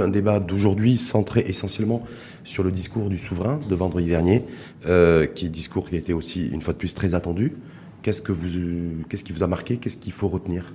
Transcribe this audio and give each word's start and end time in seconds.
Un 0.00 0.08
débat 0.08 0.40
d'aujourd'hui 0.40 0.96
centré 0.96 1.44
essentiellement 1.46 2.02
sur 2.44 2.62
le 2.62 2.70
discours 2.70 3.10
du 3.10 3.18
souverain 3.18 3.60
de 3.68 3.74
vendredi 3.74 4.06
dernier, 4.06 4.42
euh, 4.86 5.26
qui 5.26 5.44
est 5.44 5.48
discours 5.50 5.90
qui 5.90 5.96
a 5.96 5.98
été 5.98 6.14
aussi 6.14 6.46
une 6.46 6.62
fois 6.62 6.72
de 6.72 6.78
plus 6.78 6.94
très 6.94 7.14
attendu. 7.14 7.52
Qu'est-ce 8.00 8.22
que 8.22 8.32
vous, 8.32 9.04
qu'est-ce 9.10 9.22
qui 9.22 9.34
vous 9.34 9.42
a 9.42 9.46
marqué? 9.46 9.76
Qu'est-ce 9.76 9.98
qu'il 9.98 10.14
faut 10.14 10.28
retenir? 10.28 10.72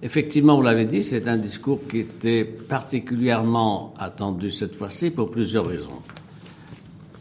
Effectivement, 0.00 0.56
vous 0.56 0.62
l'avez 0.62 0.86
dit, 0.86 1.02
c'est 1.02 1.28
un 1.28 1.36
discours 1.36 1.80
qui 1.86 1.98
était 1.98 2.46
particulièrement 2.46 3.92
attendu 3.98 4.50
cette 4.50 4.76
fois-ci 4.76 5.10
pour 5.10 5.30
plusieurs 5.30 5.66
raisons. 5.66 6.00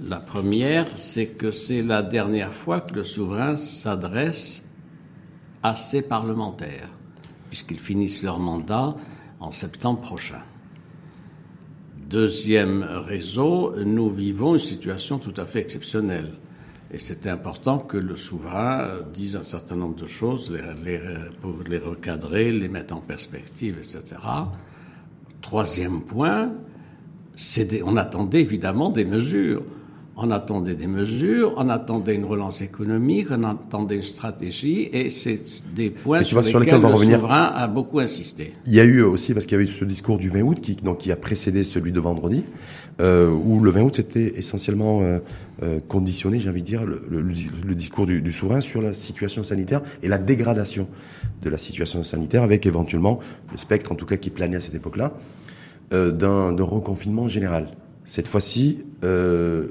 La 0.08 0.22
première, 0.22 0.88
c'est 0.96 1.28
que 1.28 1.52
c'est 1.52 1.82
la 1.82 2.04
dernière 2.04 2.54
fois 2.54 2.80
que 2.80 2.96
le 2.96 3.04
souverain 3.04 3.58
s'adresse 3.58 4.64
à 5.62 5.76
ses 5.76 6.04
parlementaires, 6.04 6.88
puisqu'ils 7.50 7.80
finissent 7.80 8.24
leur 8.24 8.40
mandat 8.40 8.96
en 9.42 9.52
septembre 9.52 10.00
prochain. 10.00 10.40
Deuxième 12.12 12.84
réseau, 12.84 13.74
nous 13.86 14.10
vivons 14.10 14.56
une 14.56 14.60
situation 14.60 15.18
tout 15.18 15.34
à 15.38 15.46
fait 15.46 15.60
exceptionnelle. 15.60 16.34
Et 16.92 17.00
c'était 17.00 17.30
important 17.30 17.80
que 17.80 17.96
le 17.96 18.18
souverain 18.18 19.00
dise 19.14 19.38
un 19.38 19.44
certain 19.44 19.78
nombre 19.78 19.96
de 19.96 20.08
choses 20.08 20.52
pour 21.40 21.60
les 21.66 21.78
recadrer, 21.78 22.52
les 22.52 22.68
mettre 22.68 22.98
en 22.98 23.00
perspective, 23.00 23.78
etc. 23.78 24.20
Troisième 25.42 26.02
point, 26.02 26.52
on 27.86 27.96
attendait 27.96 28.42
évidemment 28.42 28.90
des 28.90 29.06
mesures 29.06 29.64
on 30.22 30.32
attendait 30.32 30.76
des 30.76 30.88
mesures, 30.88 31.54
on 31.58 31.70
attendait 31.70 32.16
une 32.16 32.26
relance 32.26 32.62
économique, 32.62 33.28
on 33.32 33.44
attendait 33.44 33.96
une 33.96 34.04
stratégie, 34.04 34.90
et 34.92 35.10
c'est 35.10 35.40
des 35.76 35.90
points 35.90 36.24
sur, 36.24 36.42
lesquels, 36.60 36.82
le 36.82 36.96
souverain 36.96 37.52
a 37.54 37.68
beaucoup 37.68 38.00
insisté. 38.00 38.54
Il 38.66 38.74
y 38.74 38.80
a 38.80 38.84
eu 38.84 39.02
aussi, 39.02 39.34
parce 39.34 39.46
qu'il 39.46 39.58
y 39.58 39.62
a 39.62 39.64
eu 39.64 39.68
ce 39.68 39.86
discours 39.86 40.18
du 40.18 40.30
20 40.30 40.42
août 40.42 40.62
qui, 40.62 40.76
donc, 40.76 41.00
qui 41.00 41.12
a 41.12 41.16
précédé 41.16 41.64
celui 41.64 41.92
de 41.92 42.00
vendredi, 42.00 42.44
euh, 43.00 43.30
où 43.32 43.60
le 43.60 43.72
20 43.72 43.82
août 43.82 43.96
c'était 43.96 44.34
essentiellement 44.38 45.02
euh, 45.02 45.20
euh, 45.64 45.80
conditionné, 45.88 46.40
j'ai 46.40 46.50
envie 46.50 46.62
de 46.62 46.68
dire, 46.68 46.86
le, 46.86 47.04
le, 47.10 47.76
discours 47.76 48.06
du, 48.06 48.22
du, 48.22 48.32
souverain 48.32 48.62
sur 48.62 48.82
la 48.82 48.94
situation 48.94 49.44
sanitaire 49.44 49.82
et 50.04 50.08
la 50.08 50.18
dégradation 50.18 50.88
de 51.42 51.50
la 51.50 51.58
situation 51.58 52.04
sanitaire, 52.04 52.44
avec 52.44 52.66
éventuellement 52.66 53.20
le 53.52 53.58
spectre, 53.58 53.92
en 53.92 53.96
tout 53.96 54.06
cas 54.06 54.18
qui 54.18 54.30
planait 54.30 54.58
à 54.58 54.62
cette 54.62 54.76
époque-là, 54.76 55.14
euh, 55.94 56.12
d'un 56.12 56.64
reconfinement 56.64 57.28
général. 57.28 57.68
Cette 58.06 58.30
fois-ci, 58.30 58.86
euh, 59.04 59.68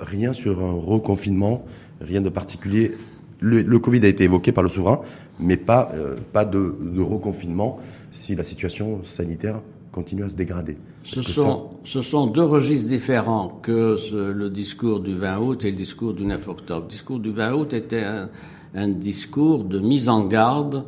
rien 0.00 0.32
sur 0.32 0.62
un 0.62 0.72
reconfinement, 0.72 1.64
rien 2.00 2.20
de 2.20 2.28
particulier. 2.28 2.92
Le, 3.40 3.78
Covid 3.78 4.04
a 4.04 4.08
été 4.08 4.24
évoqué 4.24 4.52
par 4.52 4.62
le 4.62 4.68
souverain, 4.68 5.00
mais 5.38 5.56
pas, 5.56 5.90
euh, 5.94 6.16
pas 6.32 6.44
de, 6.44 6.76
de, 6.78 7.00
reconfinement 7.00 7.78
si 8.10 8.34
la 8.34 8.42
situation 8.42 9.02
sanitaire 9.04 9.62
continue 9.92 10.24
à 10.24 10.28
se 10.28 10.36
dégrader. 10.36 10.76
Ce 11.04 11.22
sont, 11.22 11.70
ce 11.84 12.02
sont, 12.02 12.26
deux 12.26 12.44
registres 12.44 12.88
différents 12.90 13.60
que 13.62 13.96
le 14.12 14.50
discours 14.50 15.00
du 15.00 15.14
20 15.14 15.38
août 15.38 15.64
et 15.64 15.70
le 15.70 15.76
discours 15.76 16.12
du 16.12 16.26
9 16.26 16.48
octobre. 16.48 16.82
Le 16.82 16.90
discours 16.90 17.18
du 17.18 17.30
20 17.30 17.54
août 17.54 17.72
était 17.72 18.04
un, 18.04 18.28
un 18.74 18.88
discours 18.88 19.64
de 19.64 19.78
mise 19.78 20.08
en 20.08 20.26
garde 20.26 20.84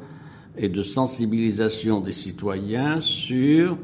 et 0.57 0.69
de 0.69 0.83
sensibilisation 0.83 2.01
des 2.01 2.13
citoyens 2.13 3.01
sur 3.01 3.79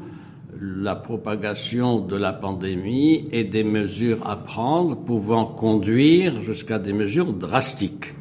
la 0.61 0.95
propagation 0.95 1.99
de 1.99 2.17
la 2.17 2.33
pandémie 2.33 3.27
et 3.31 3.45
des 3.45 3.63
mesures 3.63 4.17
à 4.25 4.35
prendre 4.35 4.97
pouvant 4.97 5.45
conduire 5.45 6.41
jusqu'à 6.41 6.79
des 6.79 6.91
mesures 6.91 7.31
drastiques. 7.31 8.13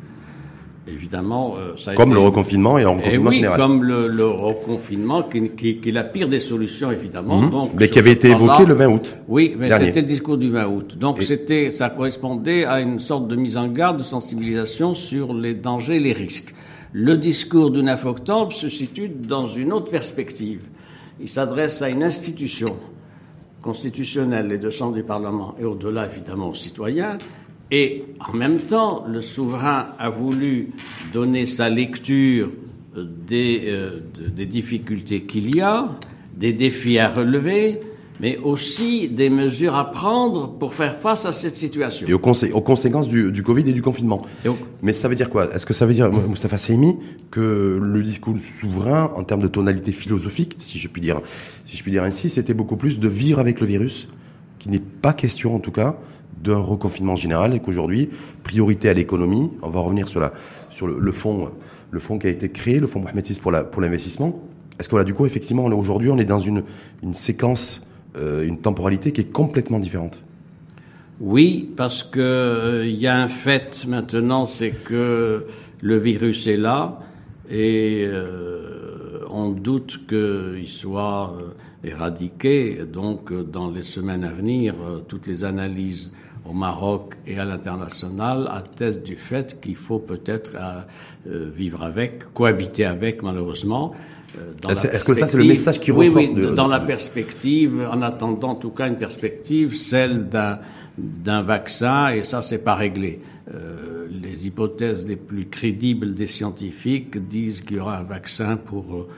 Évidemment, 0.87 1.57
euh, 1.59 1.77
ça 1.77 1.91
a 1.91 1.95
comme 1.95 2.15
le 2.15 2.21
reconfinement 2.21 2.79
et 2.79 2.83
le 2.83 2.89
reconfinement 2.89 3.31
oui, 3.31 3.45
comme 3.57 3.83
le, 3.83 4.27
reconfinement, 4.27 5.23
qui, 5.23 5.51
qui, 5.51 5.81
est 5.87 5.93
la 5.93 6.05
pire 6.05 6.29
des 6.29 6.41
solutions, 6.41 6.91
évidemment. 6.91 7.43
Mhm. 7.43 7.51
Donc, 7.51 7.71
mais 7.79 7.89
qui 7.89 7.99
avait 7.99 8.13
été 8.13 8.31
évoqué 8.31 8.65
le 8.65 8.73
20 8.75 8.87
août. 8.87 9.19
Oui, 9.29 9.55
mais 9.59 9.69
c'était 9.77 10.01
le 10.01 10.07
discours 10.07 10.39
du 10.39 10.49
20 10.49 10.67
août. 10.69 10.97
Donc, 10.99 11.23
c'était, 11.23 11.71
ça 11.71 11.91
correspondait 11.91 12.65
à 12.65 12.81
une 12.81 13.01
sorte 13.01 13.29
de 13.29 13.37
mise 13.37 13.59
en 13.59 13.69
garde, 13.69 13.99
de 13.99 14.03
sensibilisation 14.03 14.95
sur 14.95 15.35
les 15.35 15.53
dangers 15.53 15.97
et 15.97 16.01
les 16.01 16.15
risques. 16.15 16.55
Le 16.93 17.19
discours 17.19 17.71
du 17.71 17.83
9 17.83 18.07
octobre 18.07 18.53
se 18.53 18.71
situe 18.71 19.09
dans 19.11 19.47
une 19.47 19.75
autre 19.75 19.91
perspective 19.91 20.61
il 21.21 21.29
s'adresse 21.29 21.83
à 21.83 21.89
une 21.89 22.03
institution 22.03 22.79
constitutionnelle, 23.63 24.49
les 24.49 24.59
deux 24.59 24.71
chambres 24.71 24.95
du 24.95 25.03
Parlement, 25.03 25.55
et 25.59 25.65
au-delà 25.65 26.07
évidemment 26.07 26.49
aux 26.49 26.55
citoyens. 26.55 27.19
Et 27.71 28.05
en 28.21 28.35
même 28.35 28.59
temps, 28.59 29.05
le 29.07 29.21
souverain 29.21 29.89
a 29.99 30.09
voulu 30.09 30.71
donner 31.13 31.45
sa 31.45 31.69
lecture 31.69 32.51
des, 32.97 33.65
euh, 33.67 34.01
des 34.35 34.47
difficultés 34.47 35.25
qu'il 35.25 35.55
y 35.55 35.61
a, 35.61 35.89
des 36.35 36.53
défis 36.53 36.99
à 36.99 37.09
relever, 37.09 37.81
mais 38.21 38.37
aussi 38.39 39.09
des 39.09 39.31
mesures 39.31 39.75
à 39.75 39.91
prendre 39.91 40.53
pour 40.53 40.75
faire 40.75 40.97
face 40.97 41.25
à 41.25 41.33
cette 41.33 41.57
situation. 41.57 42.07
Et 42.09 42.15
aux, 42.15 42.21
aux 42.21 42.61
conséquences 42.61 43.09
du, 43.09 43.31
du, 43.33 43.43
Covid 43.43 43.69
et 43.69 43.73
du 43.73 43.83
confinement. 43.83 44.23
mais 44.83 44.93
ça 44.93 45.09
veut 45.09 45.15
dire 45.15 45.31
quoi? 45.31 45.55
Est-ce 45.55 45.67
que 45.67 45.75
ça 45.75 45.87
veut 45.87 45.95
dire, 45.95 46.11
Moustapha 46.11 46.59
Saimi, 46.59 46.97
que 47.31 47.79
le 47.81 48.03
discours 48.03 48.35
souverain, 48.61 49.13
en 49.17 49.23
termes 49.23 49.43
de 49.43 49.49
tonalité 49.49 49.93
philosophique, 49.93 50.57
si 50.59 50.79
je 50.79 50.89
puis 50.89 51.01
dire, 51.01 51.21
si 51.65 51.77
je 51.77 51.83
puis 51.83 51.93
dire 51.93 52.03
ainsi, 52.03 52.29
c'était 52.29 52.55
beaucoup 52.55 52.77
plus 52.77 52.99
de 52.99 53.09
vivre 53.09 53.39
avec 53.39 53.61
le 53.61 53.67
virus, 53.67 54.09
qu'il 54.59 54.73
n'est 54.73 54.81
pas 54.81 55.13
question 55.13 55.55
en 55.55 55.61
tout 55.61 55.73
cas 55.73 55.97
d'un 56.43 56.59
reconfinement 56.59 57.17
général 57.17 57.55
et 57.55 57.61
qu'aujourd'hui, 57.61 58.11
priorité 58.45 58.89
à 58.89 58.95
l'économie. 58.95 59.51
On 59.63 59.71
va 59.71 59.81
revenir 59.81 60.07
sur, 60.07 60.21
la, 60.21 60.33
sur 60.71 60.87
le, 60.87 60.99
le 60.99 61.13
fonds, 61.13 61.51
le 61.91 62.01
fonds 62.01 62.19
qui 62.19 62.29
a 62.29 62.31
été 62.31 62.49
créé, 62.49 62.79
le 62.79 62.87
fonds 62.87 63.01
Mohamed 63.01 63.27
VI 63.27 63.41
pour 63.41 63.81
l'investissement. 63.81 64.31
Pour 64.31 64.41
Est-ce 64.79 64.89
que 64.89 64.97
là, 64.97 65.05
du 65.05 65.15
coup, 65.15 65.27
effectivement, 65.27 65.65
aujourd'hui, 65.67 66.11
on 66.11 66.19
est 66.19 66.25
dans 66.25 66.39
une, 66.39 66.63
une 67.03 67.15
séquence 67.15 67.88
euh, 68.19 68.47
une 68.47 68.59
temporalité 68.59 69.13
qui 69.13 69.21
est 69.21 69.33
complètement 69.33 69.79
différente. 69.79 70.21
Oui, 71.21 71.69
parce 71.77 72.03
que 72.03 72.21
euh, 72.21 72.87
il 72.87 72.97
y 72.97 73.07
a 73.07 73.17
un 73.17 73.29
fait 73.29 73.87
maintenant, 73.87 74.47
c'est 74.47 74.71
que 74.71 75.47
le 75.81 75.97
virus 75.99 76.47
est 76.47 76.57
là 76.57 77.01
et 77.49 78.05
euh, 78.07 79.21
on 79.31 79.51
doute 79.51 80.01
qu'il 80.09 80.69
soit 80.69 81.33
éradiqué. 81.85 82.81
Donc, 82.93 83.33
dans 83.33 83.71
les 83.71 83.85
semaines 83.85 84.25
à 84.25 84.33
venir, 84.33 84.75
toutes 85.07 85.27
les 85.27 85.45
analyses 85.45 86.13
au 86.49 86.53
Maroc 86.53 87.15
et 87.27 87.39
à 87.39 87.45
l'international 87.45 88.49
attestent 88.51 89.05
du 89.05 89.17
fait 89.17 89.61
qu'il 89.61 89.77
faut 89.77 89.99
peut-être 90.01 90.53
vivre 91.27 91.83
avec, 91.83 92.33
cohabiter 92.33 92.85
avec, 92.85 93.23
malheureusement. 93.23 93.95
Euh, 94.37 94.69
est-ce 94.71 95.05
que 95.05 95.15
ça, 95.15 95.27
c'est 95.27 95.39
le 95.39 95.45
message 95.45 95.81
qui 95.81 95.91
ressort 95.91 96.17
Oui, 96.17 96.31
oui, 96.35 96.55
dans 96.55 96.67
la 96.67 96.81
perspective, 96.81 97.89
en 97.91 98.03
attendant 98.03 98.51
en 98.51 98.55
tout 98.55 98.71
cas 98.71 98.89
une 98.89 98.99
perspective, 98.99 99.75
celle 99.75 100.29
d'un 100.29 100.59
d'un 100.99 101.43
vaccin, 101.43 102.09
et 102.09 102.25
ça, 102.25 102.43
c'est 102.43 102.65
pas 102.65 102.75
réglé. 102.75 103.21
Euh, 103.55 104.07
les 104.11 104.47
hypothèses 104.47 105.07
les 105.07 105.17
plus 105.17 105.47
crédibles 105.47 106.15
des 106.15 106.27
scientifiques 106.27 107.17
disent 107.29 107.61
qu'il 107.61 107.77
y 107.77 107.81
aura 107.81 107.99
un 107.99 108.03
vaccin 108.03 108.57
pour 108.57 108.95
euh, 108.95 109.09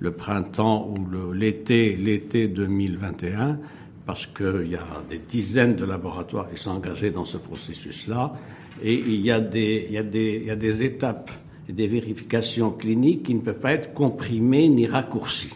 le 0.00 0.12
printemps 0.12 0.88
ou 0.88 1.32
l'été, 1.32 1.96
l'été 1.96 2.46
2021, 2.46 3.58
parce 4.06 4.26
qu'il 4.26 4.68
y 4.70 4.76
a 4.76 4.86
des 5.08 5.18
dizaines 5.18 5.76
de 5.76 5.84
laboratoires 5.84 6.46
qui 6.46 6.60
sont 6.60 6.72
engagés 6.72 7.10
dans 7.10 7.24
ce 7.24 7.38
processus-là, 7.38 8.34
et 8.82 8.94
il 8.94 9.20
y 9.20 9.30
a 9.30 9.40
des, 9.40 9.86
il 9.88 9.94
y 9.94 9.98
a 9.98 10.02
des, 10.02 10.38
il 10.42 10.46
y 10.46 10.50
a 10.50 10.56
des 10.56 10.84
étapes 10.84 11.30
des 11.68 11.86
vérifications 11.86 12.70
cliniques 12.70 13.24
qui 13.24 13.34
ne 13.34 13.40
peuvent 13.40 13.60
pas 13.60 13.72
être 13.72 13.94
comprimées 13.94 14.68
ni 14.68 14.86
raccourcies. 14.86 15.52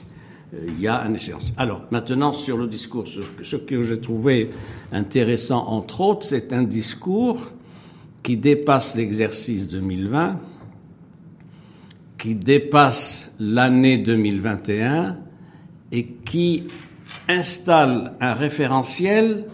Euh, 0.54 0.66
il 0.68 0.80
y 0.80 0.88
a 0.88 1.04
une 1.06 1.16
échéance. 1.16 1.52
Alors, 1.56 1.82
maintenant, 1.90 2.32
sur 2.32 2.56
le 2.56 2.66
discours, 2.66 3.04
ce 3.06 3.56
que 3.56 3.82
j'ai 3.82 4.00
trouvé 4.00 4.50
intéressant, 4.92 5.66
entre 5.66 6.00
autres, 6.00 6.26
c'est 6.26 6.52
un 6.52 6.62
discours 6.62 7.52
qui 8.22 8.36
dépasse 8.36 8.96
l'exercice 8.96 9.68
2020, 9.68 10.40
qui 12.16 12.34
dépasse 12.34 13.32
l'année 13.38 13.98
2021 13.98 15.18
et 15.92 16.06
qui 16.24 16.64
installe 17.28 18.14
un 18.20 18.34
référentiel 18.34 19.44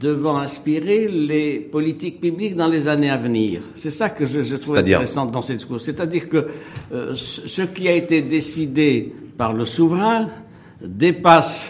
devant 0.00 0.38
inspirer 0.38 1.08
les 1.08 1.58
politiques 1.58 2.20
publiques 2.20 2.54
dans 2.54 2.68
les 2.68 2.86
années 2.86 3.10
à 3.10 3.16
venir. 3.16 3.62
C'est 3.74 3.90
ça 3.90 4.10
que 4.10 4.24
je, 4.24 4.42
je 4.42 4.56
trouve 4.56 4.76
intéressant 4.76 5.26
dans 5.26 5.42
ces 5.42 5.54
discours. 5.54 5.80
C'est-à-dire 5.80 6.28
que 6.28 6.46
euh, 6.92 7.14
ce 7.14 7.62
qui 7.62 7.88
a 7.88 7.92
été 7.92 8.22
décidé 8.22 9.12
par 9.36 9.52
le 9.52 9.64
souverain 9.64 10.28
dépasse 10.80 11.66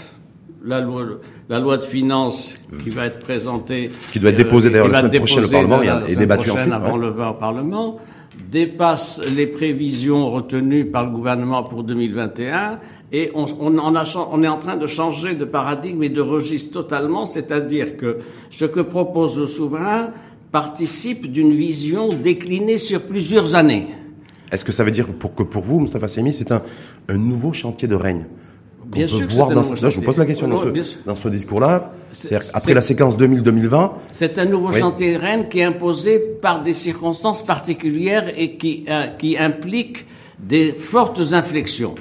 la 0.65 0.81
loi, 0.81 1.07
la 1.49 1.59
loi 1.59 1.79
de 1.79 1.85
finances 1.85 2.53
qui 2.85 2.91
va 2.91 3.07
être 3.07 3.21
présentée. 3.21 3.91
Qui 4.13 4.21
doit 4.21 4.31
être 4.31 4.37
déposée 4.37 4.71
d'ailleurs 4.71 4.89
la 4.89 4.99
semaine 4.99 5.17
prochaine 5.17 5.45
au 5.45 5.49
Parlement 5.49 5.81
et 6.07 6.17
débattue 6.17 6.51
ensuite. 6.51 6.73
avant 6.73 6.97
le 6.97 7.09
vote 7.09 7.31
au 7.31 7.35
Parlement 7.35 7.99
dépasse 8.51 9.21
les 9.35 9.47
prévisions 9.47 10.31
retenues 10.31 10.87
par 10.87 11.05
le 11.05 11.11
gouvernement 11.11 11.63
pour 11.65 11.83
2021 11.83 12.79
et 13.13 13.31
on, 13.35 13.47
on, 13.61 13.79
on, 13.79 13.95
a, 13.95 14.05
on, 14.33 14.43
est 14.43 14.49
en 14.49 14.59
train 14.59 14.77
de 14.77 14.87
changer 14.87 15.35
de 15.35 15.45
paradigme 15.45 16.03
et 16.03 16.09
de 16.09 16.21
registre 16.21 16.73
totalement, 16.73 17.27
c'est-à-dire 17.27 17.97
que 17.97 18.19
ce 18.51 18.65
que 18.65 18.81
propose 18.81 19.39
le 19.39 19.47
souverain 19.47 20.11
participe 20.53 21.31
d'une 21.31 21.53
vision 21.53 22.09
déclinée 22.09 22.79
sur 22.79 23.03
plusieurs 23.03 23.55
années. 23.55 23.89
Est-ce 24.53 24.65
que 24.65 24.73
ça 24.73 24.85
veut 24.85 24.91
dire 24.91 25.07
pour 25.07 25.35
que 25.35 25.43
pour 25.43 25.63
vous, 25.63 25.81
Mustafa 25.81 26.09
Semi, 26.09 26.33
c'est 26.33 26.53
un, 26.53 26.63
un 27.09 27.17
nouveau 27.19 27.53
chantier 27.53 27.89
de 27.89 27.95
règne 27.95 28.27
qu'on 28.91 29.19
peut 29.19 29.25
voir 29.25 29.51
dans 29.51 29.63
ce, 29.63 29.77
je 29.77 29.99
vous 29.99 30.03
pose 30.03 30.17
la 30.17 30.27
question 30.27 30.49
dans 30.49 30.63
ce, 30.63 31.05
dans 31.05 31.17
ce 31.17 31.29
discours-là. 31.29 31.93
Après 32.55 32.75
la 32.75 32.81
séquence 32.81 33.17
2000-2020. 33.17 33.91
C'est 34.11 34.39
un 34.39 34.47
nouveau 34.47 34.73
chantier 34.73 35.17
Rennes 35.17 35.49
qui 35.49 35.61
est 35.61 35.65
imposé 35.65 36.19
par 36.19 36.63
des 36.63 36.73
circonstances 36.73 37.45
particulières 37.45 38.33
et 38.37 38.57
qui, 38.57 38.85
euh, 38.89 39.09
qui 39.19 39.37
implique 39.37 40.07
des 40.39 40.73
fortes 40.73 41.21
inflexions. 41.33 41.95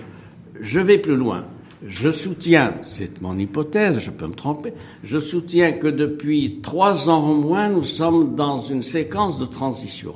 Je 0.61 0.79
vais 0.79 0.97
plus 0.97 1.15
loin. 1.15 1.45
Je 1.85 2.09
soutiens, 2.09 2.73
c'est 2.81 3.21
mon 3.21 3.37
hypothèse, 3.37 3.99
je 3.99 4.09
peux 4.09 4.25
me 4.25 4.33
tromper, 4.33 4.73
je 5.03 5.19
soutiens 5.19 5.73
que 5.73 5.87
depuis 5.87 6.59
trois 6.63 7.07
ans 7.07 7.29
au 7.29 7.35
moins, 7.35 7.69
nous 7.69 7.83
sommes 7.83 8.33
dans 8.35 8.57
une 8.57 8.81
séquence 8.81 9.39
de 9.39 9.45
transition. 9.45 10.15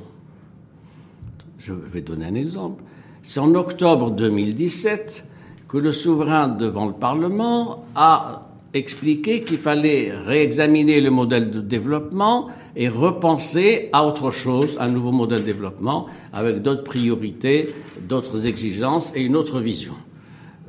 Je 1.59 1.73
vais 1.73 2.01
donner 2.01 2.25
un 2.25 2.33
exemple. 2.33 2.83
C'est 3.21 3.39
en 3.39 3.53
octobre 3.53 4.09
2017 4.09 5.27
que 5.67 5.77
le 5.77 5.91
souverain 5.91 6.47
devant 6.47 6.87
le 6.87 6.93
Parlement 6.93 7.85
a 7.93 8.47
expliqué 8.73 9.43
qu'il 9.43 9.59
fallait 9.59 10.11
réexaminer 10.11 10.99
le 10.99 11.11
modèle 11.11 11.51
de 11.51 11.61
développement 11.61 12.47
et 12.75 12.89
repenser 12.89 13.89
à 13.93 14.05
autre 14.07 14.31
chose, 14.31 14.77
un 14.79 14.89
nouveau 14.89 15.11
modèle 15.11 15.41
de 15.41 15.45
développement 15.45 16.07
avec 16.33 16.63
d'autres 16.63 16.83
priorités, 16.83 17.75
d'autres 18.07 18.47
exigences 18.47 19.11
et 19.15 19.21
une 19.21 19.35
autre 19.35 19.59
vision. 19.59 19.93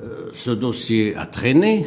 Euh, 0.02 0.31
ce 0.32 0.50
dossier 0.50 1.14
a 1.16 1.26
traîné. 1.26 1.87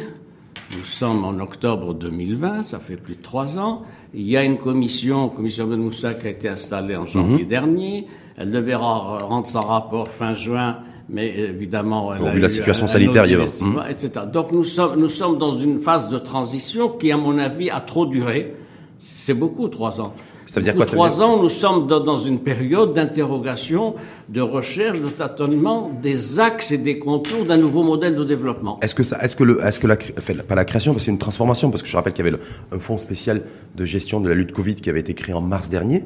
Nous 0.76 0.84
sommes 0.84 1.24
en 1.24 1.38
octobre 1.40 1.94
2020, 1.94 2.62
ça 2.62 2.78
fait 2.78 2.96
plus 2.96 3.16
de 3.16 3.22
trois 3.22 3.58
ans. 3.58 3.82
Il 4.14 4.28
y 4.28 4.36
a 4.36 4.42
une 4.42 4.58
commission, 4.58 5.28
commission 5.28 5.66
Ben 5.66 5.78
Moussa, 5.78 6.14
qui 6.14 6.26
a 6.26 6.30
été 6.30 6.48
installée 6.48 6.96
en 6.96 7.06
janvier 7.06 7.44
mhm. 7.44 7.48
dernier. 7.48 8.06
Elle 8.36 8.50
devait 8.50 8.74
rendre 8.74 9.46
son 9.46 9.60
rapport 9.60 10.08
fin 10.08 10.34
juin, 10.34 10.78
mais 11.08 11.28
évidemment, 11.28 12.14
elle 12.14 12.26
a 12.26 12.30
vu 12.30 12.40
la 12.40 12.48
situation 12.48 12.86
sanitaire, 12.86 13.26
il 13.26 13.32
y 13.32 13.34
a... 13.34 13.90
etc. 13.90 14.26
Donc 14.30 14.52
nous 14.52 14.64
sommes, 14.64 14.98
nous 14.98 15.08
sommes 15.08 15.38
dans 15.38 15.56
une 15.56 15.78
phase 15.78 16.08
de 16.08 16.18
transition 16.18 16.88
qui, 16.88 17.12
à 17.12 17.16
mon 17.16 17.38
avis, 17.38 17.70
a 17.70 17.80
trop 17.80 18.06
duré. 18.06 18.54
C'est 19.00 19.34
beaucoup, 19.34 19.68
trois 19.68 20.00
ans. 20.00 20.14
Ça 20.56 20.60
veut 20.60 20.64
dire 20.64 20.74
quoi 20.74 20.86
Trois 20.86 21.20
ans, 21.20 21.42
nous 21.42 21.50
sommes 21.50 21.86
dans 21.86 22.16
une 22.16 22.38
période 22.38 22.94
d'interrogation, 22.94 23.94
de 24.30 24.40
recherche, 24.40 25.02
de 25.02 25.08
tâtonnement 25.08 25.90
des 26.00 26.40
axes 26.40 26.72
et 26.72 26.78
des 26.78 26.98
contours 26.98 27.44
d'un 27.44 27.58
nouveau 27.58 27.82
modèle 27.82 28.14
de 28.14 28.24
développement. 28.24 28.80
Est-ce 28.80 28.94
que 28.94 29.02
ça, 29.02 29.18
est-ce 29.18 29.36
que 29.36 29.44
le, 29.44 29.62
est-ce 29.62 29.80
que 29.80 29.86
la, 29.86 29.96
pas 29.96 30.54
la 30.54 30.64
création, 30.64 30.92
parce 30.92 31.02
que 31.02 31.04
c'est 31.04 31.10
une 31.10 31.18
transformation, 31.18 31.70
parce 31.70 31.82
que 31.82 31.88
je 31.90 31.94
rappelle 31.94 32.14
qu'il 32.14 32.24
y 32.24 32.28
avait 32.28 32.38
un 32.72 32.78
fonds 32.78 32.96
spécial 32.96 33.42
de 33.74 33.84
gestion 33.84 34.18
de 34.18 34.30
la 34.30 34.34
lutte 34.34 34.52
Covid 34.52 34.76
qui 34.76 34.88
avait 34.88 35.00
été 35.00 35.12
créé 35.12 35.34
en 35.34 35.42
mars 35.42 35.68
dernier, 35.68 36.04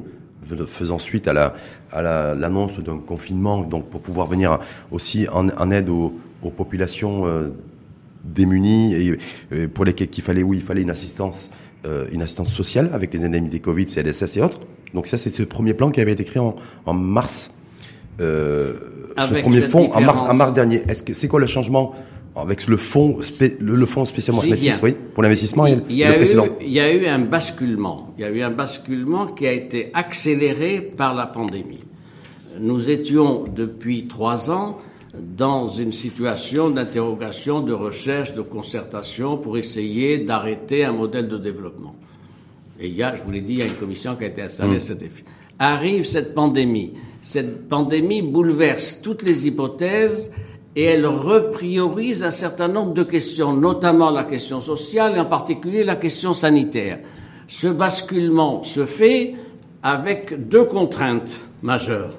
faisant 0.67 0.99
suite 0.99 1.29
à 1.29 1.33
la, 1.33 1.53
à 1.93 2.01
l'annonce 2.35 2.77
d'un 2.79 2.97
confinement, 2.97 3.61
donc 3.61 3.85
pour 3.85 4.01
pouvoir 4.01 4.27
venir 4.27 4.59
aussi 4.91 5.27
en, 5.31 5.71
aide 5.71 5.87
aux, 5.87 6.11
populations 6.57 7.25
euh, 7.25 7.53
démunies 8.25 8.95
et, 8.95 9.67
pour 9.69 9.85
lesquelles 9.85 10.09
qu'il 10.09 10.25
fallait, 10.25 10.43
où 10.43 10.53
il 10.53 10.61
fallait 10.61 10.81
une 10.81 10.89
assistance 10.89 11.51
euh, 11.85 12.05
une 12.11 12.21
assistance 12.21 12.51
sociale 12.51 12.89
avec 12.93 13.13
les 13.13 13.23
indemnités 13.23 13.59
Covid, 13.59 13.85
CLSS 13.85 14.37
et 14.37 14.41
autres. 14.41 14.59
Donc 14.93 15.07
ça, 15.07 15.17
c'est 15.17 15.33
ce 15.33 15.43
premier 15.43 15.73
plan 15.73 15.89
qui 15.89 16.01
avait 16.01 16.11
été 16.11 16.23
créé 16.23 16.41
en, 16.41 16.55
en 16.85 16.93
mars. 16.93 17.51
Euh, 18.19 18.73
ce 19.17 19.41
premier 19.41 19.61
fonds 19.61 19.91
en 19.93 20.01
mars, 20.01 20.21
en 20.21 20.33
mars 20.33 20.53
dernier. 20.53 20.83
Est-ce 20.87 21.03
que 21.03 21.13
c'est 21.13 21.27
quoi 21.27 21.39
le 21.39 21.47
changement 21.47 21.93
avec 22.35 22.67
le 22.67 22.77
fonds, 22.77 23.17
le, 23.59 23.85
fonds 23.85 24.05
spécialement 24.05 24.41
oui, 24.41 24.95
pour 25.13 25.21
l'investissement 25.21 25.67
et 25.67 25.77
il 25.89 25.95
y 25.97 26.03
a 26.03 26.11
le 26.11 26.17
précédent. 26.17 26.45
Eu, 26.45 26.49
il 26.61 26.71
y 26.71 26.79
a 26.79 26.93
eu 26.93 27.05
un 27.05 27.19
basculement. 27.19 28.13
Il 28.17 28.21
y 28.21 28.25
a 28.25 28.29
eu 28.29 28.41
un 28.41 28.51
basculement 28.51 29.27
qui 29.27 29.47
a 29.47 29.51
été 29.51 29.91
accéléré 29.93 30.79
par 30.81 31.13
la 31.13 31.25
pandémie. 31.25 31.79
Nous 32.59 32.89
étions 32.89 33.45
depuis 33.53 34.07
trois 34.07 34.49
ans 34.49 34.77
dans 35.13 35.67
une 35.67 35.91
situation 35.91 36.69
d'interrogation, 36.69 37.61
de 37.61 37.73
recherche, 37.73 38.33
de 38.33 38.41
concertation 38.41 39.37
pour 39.37 39.57
essayer 39.57 40.19
d'arrêter 40.19 40.85
un 40.85 40.93
modèle 40.93 41.27
de 41.27 41.37
développement. 41.37 41.95
Et 42.79 42.87
il 42.87 42.95
y 42.95 43.03
a, 43.03 43.15
je 43.15 43.23
vous 43.23 43.31
l'ai 43.31 43.41
dit, 43.41 43.53
il 43.53 43.59
y 43.59 43.63
a 43.63 43.65
une 43.65 43.75
commission 43.75 44.15
qui 44.15 44.23
a 44.23 44.27
été 44.27 44.41
installée 44.41 44.75
à 44.75 44.77
mmh. 44.77 44.79
cet 44.79 45.03
effet. 45.03 45.23
Arrive 45.59 46.05
cette 46.05 46.33
pandémie. 46.33 46.93
Cette 47.21 47.67
pandémie 47.67 48.21
bouleverse 48.21 49.01
toutes 49.01 49.21
les 49.21 49.47
hypothèses 49.47 50.31
et 50.75 50.83
elle 50.83 51.05
repriorise 51.05 52.23
un 52.23 52.31
certain 52.31 52.69
nombre 52.69 52.93
de 52.93 53.03
questions, 53.03 53.53
notamment 53.53 54.09
la 54.09 54.23
question 54.23 54.61
sociale 54.61 55.17
et 55.17 55.19
en 55.19 55.25
particulier 55.25 55.83
la 55.83 55.97
question 55.97 56.33
sanitaire. 56.33 56.99
Ce 57.47 57.67
basculement 57.67 58.63
se 58.63 58.85
fait 58.85 59.35
avec 59.83 60.47
deux 60.47 60.65
contraintes 60.65 61.37
majeures. 61.61 62.17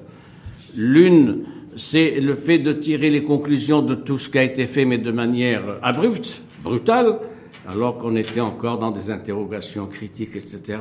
L'une, 0.77 1.45
c'est 1.77 2.21
le 2.21 2.35
fait 2.35 2.59
de 2.59 2.73
tirer 2.73 3.11
les 3.11 3.23
conclusions 3.23 3.83
de 3.83 3.95
tout 3.95 4.19
ce 4.19 4.29
qui 4.29 4.39
a 4.39 4.43
été 4.43 4.67
fait, 4.67 4.85
mais 4.85 4.99
de 4.99 5.11
manière 5.11 5.63
abrupte, 5.83 6.43
brutale, 6.63 7.19
alors 7.69 7.99
qu'on 7.99 8.17
était 8.17 8.41
encore 8.41 8.79
dans 8.79 8.91
des 8.91 9.11
interrogations 9.11 9.87
critiques, 9.87 10.37
etc. 10.37 10.79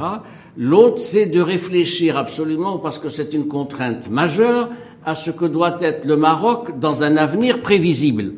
L'autre, 0.57 0.99
c'est 0.99 1.27
de 1.27 1.39
réfléchir 1.39 2.17
absolument, 2.17 2.79
parce 2.79 2.99
que 2.99 3.09
c'est 3.09 3.33
une 3.33 3.47
contrainte 3.47 4.09
majeure, 4.09 4.69
à 5.05 5.15
ce 5.15 5.31
que 5.31 5.45
doit 5.45 5.77
être 5.79 6.05
le 6.05 6.15
Maroc 6.15 6.79
dans 6.79 7.03
un 7.03 7.17
avenir 7.17 7.61
prévisible. 7.61 8.33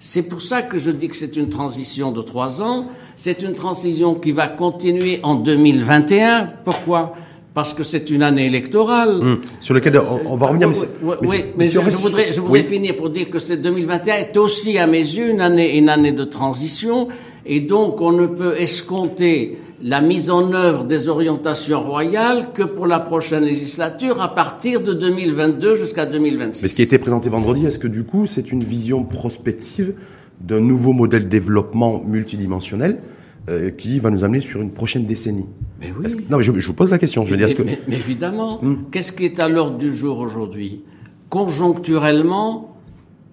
C'est 0.00 0.22
pour 0.22 0.40
ça 0.40 0.62
que 0.62 0.78
je 0.78 0.90
dis 0.90 1.08
que 1.08 1.16
c'est 1.16 1.36
une 1.36 1.48
transition 1.48 2.12
de 2.12 2.22
trois 2.22 2.62
ans. 2.62 2.86
C'est 3.16 3.42
une 3.42 3.54
transition 3.54 4.14
qui 4.14 4.30
va 4.32 4.46
continuer 4.46 5.18
en 5.24 5.34
2021. 5.34 6.50
Pourquoi? 6.64 7.14
Parce 7.54 7.74
que 7.74 7.82
c'est 7.82 8.10
une 8.10 8.22
année 8.22 8.46
électorale. 8.46 9.20
Hum. 9.20 9.40
Sur 9.60 9.74
lequel 9.74 10.00
on, 10.26 10.36
va 10.36 10.46
revenir. 10.46 10.68
Mais 10.68 10.74
oui, 11.22 11.44
mais, 11.56 11.66
je, 11.66 11.80
voudrais, 11.80 12.30
je 12.30 12.40
voudrais 12.40 12.62
finir 12.62 12.96
pour 12.96 13.10
dire 13.10 13.30
que 13.30 13.38
c'est 13.38 13.56
2021 13.56 14.14
est 14.14 14.36
aussi 14.36 14.78
à 14.78 14.86
mes 14.86 14.98
yeux 14.98 15.30
une 15.30 15.40
année, 15.40 15.76
une 15.76 15.88
année 15.88 16.12
de 16.12 16.24
transition, 16.24 17.08
et 17.46 17.60
donc 17.60 18.00
on 18.00 18.12
ne 18.12 18.26
peut 18.26 18.54
escompter 18.58 19.58
la 19.82 20.00
mise 20.00 20.28
en 20.30 20.52
œuvre 20.52 20.84
des 20.84 21.08
orientations 21.08 21.80
royales 21.80 22.48
que 22.52 22.64
pour 22.64 22.86
la 22.86 22.98
prochaine 22.98 23.44
législature 23.44 24.20
à 24.20 24.34
partir 24.34 24.80
de 24.80 24.92
2022 24.92 25.76
jusqu'à 25.76 26.04
2026. 26.04 26.62
Mais 26.62 26.68
ce 26.68 26.74
qui 26.74 26.82
a 26.82 26.84
été 26.84 26.98
présenté 26.98 27.28
vendredi, 27.28 27.64
est-ce 27.64 27.78
que 27.78 27.88
du 27.88 28.04
coup 28.04 28.26
c'est 28.26 28.50
une 28.50 28.64
vision 28.64 29.04
prospective 29.04 29.94
d'un 30.40 30.60
nouveau 30.60 30.92
modèle 30.92 31.24
de 31.24 31.28
développement 31.28 32.02
multidimensionnel 32.04 33.00
euh, 33.48 33.70
qui 33.70 33.98
va 33.98 34.10
nous 34.10 34.24
amener 34.24 34.40
sur 34.40 34.60
une 34.60 34.72
prochaine 34.72 35.06
décennie. 35.06 35.48
Mais 35.80 35.92
oui. 35.98 36.14
non, 36.28 36.36
mais 36.36 36.42
je, 36.42 36.52
vous 36.52 36.72
pose 36.74 36.90
la 36.90 36.98
question. 36.98 37.24
Je 37.24 37.30
veux 37.30 37.36
dire, 37.36 37.54
que... 37.56 37.62
mais, 37.62 37.78
évidemment, 37.90 38.58
hmm. 38.60 38.90
qu'est-ce 38.90 39.10
qui 39.10 39.24
est 39.24 39.40
à 39.40 39.48
l'ordre 39.48 39.78
du 39.78 39.94
jour 39.94 40.18
aujourd'hui? 40.18 40.82
Conjoncturellement, 41.30 42.76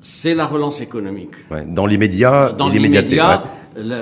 c'est 0.01 0.35
la 0.35 0.45
relance 0.45 0.79
économique. 0.79 1.31
Ouais, 1.51 1.65
dans 1.65 1.85
l'immédiat, 1.85 2.53
dans 2.57 2.69
l'immédiat, 2.69 3.43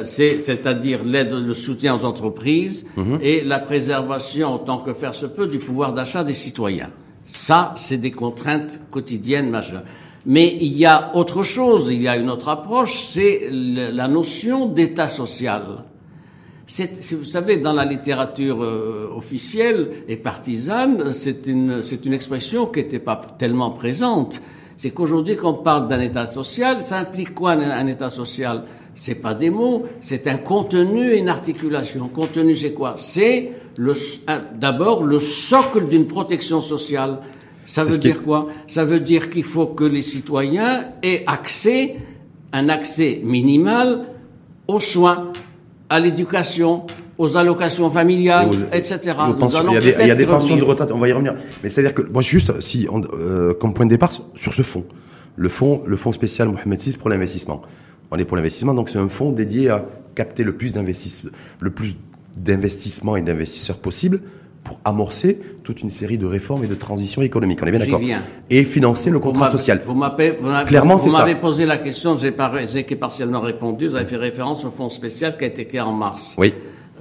c'est-à-dire 0.06 1.04
l'aide, 1.04 1.34
le 1.34 1.54
soutien 1.54 1.96
aux 1.96 2.06
entreprises 2.06 2.86
mhm. 2.96 3.20
et 3.24 3.42
la 3.42 3.58
préservation, 3.58 4.54
autant 4.54 4.78
que 4.78 4.94
faire 4.94 5.16
se 5.16 5.26
peut, 5.26 5.48
du 5.48 5.60
pouvoir 5.60 5.94
d'achat 5.94 6.24
des 6.24 6.36
citoyens. 6.36 6.92
Ça, 7.26 7.74
c'est 7.76 7.98
des 7.98 8.12
contraintes 8.12 8.80
quotidiennes 8.92 9.50
majeures. 9.50 9.84
Mais 10.26 10.58
il 10.62 10.78
y 10.78 10.86
a 10.86 11.16
autre 11.16 11.44
chose, 11.44 11.90
il 11.90 12.02
y 12.02 12.08
a 12.08 12.18
une 12.18 12.30
autre 12.30 12.50
approche, 12.50 13.00
c'est 13.00 13.48
la 13.52 14.08
notion 14.08 14.68
d'état 14.68 15.08
social 15.08 15.64
vous 16.68 17.26
savez, 17.26 17.58
dans 17.58 17.74
la 17.74 17.84
littérature 17.84 18.64
euh, 18.64 19.10
officielle 19.16 19.92
et 20.08 20.16
partisane, 20.16 21.12
c'est 21.14 21.48
une, 21.48 21.84
c'est 21.84 22.06
une 22.06 22.14
expression 22.14 22.68
qui 22.68 22.80
n'était 22.80 23.00
pas 23.00 23.20
tellement 23.38 23.72
présente. 23.72 24.42
C'est 24.78 24.92
qu'aujourd'hui, 24.92 25.36
quand 25.36 25.52
on 25.52 25.64
parle 25.64 25.88
d'un 25.88 26.00
État 26.00 26.26
social, 26.26 26.82
ça 26.82 26.98
implique 27.00 27.34
quoi 27.34 27.52
un, 27.52 27.88
État 27.88 28.10
social? 28.10 28.64
C'est 28.96 29.16
pas 29.16 29.34
des 29.34 29.50
mots, 29.50 29.84
c'est 30.00 30.28
un 30.28 30.38
contenu 30.38 31.12
et 31.12 31.18
une 31.18 31.30
articulation. 31.30 32.08
Contenu, 32.08 32.56
c'est 32.56 32.74
quoi? 32.74 32.96
C'est 32.98 33.52
le, 33.78 33.94
d'abord 34.56 35.04
le 35.04 35.20
socle 35.20 35.88
d'une 35.88 36.08
protection 36.08 36.62
sociale. 36.62 37.20
Ça 37.66 37.84
veut 37.84 37.98
dire 37.98 38.24
quoi? 38.24 38.48
Ça 38.68 38.86
veut 38.86 39.00
dire 39.00 39.30
qu'il 39.30 39.44
faut 39.44 39.68
que 39.68 39.84
les 39.84 40.02
citoyens 40.02 40.88
aient 41.02 41.24
accès, 41.28 41.98
un 42.52 42.70
accès 42.70 43.22
minimal 43.24 44.06
aux 44.68 44.80
soins, 44.80 45.33
à 45.90 46.00
l'éducation, 46.00 46.86
aux 47.18 47.38
allocations 47.38 47.90
familiales, 47.90 48.50
etc. 48.72 49.00
il 49.06 49.74
y 49.74 49.78
a 49.78 49.82
des, 49.82 49.96
il 50.02 50.08
y 50.08 50.12
a 50.12 50.16
des 50.16 50.26
pensions 50.26 50.56
de 50.56 50.64
retraite, 50.64 50.92
on 50.92 51.00
va 51.00 51.08
y 51.08 51.12
revenir. 51.12 51.36
Mais 51.64 51.70
c'est-à-dire 51.70 51.94
que, 51.94 52.02
moi, 52.02 52.22
juste, 52.22 52.60
si, 52.62 52.88
on, 52.92 53.02
euh, 53.14 53.54
comme 53.54 53.74
point 53.74 53.86
de 53.86 53.92
départ, 53.92 54.10
sur 54.36 54.54
ce 54.54 54.62
fonds, 54.62 54.86
le 55.36 55.50
fonds, 55.50 55.84
le 55.86 55.98
fonds 55.98 56.12
spécial 56.12 56.48
Mohamed 56.48 56.80
VI 56.80 56.98
pour 56.98 57.10
l'investissement. 57.10 57.62
On 58.12 58.18
est 58.18 58.26
pour 58.26 58.38
l'investissement, 58.38 58.74
donc 58.74 58.90
c'est 58.90 59.00
un 59.00 59.10
fonds 59.10 59.32
dédié 59.32 59.70
à 59.70 59.86
capter 60.16 60.44
le 60.44 60.56
plus 60.56 60.74
d'investissements, 60.74 61.32
le 61.62 61.72
plus 61.72 61.96
d'investissements 62.38 63.16
et 63.16 63.22
d'investisseurs 63.22 63.78
possibles 63.78 64.22
pour 64.64 64.80
amorcer 64.86 65.40
toute 65.64 65.82
une 65.82 65.90
série 65.90 66.18
de 66.18 66.26
réformes 66.26 66.64
et 66.64 66.68
de 66.68 66.76
transitions 66.76 67.22
économiques. 67.22 67.60
On 67.62 67.66
est 67.68 67.72
bien 67.72 67.80
d'accord 67.80 68.02
Et 68.50 68.64
financer 68.64 69.10
le 69.10 69.20
contrat 69.20 69.52
social. 69.52 69.82
Vous 69.86 69.94
m'avez 69.96 70.38
Clairement, 70.66 70.98
c'est 70.98 71.10
ça. 71.10 71.18
Vous 71.20 71.26
m'avez 71.28 71.40
posé 71.40 71.66
la 71.66 71.78
question, 71.78 72.18
j'ai 72.18 72.32
partiellement 72.32 73.42
répondu. 73.42 73.88
Vous 73.88 73.96
avez 73.96 74.06
fait 74.06 74.18
référence 74.18 74.64
au 74.66 74.72
fonds 74.72 74.90
spécial 74.90 75.38
qui 75.38 75.44
a 75.44 75.48
été 75.48 75.66
créé 75.66 75.82
en 75.82 75.92
mars. 75.92 76.36
Oui. 76.38 76.54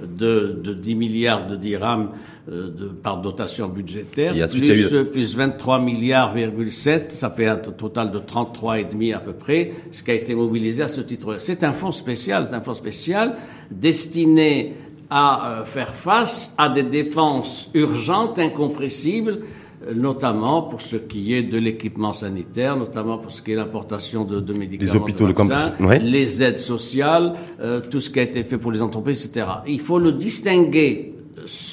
de, 0.03 0.59
de 0.61 0.73
10 0.73 0.95
milliards 0.95 1.47
de 1.47 1.55
dirhams 1.55 2.09
euh, 2.51 2.69
de, 2.69 2.87
par 2.89 3.21
dotation 3.21 3.69
budgétaire, 3.69 4.33
plus, 4.49 4.91
eu- 4.91 4.93
euh, 4.95 5.03
plus 5.05 5.37
23 5.37 5.79
milliards, 5.79 6.33
7, 6.69 7.11
ça 7.13 7.29
fait 7.29 7.47
un 7.47 7.55
total 7.55 8.11
de 8.11 8.19
33 8.19 8.79
et 8.79 8.83
demi 8.83 9.13
à 9.13 9.19
peu 9.19 9.31
près, 9.31 9.71
ce 9.91 10.03
qui 10.03 10.11
a 10.11 10.13
été 10.13 10.35
mobilisé 10.35 10.83
à 10.83 10.89
ce 10.89 10.99
titre-là. 10.99 11.39
C'est 11.39 11.63
un 11.63 11.71
fonds 11.71 11.93
spécial, 11.93 12.45
c'est 12.49 12.55
un 12.55 12.61
fonds 12.61 12.73
spécial 12.73 13.35
destiné 13.71 14.73
à 15.15 15.59
euh, 15.59 15.65
faire 15.65 15.93
face 15.93 16.55
à 16.57 16.69
des 16.69 16.81
dépenses 16.81 17.69
urgentes, 17.75 18.39
incompressibles, 18.39 19.41
euh, 19.87 19.93
notamment 19.93 20.63
pour 20.63 20.81
ce 20.81 20.95
qui 20.95 21.35
est 21.35 21.43
de 21.43 21.59
l'équipement 21.59 22.13
sanitaire, 22.13 22.75
notamment 22.75 23.19
pour 23.19 23.31
ce 23.31 23.43
qui 23.43 23.51
est 23.51 23.55
l'importation 23.55 24.23
de, 24.23 24.39
de 24.39 24.53
médicaments, 24.53 25.03
hôpitaux 25.03 25.27
de 25.27 25.33
vaccins, 25.33 25.69
campus, 25.69 25.85
ouais. 25.87 25.99
les 25.99 26.41
aides 26.41 26.59
sociales, 26.59 27.33
euh, 27.61 27.79
tout 27.79 28.01
ce 28.01 28.09
qui 28.09 28.19
a 28.19 28.23
été 28.23 28.43
fait 28.43 28.57
pour 28.57 28.71
les 28.71 28.81
entreprises, 28.81 29.23
etc. 29.27 29.45
Il 29.67 29.81
faut 29.81 29.99
le 29.99 30.13
distinguer. 30.13 31.13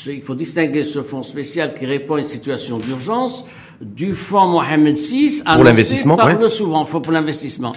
Il 0.07 0.23
faut 0.23 0.35
distinguer 0.35 0.85
ce 0.85 1.03
fonds 1.03 1.23
spécial 1.23 1.73
qui 1.75 1.87
répond 1.87 2.17
à 2.17 2.19
une 2.19 2.25
situation 2.25 2.79
d'urgence 2.79 3.47
du 3.81 4.15
fonds 4.15 4.49
Mohamed 4.49 4.99
VI 4.99 5.43
annoncé 5.47 5.65
l'investissement, 5.65 6.17
par 6.17 6.27
ouais. 6.27 6.39
le 6.39 6.49
souverain, 6.49 6.85
fonds 6.85 7.01
pour 7.01 7.13
l'investissement. 7.13 7.73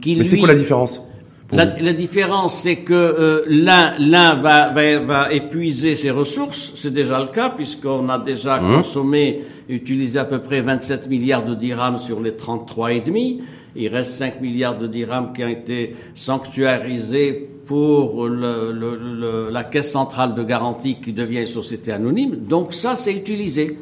qui, 0.00 0.14
Mais 0.14 0.22
c'est 0.22 0.38
quoi 0.38 0.46
la 0.46 0.54
différence? 0.54 0.98
pour 0.98 1.07
la, 1.52 1.64
la 1.80 1.92
différence, 1.94 2.60
c'est 2.62 2.76
que 2.78 2.92
euh, 2.94 3.42
l'un 3.48 3.94
l'un 3.98 4.34
va, 4.36 4.70
va, 4.70 4.98
va 4.98 5.32
épuiser 5.32 5.96
ses 5.96 6.10
ressources, 6.10 6.72
c'est 6.74 6.92
déjà 6.92 7.18
le 7.20 7.28
cas 7.28 7.50
puisqu'on 7.50 8.08
a 8.10 8.18
déjà 8.18 8.60
Mmh. 8.60 8.76
consommé, 8.76 9.40
utilisé 9.68 10.18
à 10.18 10.24
peu 10.26 10.40
près 10.40 10.60
27 10.60 11.08
milliards 11.08 11.44
de 11.44 11.54
dirhams 11.54 11.98
sur 11.98 12.20
les 12.20 12.36
33 12.36 12.92
et 12.92 13.00
demi. 13.00 13.40
Il 13.76 13.88
reste 13.88 14.12
5 14.12 14.40
milliards 14.40 14.76
de 14.76 14.86
dirhams 14.86 15.32
qui 15.32 15.44
ont 15.44 15.48
été 15.48 15.94
sanctuarisés 16.14 17.48
pour 17.66 18.26
le, 18.28 18.72
le- 18.72 18.96
le- 18.96 19.50
la 19.50 19.64
caisse 19.64 19.92
centrale 19.92 20.34
de 20.34 20.42
garantie 20.42 20.96
qui 21.00 21.12
devient 21.12 21.40
une 21.40 21.46
société 21.46 21.92
anonyme. 21.92 22.36
Donc 22.48 22.72
ça, 22.72 22.96
c'est 22.96 23.12
utilisé. 23.14 23.78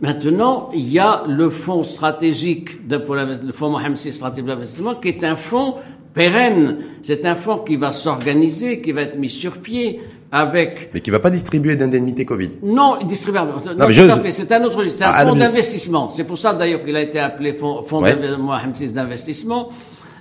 Maintenant, 0.00 0.68
il 0.74 0.90
y 0.92 0.98
a 0.98 1.24
le 1.28 1.48
fonds 1.48 1.84
stratégique, 1.84 2.86
de, 2.88 2.96
le 2.96 3.52
fonds 3.52 3.70
Mohamed 3.70 3.96
VI 3.96 4.12
stratégique 4.12 4.46
d'investissement, 4.46 4.96
qui 4.96 5.08
est 5.08 5.24
un 5.24 5.36
fonds 5.36 5.76
pérenne. 6.14 6.78
C'est 7.02 7.24
un 7.26 7.34
fonds 7.34 7.58
qui 7.58 7.76
va 7.76 7.92
s'organiser, 7.92 8.80
qui 8.80 8.92
va 8.92 9.02
être 9.02 9.18
mis 9.18 9.30
sur 9.30 9.52
pied 9.58 10.00
avec 10.30 10.90
Mais 10.94 11.00
qui 11.00 11.10
va 11.10 11.18
pas 11.20 11.30
distribuer 11.30 11.76
d'indemnité 11.76 12.24
Covid. 12.24 12.50
non, 12.62 12.96
distribuable. 13.04 13.52
Non, 13.52 13.60
mais 13.80 13.86
tout 13.86 13.92
je- 13.92 14.02
à 14.02 14.18
fait. 14.18 14.30
C'est 14.30 14.50
un 14.52 14.62
autre. 14.64 14.82
C'est 14.84 15.04
un 15.04 15.10
Ah, 15.12 15.26
fonds 15.26 15.34
mais- 15.34 15.40
d'investissement. 15.40 16.08
C'est 16.08 16.24
pour 16.24 16.38
ça 16.38 16.54
d'ailleurs 16.54 16.82
qu'il 16.82 16.96
a 16.96 17.02
été 17.02 17.18
appelé 17.18 17.52
fonds, 17.52 17.82
fonds 17.82 18.02
Ouais. 18.02 18.14
d'inve- 18.16 18.38
Mohamed 18.38 18.74
VI 18.76 18.92
d'investissement. 18.92 19.68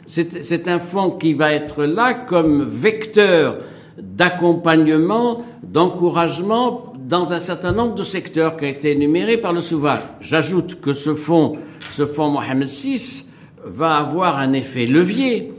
C'est 0.08 0.44
c'est 0.44 0.68
un 0.68 0.80
fonds 0.80 1.12
qui 1.12 1.34
va 1.34 1.54
être 1.54 1.86
là 1.86 2.14
comme 2.14 2.64
vecteur 2.66 3.58
d'accompagnement, 3.98 5.42
d'encouragement 5.64 6.94
dans 7.08 7.34
un 7.34 7.40
certain 7.40 7.72
nombre 7.72 7.96
de 7.96 8.04
secteurs 8.04 8.56
qui 8.58 8.66
a 8.66 8.70
été 8.70 8.92
énuméré 8.92 9.38
par 9.38 9.54
le 9.54 9.62
souverain. 9.62 10.00
J'ajoute 10.22 10.80
que 10.82 10.94
ce 10.94 11.14
fonds, 11.14 11.58
ce 11.90 12.06
fonds 12.06 12.30
Mohamed 12.30 12.68
VI, 12.68 13.26
va 13.64 13.96
avoir 13.98 14.38
un 14.40 14.54
effet 14.54 14.86
levier. 14.86 15.54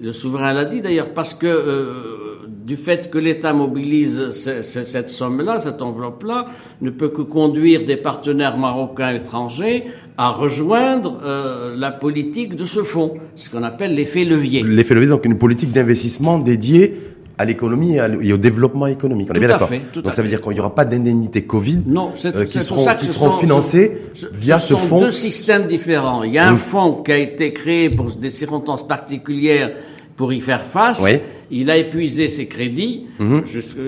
Le 0.00 0.12
souverain 0.12 0.52
l'a 0.52 0.64
dit 0.64 0.80
d'ailleurs 0.80 1.12
parce 1.12 1.34
que 1.34 1.46
euh, 1.46 2.46
du 2.64 2.76
fait 2.76 3.10
que 3.10 3.18
l'État 3.18 3.52
mobilise 3.52 4.30
ce- 4.30 4.62
ce- 4.62 4.84
cette 4.84 5.10
somme-là, 5.10 5.58
cette 5.58 5.82
enveloppe-là, 5.82 6.46
ne 6.82 6.90
peut 6.90 7.08
que 7.08 7.22
conduire 7.22 7.84
des 7.84 7.96
partenaires 7.96 8.56
marocains 8.58 9.12
étrangers 9.14 9.84
à 10.16 10.30
rejoindre 10.30 11.20
euh, 11.24 11.74
la 11.76 11.90
politique 11.90 12.54
de 12.54 12.64
ce 12.64 12.82
fonds, 12.84 13.14
ce 13.34 13.50
qu'on 13.50 13.62
appelle 13.64 13.94
l'effet 13.94 14.24
levier. 14.24 14.62
L'effet 14.62 14.94
levier, 14.94 15.08
donc 15.08 15.24
une 15.24 15.38
politique 15.38 15.72
d'investissement 15.72 16.38
dédiée 16.38 16.94
à 17.38 17.44
l'économie 17.44 17.96
et, 18.22 18.32
au 18.32 18.36
développement 18.36 18.86
économique. 18.88 19.28
On 19.30 19.32
Tout 19.32 19.36
est 19.36 19.40
bien 19.40 19.48
d'accord. 19.48 19.70
Donc 19.94 20.12
ça 20.12 20.22
veut 20.22 20.28
fait. 20.28 20.34
dire 20.36 20.42
qu'il 20.42 20.52
n'y 20.54 20.60
aura 20.60 20.74
pas 20.74 20.84
d'indemnité 20.84 21.42
Covid 21.42 21.80
Non, 21.86 22.10
euh, 22.24 22.44
qui 22.44 22.60
seront, 22.60 22.84
qui 22.98 23.06
ce 23.06 23.12
seront 23.12 23.30
sont- 23.30 23.38
financées 23.38 23.92
ce- 24.14 24.26
via 24.32 24.58
ce 24.58 24.68
ce 24.68 24.74
sont 24.74 24.78
fonds. 24.80 25.00
deux 25.00 25.10
systèmes 25.12 25.66
différents. 25.66 26.24
Il 26.24 26.32
y 26.32 26.38
a 26.38 26.48
un 26.48 26.56
fonds 26.56 27.02
qui 27.04 27.12
a 27.12 27.18
été 27.18 27.52
créé 27.52 27.90
pour 27.90 28.06
des 28.06 28.30
circonstances 28.30 28.86
particulières 28.86 29.70
pour 30.16 30.32
y 30.32 30.40
faire 30.40 30.62
face. 30.62 31.00
Oui. 31.04 31.18
Il 31.50 31.70
a 31.70 31.76
épuisé 31.78 32.28
ses 32.28 32.46
crédits 32.46 33.06
Mhm. 33.20 33.44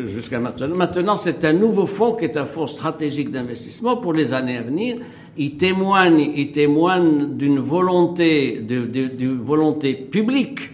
jusqu'à 0.06 0.38
maintenant. 0.40 0.68
Maintenant, 0.74 1.16
c'est 1.16 1.44
un 1.44 1.52
nouveau 1.52 1.86
fonds 1.86 2.14
qui 2.14 2.24
est 2.24 2.36
un 2.38 2.46
fonds 2.46 2.66
stratégique 2.66 3.30
d'investissement 3.30 3.96
pour 3.96 4.14
les 4.14 4.32
années 4.32 4.56
à 4.56 4.62
venir. 4.62 4.96
Il 5.36 5.56
témoigne, 5.56 6.30
il 6.36 6.52
témoigne 6.52 7.36
d'une 7.36 7.58
volonté, 7.58 8.60
de, 8.66 8.80
de- 8.86 9.08
d'une 9.08 9.38
volonté 9.40 9.92
publique 9.94 10.70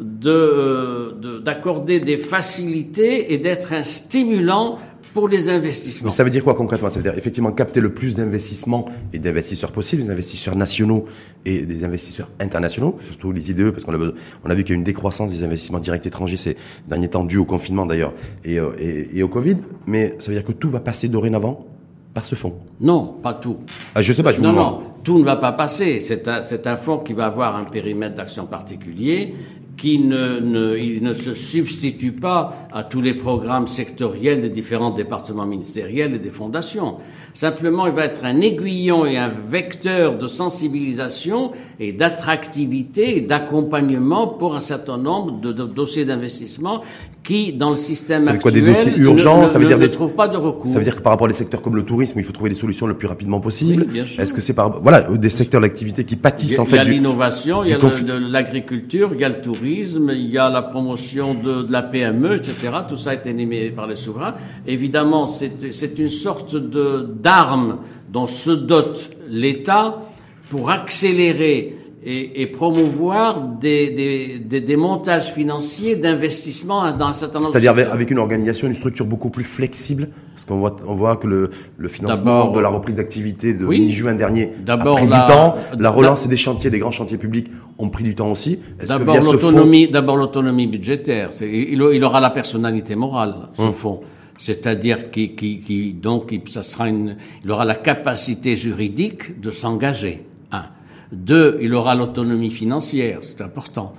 de, 0.00 0.30
euh, 0.30 1.12
de- 1.20 1.38
d'accorder 1.38 2.00
des 2.00 2.18
facilités 2.18 3.32
et 3.32 3.38
d'être 3.38 3.72
un 3.72 3.82
stimulant 3.84 4.78
pour 5.14 5.28
les 5.28 5.50
investissements. 5.50 6.06
Mais 6.06 6.10
ça 6.14 6.24
veut 6.24 6.30
dire 6.30 6.42
quoi 6.42 6.54
concrètement? 6.54 6.88
Ça 6.88 6.96
veut 6.98 7.02
dire 7.02 7.16
effectivement 7.18 7.52
capter 7.52 7.80
le 7.80 7.92
plus 7.92 8.14
d'investissements 8.14 8.86
et 9.12 9.18
d'investisseurs 9.18 9.70
possibles, 9.70 10.02
des 10.02 10.10
investisseurs 10.10 10.56
nationaux 10.56 11.04
et 11.44 11.62
des 11.66 11.84
investisseurs 11.84 12.30
internationaux, 12.40 12.96
surtout 13.10 13.30
les 13.30 13.50
IDE, 13.50 13.72
parce 13.72 13.84
qu'on 13.84 13.92
a, 13.92 13.98
besoin- 13.98 14.14
on 14.42 14.48
a 14.48 14.54
vu 14.54 14.64
qu'il 14.64 14.72
y 14.72 14.76
a 14.76 14.78
une 14.78 14.84
décroissance 14.84 15.30
des 15.30 15.42
investissements 15.44 15.80
directs 15.80 16.06
étrangers 16.06 16.38
ces 16.38 16.56
derniers 16.88 17.08
temps, 17.08 17.24
dû 17.24 17.36
au 17.36 17.44
confinement 17.44 17.84
d'ailleurs, 17.84 18.14
et, 18.44 18.58
euh, 18.58 18.70
et, 18.78 19.18
et 19.18 19.22
au 19.22 19.28
Covid. 19.28 19.56
Mais 19.86 20.14
ça 20.18 20.28
veut 20.30 20.34
dire 20.36 20.44
que 20.44 20.52
tout 20.52 20.70
va 20.70 20.80
passer 20.80 21.08
dorénavant 21.08 21.66
par 22.14 22.24
ce 22.24 22.34
fonds? 22.34 22.54
Non, 22.80 23.14
pas 23.22 23.34
tout. 23.34 23.58
Ah, 23.94 24.00
je 24.00 24.12
sais 24.14 24.22
pas, 24.22 24.32
je 24.32 24.38
vous 24.38 24.42
Non, 24.44 24.52
demande. 24.52 24.80
non, 24.80 24.86
tout 25.04 25.18
ne 25.18 25.24
va 25.24 25.36
pas 25.36 25.52
passer. 25.52 26.00
C'est 26.00 26.26
un, 26.26 26.42
c'est 26.42 26.66
un 26.66 26.76
fonds 26.76 26.98
qui 26.98 27.12
va 27.12 27.26
avoir 27.26 27.56
un 27.56 27.64
périmètre 27.64 28.14
d'action 28.16 28.46
particulier, 28.46 29.34
qui 29.76 29.98
ne, 29.98 30.76
il 30.76 31.02
ne 31.02 31.14
se 31.14 31.34
substitue 31.34 32.12
pas 32.12 32.68
à 32.72 32.84
tous 32.84 33.00
les 33.00 33.14
programmes 33.14 33.66
sectoriels 33.66 34.42
des 34.42 34.50
différents 34.50 34.90
départements 34.90 35.46
ministériels 35.46 36.14
et 36.14 36.18
des 36.18 36.30
fondations. 36.30 36.96
Simplement, 37.34 37.86
il 37.86 37.92
va 37.94 38.04
être 38.04 38.24
un 38.24 38.40
aiguillon 38.40 39.06
et 39.06 39.16
un 39.16 39.30
vecteur 39.50 40.18
de 40.18 40.28
sensibilisation 40.28 41.52
et 41.80 41.92
d'attractivité 41.92 43.16
et 43.16 43.20
d'accompagnement 43.20 44.26
pour 44.26 44.54
un 44.56 44.60
certain 44.60 44.98
nombre 44.98 45.40
de, 45.40 45.52
de 45.52 45.64
dossiers 45.64 46.04
d'investissement 46.04 46.82
qui, 47.22 47.52
dans 47.52 47.70
le 47.70 47.76
système 47.76 48.24
Ça 48.24 48.32
veut 48.32 48.38
dire 48.38 48.42
quoi, 48.42 48.50
actuel, 48.50 48.64
des 48.64 48.72
dossiers 48.72 48.98
urgents, 49.00 49.42
ne, 49.42 49.46
ça 49.46 49.58
veut 49.58 49.64
ne- 49.64 49.68
dire 49.68 49.78
ne 49.78 49.86
des- 49.86 49.92
trouvent 49.92 50.14
pas 50.14 50.26
de 50.26 50.36
recours. 50.36 50.66
Ça 50.66 50.78
veut 50.78 50.84
dire 50.84 50.96
que 50.96 51.02
par 51.02 51.12
rapport 51.12 51.26
à 51.26 51.28
des 51.28 51.34
secteurs 51.34 51.62
comme 51.62 51.76
le 51.76 51.84
tourisme, 51.84 52.18
il 52.18 52.24
faut 52.24 52.32
trouver 52.32 52.50
des 52.50 52.56
solutions 52.56 52.86
le 52.88 52.94
plus 52.94 53.06
rapidement 53.06 53.38
possible. 53.38 53.86
Oui. 53.92 54.02
Est-ce 54.18 54.34
que 54.34 54.40
c'est 54.40 54.54
par 54.54 54.80
voilà 54.82 55.02
des 55.02 55.30
secteurs 55.30 55.60
d'activité 55.60 56.02
qui 56.04 56.16
pâtissent 56.16 56.58
a, 56.58 56.62
en 56.62 56.64
il 56.66 56.74
y 56.74 56.78
a 56.78 56.84
fait 56.84 56.90
l'innovation, 56.90 57.62
il 57.62 57.70
y 57.70 57.74
a 57.74 57.78
l'agriculture, 58.18 59.10
il 59.14 59.20
y 59.20 59.24
a 59.24 59.28
le 59.28 59.40
tourisme, 59.40 60.10
il 60.12 60.30
y 60.30 60.38
a 60.38 60.50
la 60.50 60.62
promotion 60.62 61.34
de, 61.34 61.62
de 61.62 61.72
la 61.72 61.82
PME, 61.82 62.34
etc. 62.34 62.54
Tout 62.88 62.96
ça 62.96 63.14
est 63.14 63.24
énuméré 63.26 63.70
par 63.70 63.86
les 63.86 63.96
souverains. 63.96 64.32
Évidemment, 64.66 65.28
c'est 65.28 65.72
c'est 65.72 65.98
une 66.00 66.10
sorte 66.10 66.56
de 66.56 67.06
d'arme 67.22 67.78
dont 68.12 68.26
se 68.26 68.50
dote 68.50 69.10
l'État 69.28 70.02
pour 70.50 70.70
accélérer 70.70 71.76
et, 72.04 72.42
et 72.42 72.46
promouvoir 72.48 73.40
des, 73.40 73.90
des, 73.90 74.38
des, 74.40 74.60
des 74.60 74.76
montages 74.76 75.32
financiers 75.32 75.94
d'investissement 75.94 76.90
dans 76.92 77.06
un 77.06 77.12
certain 77.12 77.38
nombre 77.38 77.52
de 77.52 77.58
C'est-à-dire 77.60 77.92
avec, 77.92 78.10
une 78.10 78.18
organisation, 78.18 78.66
une 78.66 78.74
structure 78.74 79.06
beaucoup 79.06 79.30
plus 79.30 79.44
flexible, 79.44 80.08
parce 80.34 80.44
qu'on 80.44 80.58
voit, 80.58 80.74
on 80.88 80.96
voit 80.96 81.14
que 81.14 81.28
le, 81.28 81.50
le 81.78 81.88
financement 81.88 82.50
de 82.50 82.58
la 82.58 82.68
reprise 82.70 82.96
d'activité 82.96 83.54
de 83.54 83.64
oui. 83.64 83.80
mi-juin 83.82 84.14
dernier 84.14 84.50
a 84.66 84.76
pris 84.78 85.06
la- 85.06 85.20
du 85.26 85.32
temps. 85.32 85.54
La 85.72 85.78
la- 85.78 85.90
relance 85.90 86.26
des 86.26 86.36
chantiers, 86.36 86.70
des 86.70 86.80
grands 86.80 86.90
chantiers 86.90 87.18
publics 87.18 87.46
ont 87.78 87.88
pris 87.88 88.02
du 88.02 88.16
temps 88.16 88.32
aussi. 88.32 88.58
D'abord 88.84 89.22
l'autonomie, 89.22 89.86
d'abord 89.88 90.16
l'autonomie 90.16 90.66
budgétaire. 90.66 91.30
Il 91.40 92.04
aura 92.04 92.20
la 92.20 92.30
personnalité 92.30 92.96
morale, 92.96 93.34
ce 93.56 93.62
Hum. 93.62 93.72
fonds. 93.72 94.00
C'est-à-dire 94.42 95.12
qui, 95.12 95.36
qui, 95.36 95.60
qui, 95.60 95.92
donc, 95.92 96.36
ça 96.50 96.64
sera 96.64 96.88
une, 96.88 97.16
il 97.44 97.50
aura 97.52 97.64
la 97.64 97.76
capacité 97.76 98.56
juridique 98.56 99.40
de 99.40 99.52
s'engager. 99.52 100.26
Un. 100.50 100.64
Deux, 101.12 101.58
il 101.60 101.72
aura 101.74 101.94
l'autonomie 101.94 102.50
financière, 102.50 103.20
c'est 103.22 103.40
important. 103.40 103.94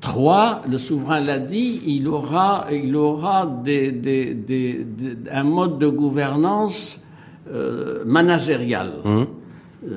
Trois, 0.00 0.62
le 0.68 0.78
souverain 0.78 1.20
l'a 1.20 1.38
dit, 1.38 1.80
il 1.86 2.08
aura, 2.08 2.66
il 2.72 2.96
aura 2.96 3.46
des, 3.46 3.92
des, 3.92 4.34
des, 4.34 4.84
un 5.30 5.44
mode 5.44 5.78
de 5.78 5.86
gouvernance 5.86 7.00
euh, 7.52 8.02
managérial. 8.04 8.94
Euh, 9.06 9.26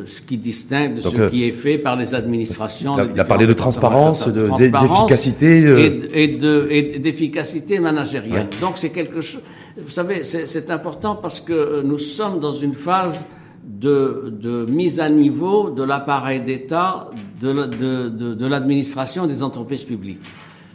ce 0.05 0.21
qui 0.21 0.37
distingue 0.37 0.95
de. 0.95 1.01
Donc, 1.01 1.13
ce 1.13 1.21
euh, 1.21 1.29
qui 1.29 1.43
est 1.45 1.53
fait 1.53 1.77
par 1.77 1.95
les 1.95 2.13
administrations. 2.13 2.97
il 3.13 3.19
a- 3.19 3.23
parlé 3.25 3.47
de 3.47 3.53
transparence, 3.53 4.27
de- 4.27 4.49
d'efficacité, 4.57 5.65
euh. 5.65 5.77
et 5.77 5.89
de- 5.89 6.67
et 6.69 6.81
de 6.83 6.97
d'efficacité 6.99 7.79
managériale. 7.79 8.47
Donc 8.61 8.73
c'est 8.77 8.89
quelque 8.89 9.21
chose. 9.21 9.41
Vous 9.81 9.91
savez, 9.91 10.23
c'est 10.23 10.69
important 10.71 11.15
parce 11.15 11.39
que 11.39 11.53
euh, 11.53 11.81
nous 11.83 11.99
sommes 11.99 12.39
dans 12.39 12.53
une 12.53 12.73
phase 12.73 13.27
de, 13.63 14.33
de 14.41 14.65
mise 14.69 14.99
à 14.99 15.09
niveau 15.09 15.69
de 15.69 15.83
l'appareil 15.83 16.39
d'État, 16.41 17.09
de 17.41 18.45
l'administration 18.47 19.25
des 19.27 19.43
entreprises 19.43 19.83
publiques. 19.83 20.21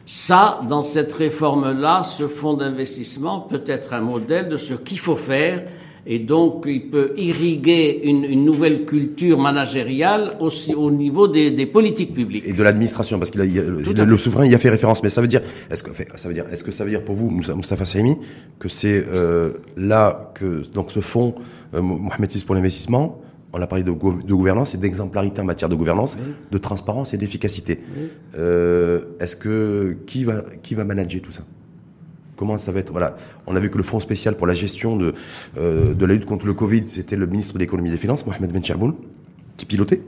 Ça, 0.07 0.61
dans 0.69 0.83
cette 0.83 1.13
réforme-là, 1.13 2.03
ce 2.03 2.29
fonds 2.29 2.55
d'investissement 2.55 3.41
peut 3.41 3.63
être 3.67 3.93
un 3.95 4.01
modèle 4.01 4.49
de 4.49 4.57
ce 4.57 4.75
qu'il 4.75 4.99
faut 4.99 5.17
faire 5.17 5.65
Et 6.07 6.19
donc, 6.19 6.65
il 6.67 6.91
peut 6.91 7.13
irriguer 7.17 8.01
une, 8.05 8.25
une 8.25 8.45
nouvelle 8.45 8.85
culture 8.85 9.39
managériale 9.39 10.33
aussi 10.41 10.75
au 10.75 10.91
niveau 10.91 11.29
des, 11.29 11.53
des 11.53 11.67
politiques 11.67 12.13
publiques. 12.13 12.45
Et 12.47 12.53
de 12.53 12.63
l'administration, 12.63 13.19
parce 13.19 13.31
a, 13.31 13.45
le, 13.45 14.05
le, 14.05 14.19
souverain 14.19 14.47
y 14.47 14.55
a 14.55 14.59
fait 14.59 14.71
référence. 14.71 15.03
Mais 15.03 15.11
ça 15.11 15.21
veut 15.21 15.29
dire, 15.29 15.43
est-ce 15.71 15.83
que 15.83 15.91
ça 15.95 16.29
veut 16.29 16.35
dire, 16.35 16.47
est-ce 16.53 16.65
que 16.65 16.73
ça 16.73 16.85
veut 16.85 16.91
dire 16.91 17.05
pour 17.05 17.15
vous, 17.15 17.31
Moustapha 17.31 17.85
Saimi, 17.85 18.17
que 18.59 18.69
c'est 18.69 19.05
euh, 19.07 19.53
là 19.77 20.33
que 20.35 20.63
donc 20.75 20.91
ce 20.91 21.01
fonds 21.01 21.37
euh, 21.75 21.81
Mohamed 21.81 22.31
VI 22.33 22.45
pour 22.45 22.55
l'investissement 22.55 23.21
on 23.55 23.61
a 23.61 23.67
parlé 23.67 23.85
de, 23.85 23.91
de 23.91 24.35
gouvernance 24.35 24.75
et 24.75 24.79
d'exemplarité 24.79 25.43
en 25.43 25.45
matière 25.45 25.69
de 25.69 25.75
gouvernance, 25.75 26.17
de 26.51 26.59
transparence 26.59 27.13
et 27.13 27.19
d'efficacité. 27.19 27.81
Euh, 28.35 29.03
Est-ce 29.21 29.37
que 29.37 29.99
qui 30.07 30.25
va 30.25 30.43
qui 30.63 30.75
va 30.75 30.85
manager 30.85 31.21
tout 31.21 31.33
ça? 31.33 31.43
Comment 32.43 32.59
ça 32.59 32.73
va 32.73 32.81
être 32.81 32.91
Voilà, 32.91 33.15
on 33.47 33.55
a 33.55 33.61
vu 33.61 33.71
que 33.71 33.77
le 33.77 33.85
fonds 33.85 34.01
spécial 34.01 34.37
pour 34.37 34.49
la 34.49 34.53
gestion 34.53 34.97
de 34.97 35.15
euh, 35.59 35.95
de 35.95 36.05
la 36.05 36.15
lutte 36.15 36.25
contre 36.25 36.45
le 36.45 36.55
Covid, 36.55 36.83
c'était 36.87 37.15
le 37.15 37.27
ministre 37.27 37.55
de 37.55 37.61
l'économie 37.61 37.89
et 37.89 37.93
des 37.93 37.99
finances, 37.99 38.27
Mohamed 38.27 38.51
Ben 38.53 38.65
Chaboun, 38.65 38.95
qui 39.57 39.65
pilotait 39.65 40.03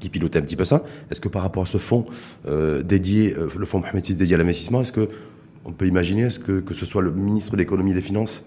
qui 0.00 0.08
pilotait 0.08 0.40
un 0.40 0.42
petit 0.42 0.56
peu 0.56 0.64
ça. 0.64 0.82
Est-ce 1.08 1.20
que 1.20 1.28
par 1.28 1.42
rapport 1.42 1.62
à 1.62 1.66
ce 1.66 1.78
fonds 1.78 2.04
euh, 2.48 2.82
dédié, 2.82 3.36
euh, 3.38 3.46
le 3.56 3.64
fonds 3.64 3.78
Mohamed 3.78 4.04
VI 4.04 4.16
dédié 4.16 4.34
à 4.34 4.38
l'investissement, 4.38 4.80
est-ce 4.80 4.90
que 4.90 5.06
on 5.64 5.70
peut 5.70 5.86
imaginer, 5.86 6.22
est-ce 6.22 6.40
que, 6.40 6.58
que 6.58 6.74
ce 6.74 6.84
soit 6.84 7.00
le 7.00 7.12
ministre 7.12 7.52
de 7.52 7.58
l'économie 7.58 7.92
et 7.92 7.94
des 7.94 8.02
finances 8.02 8.42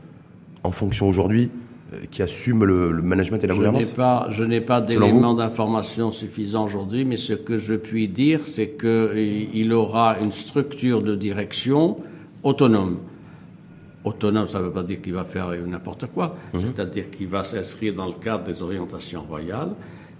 en 0.66 0.72
fonction 0.72 1.08
aujourd'hui 1.08 1.52
euh, 1.94 2.00
qui 2.12 2.22
assume 2.22 2.66
le, 2.66 2.92
le, 2.92 3.02
management 3.02 3.42
et 3.42 3.48
la 3.48 3.54
je 3.54 3.60
gouvernance 3.60 3.94
pas, 3.94 4.28
Je 4.30 4.44
n'ai 4.44 4.60
pas 4.60 4.82
d'éléments 4.82 5.36
d'information 5.36 6.12
suffisants 6.12 6.66
aujourd'hui, 6.66 7.06
mais 7.06 7.16
ce 7.16 7.32
que 7.32 7.60
je 7.60 7.76
puis 7.76 8.10
dire, 8.10 8.42
c'est 8.46 8.72
qu'il 8.72 9.72
aura 9.72 10.18
une 10.20 10.34
structure 10.34 11.02
de 11.02 11.16
direction 11.16 11.96
autonome. 12.44 12.98
Autonome, 14.04 14.48
ça 14.48 14.60
ne 14.60 14.66
veut 14.66 14.72
pas 14.72 14.84
dire 14.84 15.02
qu'il 15.02 15.14
va 15.14 15.26
faire 15.26 15.50
n'importe 15.68 16.08
quoi, 16.08 16.36
mmh. 16.54 16.60
c'est-à-dire 16.60 17.12
qu'il 17.12 17.28
va 17.28 17.44
s'inscrire 17.44 17.94
dans 17.94 18.06
le 18.06 18.14
cadre 18.14 18.46
des 18.46 18.62
orientations 18.62 19.24
royales. 19.24 19.74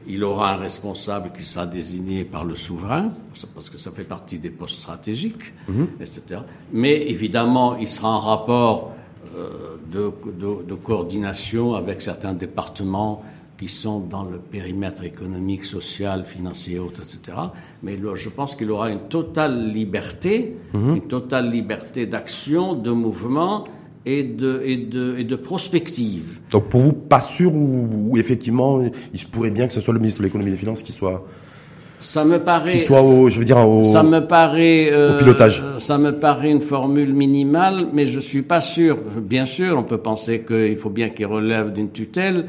Il 0.08 0.24
aura 0.24 0.54
un 0.54 0.58
responsable 0.58 1.32
qui 1.32 1.44
sera 1.44 1.66
désigné 1.66 2.24
par 2.24 2.44
le 2.44 2.56
souverain, 2.56 3.12
parce 3.54 3.70
que 3.70 3.78
ça 3.78 3.92
fait 3.92 4.04
partie 4.04 4.40
des 4.40 4.50
postes 4.50 4.80
stratégiques, 4.80 5.54
mmh. 5.68 5.84
etc. 6.02 6.42
Mais 6.74 7.10
évidemment, 7.10 7.78
il 7.78 7.88
sera 7.88 8.10
en 8.10 8.20
rapport 8.20 8.94
euh, 9.36 9.78
de, 9.92 10.12
de, 10.32 10.64
de, 10.68 10.76
coordination 10.76 11.76
avec 11.76 12.02
certains 12.02 12.34
départements 12.34 13.24
qui 13.60 13.68
sont 13.68 14.00
dans 14.00 14.24
le 14.24 14.38
périmètre 14.38 15.04
économique, 15.04 15.66
social, 15.66 16.24
financier, 16.26 16.78
etc. 16.78 17.38
Mais 17.84 18.00
je 18.16 18.30
pense 18.30 18.56
qu'il 18.56 18.72
aura 18.72 18.90
une 18.90 19.02
totale 19.10 19.70
liberté, 19.72 20.56
mmh. 20.74 20.96
une 20.96 21.02
totale 21.02 21.50
liberté 21.50 22.06
d'action, 22.06 22.74
de 22.74 22.92
mouvement 22.92 23.66
et 24.06 24.24
de, 24.24 24.62
et, 24.64 24.78
de, 24.78 25.16
et 25.18 25.26
de 25.26 25.36
prospective. 25.36 26.40
Donc 26.52 26.70
pour 26.70 26.80
vous, 26.80 26.94
pas 26.94 27.20
sûr 27.20 27.54
ou, 27.54 27.90
ou, 27.92 28.18
effectivement, 28.18 28.82
il 29.14 29.20
se 29.20 29.26
pourrait 29.26 29.52
bien 29.52 29.68
que 29.68 29.74
ce 29.74 29.82
soit 29.82 29.94
le 29.94 30.00
ministre 30.00 30.22
de 30.22 30.28
l'économie 30.28 30.52
et 30.52 30.54
des 30.54 30.58
finances 30.58 30.82
qui 30.82 30.94
soit 30.94 31.26
ça 32.02 32.24
me 32.24 32.40
paraît. 32.40 32.72
Qui 32.72 32.80
soit 32.80 33.02
au, 33.02 33.30
je 33.30 33.40
veux 33.40 33.46
dire, 33.46 33.58
au, 33.58 33.84
ça 33.84 34.04
me 34.04 34.22
paraît, 34.22 34.90
euh, 34.92 35.16
au 35.16 35.20
pilotage. 35.20 35.62
Ça 35.80 35.98
me 35.98 36.18
paraît 36.18 36.50
une 36.50 36.62
formule 36.62 37.14
minimale, 37.14 37.88
mais 37.92 38.08
je 38.08 38.22
suis 38.22 38.42
pas 38.42 38.62
sûr. 38.62 38.98
Bien 39.22 39.46
sûr, 39.46 39.78
on 39.78 39.84
peut 39.84 39.98
penser 39.98 40.46
qu'il 40.48 40.78
faut 40.78 40.90
bien 40.90 41.10
qu'il 41.10 41.26
relève 41.26 41.74
d'une 41.74 41.92
tutelle, 41.92 42.46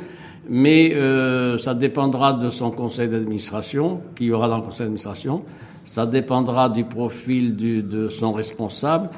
mais 0.48 0.92
euh, 0.94 1.58
ça 1.58 1.74
dépendra 1.74 2.32
de 2.32 2.50
son 2.50 2.70
conseil 2.70 3.08
d'administration, 3.08 4.00
qui 4.16 4.26
y 4.26 4.32
aura 4.32 4.48
dans 4.48 4.56
le 4.56 4.62
conseil 4.62 4.80
d'administration. 4.80 5.42
Ça 5.84 6.06
dépendra 6.06 6.68
du 6.68 6.84
profil 6.84 7.56
de 7.56 8.08
son 8.08 8.32
responsable. 8.32 9.10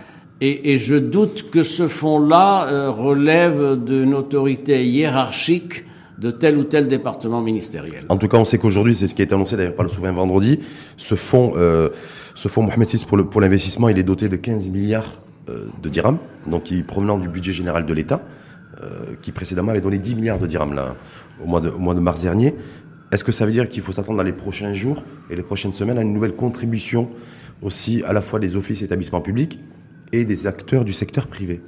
Et, 0.45 0.77
je 0.77 0.97
doute 0.97 1.51
que 1.53 1.63
ce 1.63 1.87
fonds-là 1.87 2.67
euh, 2.67 2.91
relève 2.91 3.77
d'une 3.77 4.13
autorité 4.13 4.85
hiérarchique 4.85 5.85
de 6.19 6.33
tel 6.33 6.59
ou 6.59 6.65
tel 6.65 6.89
département 6.89 7.41
ministériel. 7.41 8.03
En 8.09 8.17
tout 8.17 8.27
cas, 8.27 8.39
on 8.39 8.45
sait 8.45 8.59
qu'aujourd'hui, 8.59 8.97
c'est 8.97 9.07
ce 9.07 9.15
qui 9.15 9.23
a 9.23 9.25
été 9.25 9.37
annoncé 9.37 9.57
d'ailleurs 9.57 9.77
par 9.77 9.85
le 9.85 9.91
souverain 9.91 10.11
vendredi, 10.11 10.59
ce 10.97 11.15
fonds, 11.15 11.53
euh, 11.57 11.91
Mohamed 12.57 12.89
pour, 13.31 13.41
l'investissement, 13.41 13.89
il 13.89 13.99
est 13.99 14.03
doté 14.03 14.29
de 14.29 14.35
15 14.35 14.69
milliards 14.71 15.21
de 15.47 15.89
dirhams, 15.89 16.19
donc 16.47 16.73
provenant 16.87 17.19
du 17.19 17.29
budget 17.29 17.53
général 17.53 17.85
de 17.87 17.95
l'État, 17.95 18.25
qui 19.21 19.33
précédemment 19.33 19.71
avait 19.71 19.81
donné 19.81 19.99
10 19.99 20.15
milliards 20.15 20.39
de 20.39 20.47
dirhams 20.47 20.75
là, 20.75 20.97
au, 21.43 21.47
mois 21.47 21.61
de, 21.61 22.01
mars 22.01 22.23
dernier. 22.23 22.55
Est-ce 23.13 23.25
que 23.25 23.33
ça 23.33 23.45
veut 23.45 23.53
dire 23.53 23.69
qu'il 23.69 23.83
faut 23.83 23.93
s'attendre 23.93 24.17
dans 24.17 24.25
les 24.25 24.33
prochains 24.33 24.73
jours 24.73 25.05
et 25.31 25.37
les 25.37 25.43
prochaines 25.43 25.73
semaines 25.73 25.99
à 25.99 26.03
une 26.03 26.13
nouvelle 26.13 26.35
contribution 26.35 27.11
aussi 27.61 28.03
à 28.05 28.13
la 28.13 28.23
fois 28.23 28.39
des 28.39 28.57
offices 28.57 28.83
et 28.83 28.87
établissements 28.87 29.21
publics 29.21 29.59
et 30.13 30.25
des 30.25 30.47
acteurs 30.47 30.85
du 30.85 30.93
secteur 30.93 31.27
privé? 31.27 31.61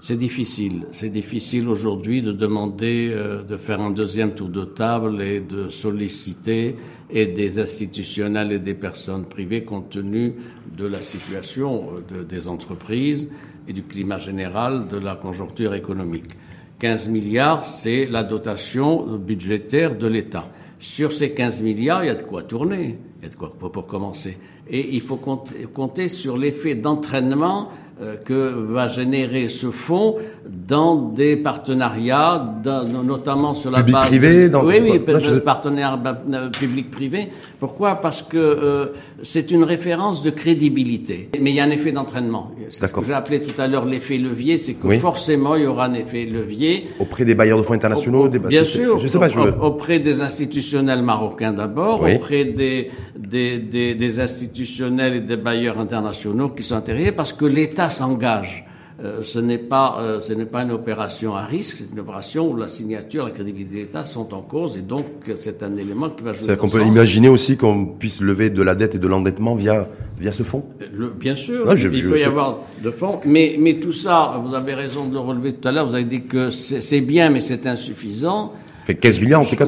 C'est 0.00 0.16
difficile. 0.16 0.86
C'est 0.92 1.08
difficile 1.08 1.68
aujourd'hui 1.68 2.22
de 2.22 2.30
demander 2.30 3.10
euh, 3.12 3.42
de 3.42 3.56
faire 3.56 3.80
un 3.80 3.90
deuxième 3.90 4.32
tour 4.32 4.48
de 4.48 4.64
table 4.64 5.20
et 5.22 5.40
de 5.40 5.68
solliciter 5.70 6.76
des 7.12 7.58
institutionnels 7.58 8.52
et 8.52 8.58
des 8.58 8.74
personnes 8.74 9.24
privées 9.24 9.64
compte 9.64 9.90
tenu 9.90 10.34
de 10.76 10.86
la 10.86 11.00
situation 11.00 11.88
euh, 11.90 12.18
de, 12.18 12.22
des 12.22 12.46
entreprises 12.46 13.28
et 13.66 13.72
du 13.72 13.82
climat 13.82 14.18
général 14.18 14.86
de 14.86 14.98
la 14.98 15.16
conjoncture 15.16 15.74
économique. 15.74 16.30
15 16.78 17.08
milliards, 17.08 17.64
c'est 17.64 18.06
la 18.06 18.22
dotation 18.22 19.16
budgétaire 19.16 19.96
de 19.96 20.06
l'État. 20.06 20.48
Sur 20.78 21.12
ces 21.12 21.32
15 21.32 21.62
milliards, 21.62 22.04
il 22.04 22.06
y 22.06 22.10
a 22.10 22.14
de 22.14 22.22
quoi 22.22 22.42
tourner, 22.42 22.98
il 23.20 23.24
y 23.24 23.26
a 23.26 23.30
de 23.30 23.34
quoi 23.34 23.52
pour, 23.58 23.86
commencer. 23.86 24.38
Et 24.70 24.94
il 24.94 25.00
faut 25.00 25.16
compter, 25.16 25.64
compter 25.64 26.08
sur 26.08 26.36
l'effet 26.36 26.76
d'entraînement 26.76 27.68
euh, 28.00 28.16
que 28.16 28.32
va 28.32 28.86
générer 28.86 29.48
ce 29.48 29.72
fonds 29.72 30.16
dans 30.48 30.96
des 30.96 31.36
partenariats, 31.36 32.42
dans, 32.62 32.84
notamment 33.04 33.52
sur 33.54 33.70
la 33.70 33.78
public 33.78 33.94
base... 33.94 34.08
Privé, 34.08 34.48
dans 34.48 34.64
oui, 34.64 34.76
oui, 34.82 35.00
non, 35.06 35.18
je... 35.18 35.34
partenaires 35.36 35.98
euh, 36.32 36.48
public-privé. 36.48 37.28
Pourquoi? 37.58 37.96
Parce 37.96 38.22
que 38.22 38.36
euh, 38.38 38.86
c'est 39.22 39.50
une 39.50 39.64
référence 39.64 40.22
de 40.22 40.30
crédibilité. 40.30 41.28
Mais 41.40 41.50
il 41.50 41.56
y 41.56 41.60
a 41.60 41.64
un 41.64 41.70
effet 41.70 41.92
d'entraînement. 41.92 42.50
C'est 42.70 42.86
ce 42.86 42.92
que 42.92 43.04
j'ai 43.04 43.12
appelé 43.12 43.42
tout 43.42 43.60
à 43.60 43.66
l'heure 43.66 43.84
l'effet 43.84 44.16
levier, 44.16 44.56
c'est 44.58 44.74
que 44.74 44.86
oui. 44.86 44.98
forcément 44.98 45.54
il 45.56 45.64
y 45.64 45.66
aura 45.66 45.86
un 45.86 45.94
effet 45.94 46.24
levier. 46.24 46.88
Auprès 46.98 47.24
des 47.24 47.34
bailleurs 47.34 47.58
de 47.58 47.62
fonds 47.62 47.74
internationaux 47.74 48.26
au, 48.26 48.28
Bien 48.28 48.64
sûr, 48.64 48.98
je 48.98 49.06
sais 49.06 49.18
pas, 49.18 49.28
je... 49.28 49.40
auprès 49.40 49.98
des 49.98 50.22
institutionnels 50.22 51.02
marocains 51.02 51.52
d'abord, 51.52 52.02
oui. 52.02 52.14
auprès 52.14 52.44
des, 52.44 52.90
des, 53.18 53.58
des, 53.58 53.94
des 53.94 54.20
institutionnels 54.20 55.16
et 55.16 55.20
des 55.20 55.36
bailleurs 55.36 55.78
internationaux 55.78 56.50
qui 56.50 56.62
sont 56.62 56.76
intéressés, 56.76 57.12
parce 57.12 57.32
que 57.32 57.44
l'État 57.44 57.90
s'engage. 57.90 58.67
Euh, 59.04 59.20
ce 59.22 59.38
n'est 59.38 59.58
pas, 59.58 59.98
euh, 60.00 60.20
ce 60.20 60.32
n'est 60.32 60.44
pas 60.44 60.62
une 60.62 60.72
opération 60.72 61.36
à 61.36 61.44
risque, 61.44 61.76
c'est 61.76 61.92
une 61.92 62.00
opération 62.00 62.50
où 62.50 62.56
la 62.56 62.66
signature, 62.66 63.24
la 63.24 63.30
crédibilité 63.30 63.76
de 63.76 63.80
l'État 63.82 64.04
sont 64.04 64.34
en 64.34 64.40
cause, 64.40 64.76
et 64.76 64.80
donc 64.80 65.04
c'est 65.36 65.62
un 65.62 65.76
élément 65.76 66.10
qui 66.10 66.24
va 66.24 66.32
jouer. 66.32 66.46
C'est-à-dire 66.46 66.60
qu'on 66.60 66.68
peut 66.68 66.82
imaginer 66.82 67.28
aussi 67.28 67.56
qu'on 67.56 67.86
puisse 67.86 68.20
lever 68.20 68.50
de 68.50 68.60
la 68.60 68.74
dette 68.74 68.96
et 68.96 68.98
de 68.98 69.06
l'endettement 69.06 69.54
via 69.54 69.86
via 70.18 70.32
ce 70.32 70.42
fonds? 70.42 70.64
Le, 70.92 71.10
bien 71.10 71.36
sûr, 71.36 71.64
non, 71.64 71.76
je, 71.76 71.86
il 71.86 72.02
je, 72.02 72.08
peut 72.08 72.18
y 72.18 72.24
avoir 72.24 72.58
de 72.82 72.90
fonds, 72.90 73.20
mais 73.24 73.54
mais 73.60 73.74
tout 73.74 73.92
ça, 73.92 74.42
vous 74.44 74.52
avez 74.52 74.74
raison 74.74 75.06
de 75.06 75.14
le 75.14 75.20
relever 75.20 75.52
tout 75.52 75.68
à 75.68 75.70
l'heure. 75.70 75.86
Vous 75.86 75.94
avez 75.94 76.02
dit 76.02 76.24
que 76.24 76.50
c'est 76.50 77.00
bien, 77.00 77.30
mais 77.30 77.40
c'est 77.40 77.68
insuffisant. 77.68 78.52
Fait 78.84 78.96
15 78.96 79.20
milliards, 79.20 79.42
en 79.42 79.44
tout 79.44 79.54
cas, 79.54 79.66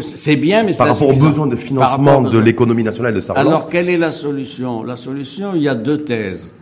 c'est 0.00 0.36
bien, 0.36 0.62
mais 0.62 0.72
par 0.72 0.86
rapport 0.86 1.08
aux 1.08 1.20
besoins 1.20 1.48
de 1.48 1.56
financement 1.56 2.22
de 2.22 2.38
l'économie 2.38 2.84
nationale 2.84 3.12
de 3.12 3.20
sa 3.20 3.34
relance. 3.34 3.46
Alors, 3.46 3.68
quelle 3.68 3.90
est 3.90 3.98
la 3.98 4.12
solution? 4.12 4.84
La 4.84 4.96
solution, 4.96 5.52
il 5.54 5.62
y 5.62 5.68
a 5.68 5.74
deux 5.74 5.98
thèses. 5.98 6.54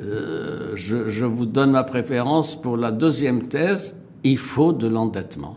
Euh, 0.00 0.72
je, 0.76 1.08
je, 1.08 1.24
vous 1.24 1.46
donne 1.46 1.72
ma 1.72 1.84
préférence 1.84 2.60
pour 2.60 2.76
la 2.76 2.92
deuxième 2.92 3.48
thèse. 3.48 3.96
Il 4.22 4.38
faut 4.38 4.72
de 4.72 4.86
l'endettement. 4.86 5.56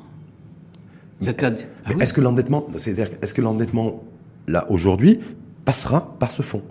C'est-à-dire. 1.20 1.68
Ah 1.86 1.92
oui. 1.96 2.02
Est-ce 2.02 2.14
que 2.14 2.22
l'endettement, 2.22 2.66
c'est-à-dire, 2.78 3.10
est-ce 3.22 3.34
que 3.34 3.42
l'endettement 3.42 4.04
là 4.48 4.66
aujourd'hui 4.70 5.20
passera 5.66 6.16
par 6.20 6.32
ce 6.32 6.42
fonds? 6.42 6.64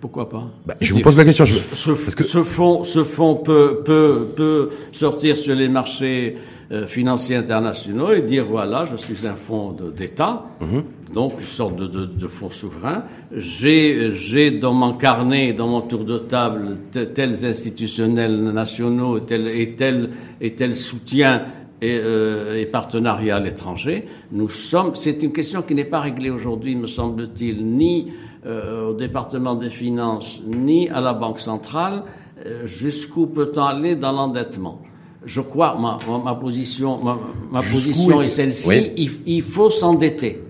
Pourquoi 0.00 0.28
pas? 0.28 0.44
Bah, 0.66 0.74
Je 0.80 0.94
vous 0.94 1.00
pose 1.00 1.16
la 1.16 1.24
question. 1.24 1.44
Je... 1.44 1.54
Ce, 1.72 1.90
parce 1.90 2.14
que... 2.14 2.22
ce 2.24 2.44
fonds, 2.44 2.84
ce 2.84 3.02
fonds 3.04 3.34
peut, 3.36 3.82
peut, 3.84 4.28
peut 4.36 4.70
sortir 4.92 5.36
sur 5.36 5.54
les 5.54 5.68
marchés 5.68 6.36
euh, 6.70 6.86
financiers 6.86 7.36
internationaux 7.36 8.12
et 8.12 8.20
dire 8.22 8.44
voilà, 8.48 8.84
je 8.84 8.96
suis 8.96 9.26
un 9.26 9.34
fonds 9.34 9.74
d'État, 9.96 10.44
mm 10.60 10.64
-hmm. 10.66 10.82
Donc 11.12 11.34
une 11.38 11.46
sorte 11.46 11.76
de, 11.76 11.86
de, 11.86 12.06
de 12.06 12.26
fonds 12.26 12.50
souverain. 12.50 13.04
J'ai 13.32 14.50
dans 14.52 14.72
mon 14.72 14.94
carnet, 14.94 15.52
dans 15.52 15.68
mon 15.68 15.80
tour 15.80 16.04
de 16.04 16.18
table, 16.18 16.76
tels 17.14 17.44
institutionnels 17.44 18.42
nationaux 18.52 19.18
et 19.18 19.22
tel, 19.22 19.48
et 19.48 19.74
tel, 19.74 20.10
et 20.40 20.54
tel 20.54 20.74
soutien 20.74 21.44
et, 21.80 21.98
euh, 22.02 22.60
et 22.60 22.66
partenariat 22.66 23.36
à 23.36 23.40
l'étranger. 23.40 24.06
Nous 24.32 24.48
sommes. 24.48 24.94
C'est 24.94 25.22
une 25.22 25.32
question 25.32 25.62
qui 25.62 25.74
n'est 25.74 25.84
pas 25.84 26.00
réglée 26.00 26.30
aujourd'hui, 26.30 26.76
me 26.76 26.86
semble-t-il, 26.86 27.64
ni 27.64 28.12
euh, 28.46 28.90
au 28.90 28.94
département 28.94 29.54
des 29.54 29.70
finances, 29.70 30.42
ni 30.46 30.88
à 30.88 31.00
la 31.00 31.14
banque 31.14 31.40
centrale. 31.40 32.04
Euh, 32.46 32.66
Jusqu'où 32.66 33.26
peut-on 33.26 33.64
aller 33.64 33.96
dans 33.96 34.12
l'endettement 34.12 34.82
je 35.24 35.40
crois, 35.40 35.76
ma, 35.78 35.98
ma, 36.08 36.18
ma 36.18 36.34
position, 36.36 37.02
ma, 37.02 37.18
ma 37.50 37.60
position 37.60 38.22
est 38.22 38.28
celle-ci, 38.28 38.68
oui. 38.68 38.92
il, 38.96 39.10
il, 39.26 39.42
faut 39.42 39.68
s'endetter. 39.68 40.42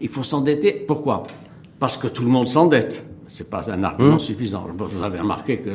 Il 0.00 0.08
faut 0.08 0.22
s'endetter, 0.22 0.72
pourquoi? 0.86 1.24
Parce 1.78 1.96
que 1.96 2.08
tout 2.08 2.22
le 2.22 2.30
monde 2.30 2.46
s'endette. 2.46 3.06
c'est 3.26 3.48
pas 3.48 3.70
un 3.70 3.84
argument 3.84 4.14
hum. 4.14 4.20
suffisant. 4.20 4.66
Vous 4.76 5.02
avez 5.02 5.18
remarqué 5.20 5.58
que 5.58 5.70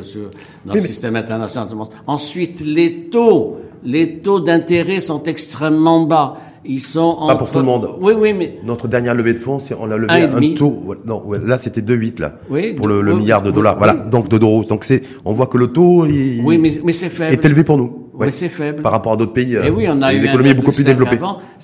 dans 0.66 0.74
le 0.74 0.80
système 0.80 1.16
international, 1.16 1.70
ensuite 2.08 2.62
les 2.62 3.10
taux, 3.10 3.58
les 3.84 4.20
taux 4.20 4.40
d'intérêt 4.40 5.00
sont 5.00 5.24
extrêmement 5.24 6.06
bas. 6.06 6.38
Ils 6.68 6.82
sont 6.82 7.18
Pas 7.28 7.36
pour 7.36 7.52
tout 7.52 7.60
le 7.60 7.66
monde. 7.66 7.96
Oui, 8.02 8.14
oui, 8.18 8.34
mais 8.34 8.58
notre 8.64 8.88
dernière 8.88 9.14
levée 9.14 9.34
de 9.34 9.40
fonds, 9.40 9.60
c'est 9.60 9.76
on 9.80 9.92
a 9.92 9.98
levé 9.98 10.14
un, 10.14 10.56
taux. 10.56 10.96
Non, 11.06 11.22
là 11.32 11.58
c'était 11.58 11.82
2,8 11.82 12.20
là 12.20 12.34
oui, 12.50 12.74
pour 12.74 12.88
le, 12.88 13.02
milliard 13.16 13.44
de 13.44 13.52
dollars. 13.52 13.78
voilà, 13.78 13.94
donc 13.94 14.30
de 14.30 14.40
d'euros. 14.40 14.64
Donc 14.64 14.84
c'est, 14.84 15.02
on 15.26 15.34
voit 15.34 15.46
que 15.48 15.60
le 15.60 15.68
taux, 15.68 16.08
il, 16.08 16.44
mais, 16.44 16.82
mais 16.84 17.04
est 17.32 17.46
élevé 17.46 17.64
pour 17.64 17.78
nous. 17.78 18.05
Oui, 18.18 18.32
c'est 18.32 18.50
faible. 18.50 18.82
Par 18.82 18.92
rapport 18.92 19.14
à 19.14 19.18
d'autres 19.18 19.34
pays, 19.34 19.56
Et 19.56 19.70
oui, 19.70 19.86
on 19.90 20.02
a 20.02 20.14
les 20.14 20.26
économies 20.26 20.54
beaucoup 20.54 20.72
plus 20.72 20.86
développées. 20.86 21.20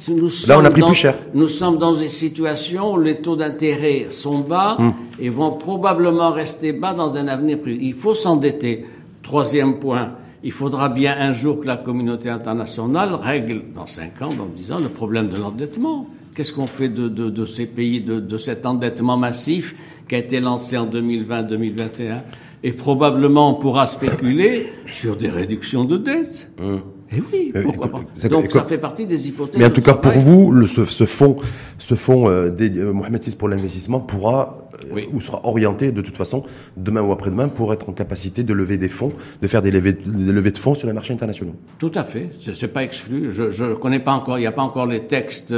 Nous 0.09 0.29
là, 0.47 0.59
on 0.59 0.65
a 0.65 0.69
pris 0.69 0.81
plus 0.81 0.93
cher. 0.95 1.15
Nous 1.33 1.47
sommes 1.47 1.77
dans 1.77 1.93
une 1.93 2.09
situation 2.09 2.93
où 2.93 2.99
les 2.99 3.21
taux 3.21 3.35
d'intérêt 3.35 4.07
sont 4.09 4.39
bas 4.39 4.75
hum. 4.79 4.93
et 5.19 5.29
vont 5.29 5.51
probablement 5.51 6.31
rester 6.31 6.73
bas 6.73 6.93
dans 6.93 7.15
un 7.15 7.27
avenir 7.27 7.59
plus. 7.59 7.77
Il 7.81 7.93
faut 7.93 8.15
s'endetter. 8.15 8.85
Troisième 9.23 9.79
point 9.79 10.13
il 10.43 10.51
faudra 10.51 10.89
bien 10.89 11.15
un 11.17 11.33
jour 11.33 11.59
que 11.59 11.67
la 11.67 11.77
communauté 11.77 12.29
internationale 12.29 13.13
règle, 13.13 13.63
dans 13.75 13.87
cinq 13.87 14.21
ans, 14.21 14.29
dans 14.29 14.47
dix 14.47 14.71
ans, 14.71 14.79
le 14.79 14.89
problème 14.89 15.29
de 15.29 15.37
l'endettement. 15.37 16.07
Qu'est-ce 16.35 16.53
qu'on 16.53 16.67
fait 16.67 16.89
de, 16.89 17.09
de, 17.09 17.29
de, 17.29 17.45
ces 17.45 17.65
pays, 17.65 18.01
de, 18.01 18.19
de, 18.19 18.37
cet 18.37 18.65
endettement 18.65 19.17
massif 19.17 19.75
qui 20.07 20.15
a 20.15 20.17
été 20.17 20.39
lancé 20.39 20.77
en 20.77 20.87
2020-2021 20.87 22.21
Et 22.63 22.73
probablement, 22.73 23.51
on 23.51 23.59
pourra 23.59 23.87
spéculer 23.87 24.71
sur 24.91 25.15
des 25.15 25.29
réductions 25.29 25.83
de 25.83 25.97
dettes. 25.97 26.51
Mmh. 26.59 26.77
Eh 27.13 27.21
oui, 27.31 27.51
euh, 27.55 27.63
pourquoi 27.63 27.89
pas. 27.89 28.29
Donc 28.29 28.51
ça 28.51 28.63
fait 28.63 28.77
partie 28.77 29.05
des 29.05 29.27
hypothèses. 29.27 29.59
Mais 29.59 29.67
en 29.67 29.71
tout 29.71 29.81
cas, 29.81 29.93
pour 29.93 30.13
vous, 30.13 30.51
le, 30.51 30.65
ce, 30.65 30.85
ce, 30.85 31.05
fonds, 31.05 31.35
ce 31.77 31.95
fonds 31.95 32.29
euh, 32.29 32.49
euh 32.59 32.93
Mohamed 32.93 33.23
VI 33.23 33.35
pour 33.35 33.49
l'investissement 33.49 33.99
pourra 33.99 34.69
euh, 34.95 35.01
ou 35.11 35.19
sera 35.19 35.45
orienté 35.45 35.91
de 35.91 36.01
toute 36.01 36.15
façon 36.15 36.43
demain 36.77 37.01
ou 37.01 37.11
après-demain 37.11 37.49
pour 37.49 37.73
être 37.73 37.89
en 37.89 37.91
capacité 37.91 38.43
de 38.43 38.53
lever 38.53 38.77
des 38.77 38.87
fonds, 38.87 39.11
de 39.41 39.47
faire 39.47 39.61
des 39.61 39.71
levées, 39.71 39.93
des 39.93 40.31
levées 40.31 40.51
de 40.51 40.57
fonds 40.57 40.73
sur 40.73 40.87
les 40.87 40.93
marchés 40.93 41.13
internationaux. 41.13 41.55
Tout 41.79 41.91
à 41.95 42.05
fait, 42.05 42.29
c'est 42.53 42.71
pas 42.71 42.83
exclu. 42.83 43.31
Je 43.31 43.63
ne 43.63 43.75
connais 43.75 43.99
pas 43.99 44.13
encore, 44.13 44.37
il 44.37 44.41
n'y 44.41 44.47
a 44.47 44.53
pas 44.53 44.61
encore 44.61 44.85
les 44.85 45.01
textes 45.01 45.53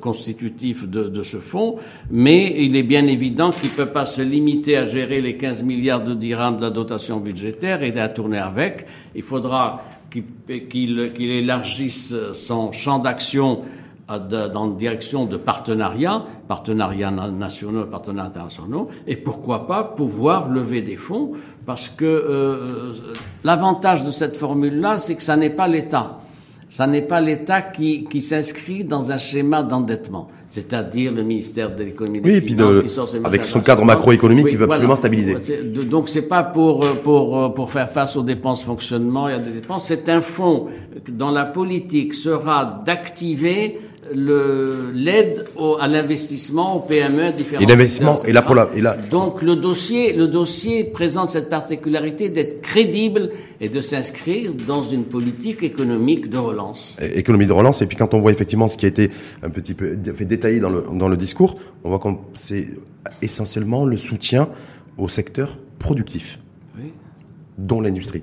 constitutifs 0.00 0.88
de, 0.88 1.04
de, 1.04 1.22
ce 1.22 1.36
fonds, 1.36 1.76
mais 2.10 2.54
il 2.64 2.76
est 2.76 2.82
bien 2.82 3.06
évident 3.06 3.50
qu'il 3.50 3.70
peut 3.70 3.90
pas 3.90 4.06
se 4.06 4.22
limiter 4.22 4.76
à 4.76 4.86
gérer 4.86 5.20
les 5.20 5.36
15 5.36 5.62
milliards 5.64 6.02
de 6.02 6.14
dirhams 6.14 6.56
de 6.56 6.62
la 6.62 6.70
dotation 6.70 7.18
budgétaire 7.18 7.82
et 7.82 7.98
à 7.98 8.08
tourner 8.08 8.38
avec. 8.38 8.86
Il 9.14 9.22
faudra 9.22 9.82
qu'il 10.10 11.30
élargisse 11.30 12.14
son 12.34 12.72
champ 12.72 12.98
d'action 12.98 13.62
dans 14.08 14.66
la 14.66 14.72
direction 14.74 15.26
de 15.26 15.36
partenariats, 15.36 16.24
partenariats 16.48 17.10
nationaux 17.10 17.84
partenariats 17.84 18.28
internationaux, 18.28 18.88
et 19.06 19.16
pourquoi 19.16 19.66
pas 19.66 19.84
pouvoir 19.84 20.48
lever 20.48 20.80
des 20.80 20.96
fonds, 20.96 21.32
parce 21.66 21.90
que 21.90 22.06
euh, 22.06 22.94
l'avantage 23.44 24.06
de 24.06 24.10
cette 24.10 24.38
formule-là, 24.38 24.98
c'est 24.98 25.14
que 25.14 25.22
ça 25.22 25.36
n'est 25.36 25.50
pas 25.50 25.68
l'État. 25.68 26.20
Ça 26.70 26.86
n'est 26.86 27.02
pas 27.02 27.20
l'État 27.20 27.60
qui, 27.60 28.04
qui 28.04 28.22
s'inscrit 28.22 28.84
dans 28.84 29.12
un 29.12 29.18
schéma 29.18 29.62
d'endettement 29.62 30.28
c'est-à-dire 30.48 31.12
le 31.12 31.22
ministère 31.22 31.74
de 31.76 31.84
l'économie 31.84 32.20
des 32.22 32.40
oui, 32.40 32.46
Finances, 32.46 33.14
avec 33.22 33.44
son 33.44 33.60
cadre 33.60 33.84
macroéconomique 33.84 34.46
qui 34.46 34.56
veut 34.56 34.64
absolument 34.64 34.96
stabiliser. 34.96 35.36
Donc 35.62 36.08
c'est 36.08 36.26
pas 36.26 36.42
pour 36.42 36.80
pour 37.04 37.52
pour 37.52 37.70
faire 37.70 37.90
face 37.90 38.16
aux 38.16 38.22
dépenses 38.22 38.64
fonctionnement 38.64 39.28
et 39.28 39.34
à 39.34 39.38
des 39.38 39.50
dépenses, 39.50 39.86
c'est 39.86 40.08
un 40.08 40.22
fonds 40.22 40.68
dont 41.08 41.30
la 41.30 41.44
politique 41.44 42.14
sera 42.14 42.82
d'activer 42.84 43.78
l'aide 44.14 45.46
à 45.80 45.88
l'investissement 45.88 46.76
aux 46.76 46.80
PME 46.80 47.32
différents 47.32 47.62
et 47.62 47.66
l'investissement 47.66 48.22
et 48.24 48.32
là 48.32 48.42
pour 48.42 48.54
la 48.54 48.68
et 48.74 48.80
là 48.80 48.96
donc 48.96 49.42
le 49.42 49.56
dossier 49.56 50.14
le 50.14 50.28
dossier 50.28 50.84
présente 50.84 51.30
cette 51.30 51.48
particularité 51.48 52.28
d'être 52.28 52.60
crédible 52.60 53.30
et 53.60 53.68
de 53.68 53.80
s'inscrire 53.80 54.52
dans 54.54 54.82
une 54.82 55.04
politique 55.04 55.62
économique 55.62 56.30
de 56.30 56.38
relance. 56.38 56.96
Économie 57.00 57.46
de 57.46 57.52
relance 57.52 57.82
et 57.82 57.86
puis 57.86 57.96
quand 57.96 58.14
on 58.14 58.20
voit 58.20 58.32
effectivement 58.32 58.68
ce 58.68 58.76
qui 58.76 58.86
a 58.86 58.88
été 58.88 59.10
un 59.42 59.50
petit 59.50 59.74
peu 59.74 59.96
fait 60.14 60.24
détaillé 60.24 60.60
dans 60.60 60.70
le 60.70 60.84
dans 60.92 61.08
le 61.08 61.16
discours 61.16 61.56
on 61.84 61.90
voit 61.90 61.98
que 61.98 62.08
c'est 62.34 62.68
essentiellement 63.22 63.84
le 63.84 63.96
soutien 63.96 64.48
au 64.96 65.08
secteur 65.08 65.58
productif 65.78 66.38
oui. 66.78 66.92
dont 67.58 67.80
l'industrie 67.80 68.22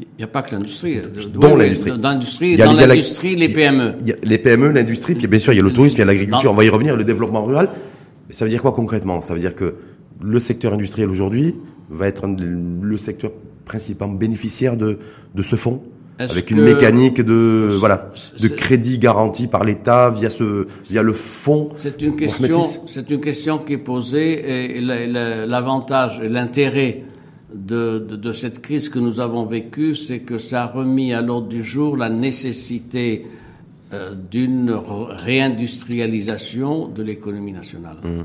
il 0.00 0.06
n'y 0.18 0.24
a 0.24 0.28
pas 0.28 0.42
que 0.42 0.54
l'industrie. 0.54 1.00
Dans 1.32 1.56
l'industrie. 1.56 1.90
Dans 1.90 2.10
l'industrie, 2.10 2.56
dans 2.56 2.72
l'industrie, 2.72 3.36
les 3.36 3.48
PME. 3.48 3.94
Il 4.00 4.08
y 4.08 4.12
a 4.12 4.16
les 4.22 4.38
PME, 4.38 4.70
l'industrie, 4.70 5.14
puis 5.14 5.26
bien 5.26 5.38
sûr, 5.38 5.52
il 5.52 5.56
y 5.56 5.60
a 5.60 5.62
le 5.62 5.72
tourisme, 5.72 5.96
il 5.96 6.00
y 6.00 6.02
a 6.02 6.06
l'agriculture, 6.06 6.50
on 6.50 6.54
va 6.54 6.64
y 6.64 6.68
revenir, 6.68 6.96
le 6.96 7.04
développement 7.04 7.44
rural. 7.44 7.70
Mais 8.28 8.34
ça 8.34 8.44
veut 8.44 8.50
dire 8.50 8.62
quoi 8.62 8.72
concrètement? 8.72 9.20
Ça 9.20 9.34
veut 9.34 9.40
dire 9.40 9.54
que 9.54 9.74
le 10.20 10.38
secteur 10.40 10.72
industriel 10.72 11.10
aujourd'hui 11.10 11.54
va 11.90 12.08
être 12.08 12.26
le 12.26 12.98
secteur 12.98 13.30
principalement 13.64 14.14
bénéficiaire 14.14 14.76
de, 14.76 14.98
de 15.34 15.42
ce 15.42 15.56
fonds 15.56 15.82
avec 16.18 16.50
une 16.50 16.62
mécanique 16.62 17.20
de 17.20 17.70
voilà 17.78 18.12
de 18.38 18.48
crédit 18.48 18.98
garanti 18.98 19.46
par 19.46 19.64
l'État 19.64 20.10
via 20.10 20.30
ce 20.30 20.66
via 20.88 21.02
le 21.02 21.12
fonds. 21.12 21.70
C'est 21.76 22.00
une 22.02 22.16
question 22.16 22.62
c'est 22.86 23.10
une 23.10 23.20
question 23.20 23.58
qui 23.58 23.74
est 23.74 23.78
posée 23.78 24.76
et 24.76 24.80
l'avantage 24.80 26.20
et 26.22 26.28
l'intérêt 26.28 27.02
de, 27.54 27.98
de, 27.98 28.16
de, 28.16 28.32
cette 28.32 28.60
crise 28.60 28.88
que 28.88 28.98
nous 28.98 29.20
avons 29.20 29.46
vécue, 29.46 29.94
c'est 29.94 30.18
que 30.20 30.38
ça 30.38 30.64
a 30.64 30.66
remis 30.66 31.12
à 31.12 31.22
l'ordre 31.22 31.46
du 31.48 31.62
jour 31.62 31.96
la 31.96 32.08
nécessité 32.08 33.26
euh, 33.92 34.14
d'une 34.14 34.72
réindustrialisation 34.72 36.88
de 36.88 37.02
l'économie 37.02 37.52
nationale. 37.52 37.98
Mmh. 38.02 38.22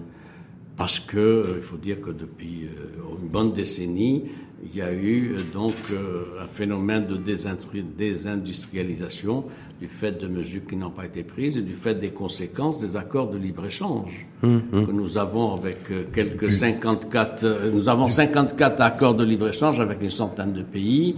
Parce 0.78 1.00
que, 1.00 1.18
euh, 1.18 1.58
il 1.58 1.64
faut 1.64 1.78
dire 1.78 2.02
que 2.02 2.10
depuis 2.10 2.64
euh, 2.64 3.20
une 3.22 3.28
bonne 3.28 3.54
décennie, 3.54 4.24
il 4.64 4.76
y 4.76 4.82
a 4.82 4.92
eu 4.94 5.38
donc 5.54 5.76
un 6.42 6.48
phénomène 6.48 7.06
de 7.06 7.16
désindustrialisation 7.16 9.46
du 9.80 9.88
fait 9.88 10.12
de 10.12 10.28
mesures 10.28 10.62
qui 10.68 10.76
n'ont 10.76 10.90
pas 10.90 11.06
été 11.06 11.24
prises 11.24 11.58
et 11.58 11.62
du 11.62 11.74
fait 11.74 11.96
des 11.96 12.10
conséquences 12.10 12.80
des 12.80 12.98
accords 12.98 13.30
de 13.30 13.38
libre-échange 13.38 14.28
hum, 14.44 14.62
hum. 14.74 14.86
que 14.86 14.92
nous 14.92 15.18
avons 15.18 15.56
avec 15.56 15.78
euh, 15.92 16.04
quelques 16.14 16.52
54, 16.52 17.44
euh, 17.44 17.72
nous 17.72 17.88
avons 17.88 18.10
54 18.10 18.82
accords 18.82 19.16
de 19.16 19.24
libre-échange 19.24 19.80
avec 19.80 20.02
une 20.02 20.12
centaine 20.12 20.52
de 20.54 20.64
pays 20.64 21.16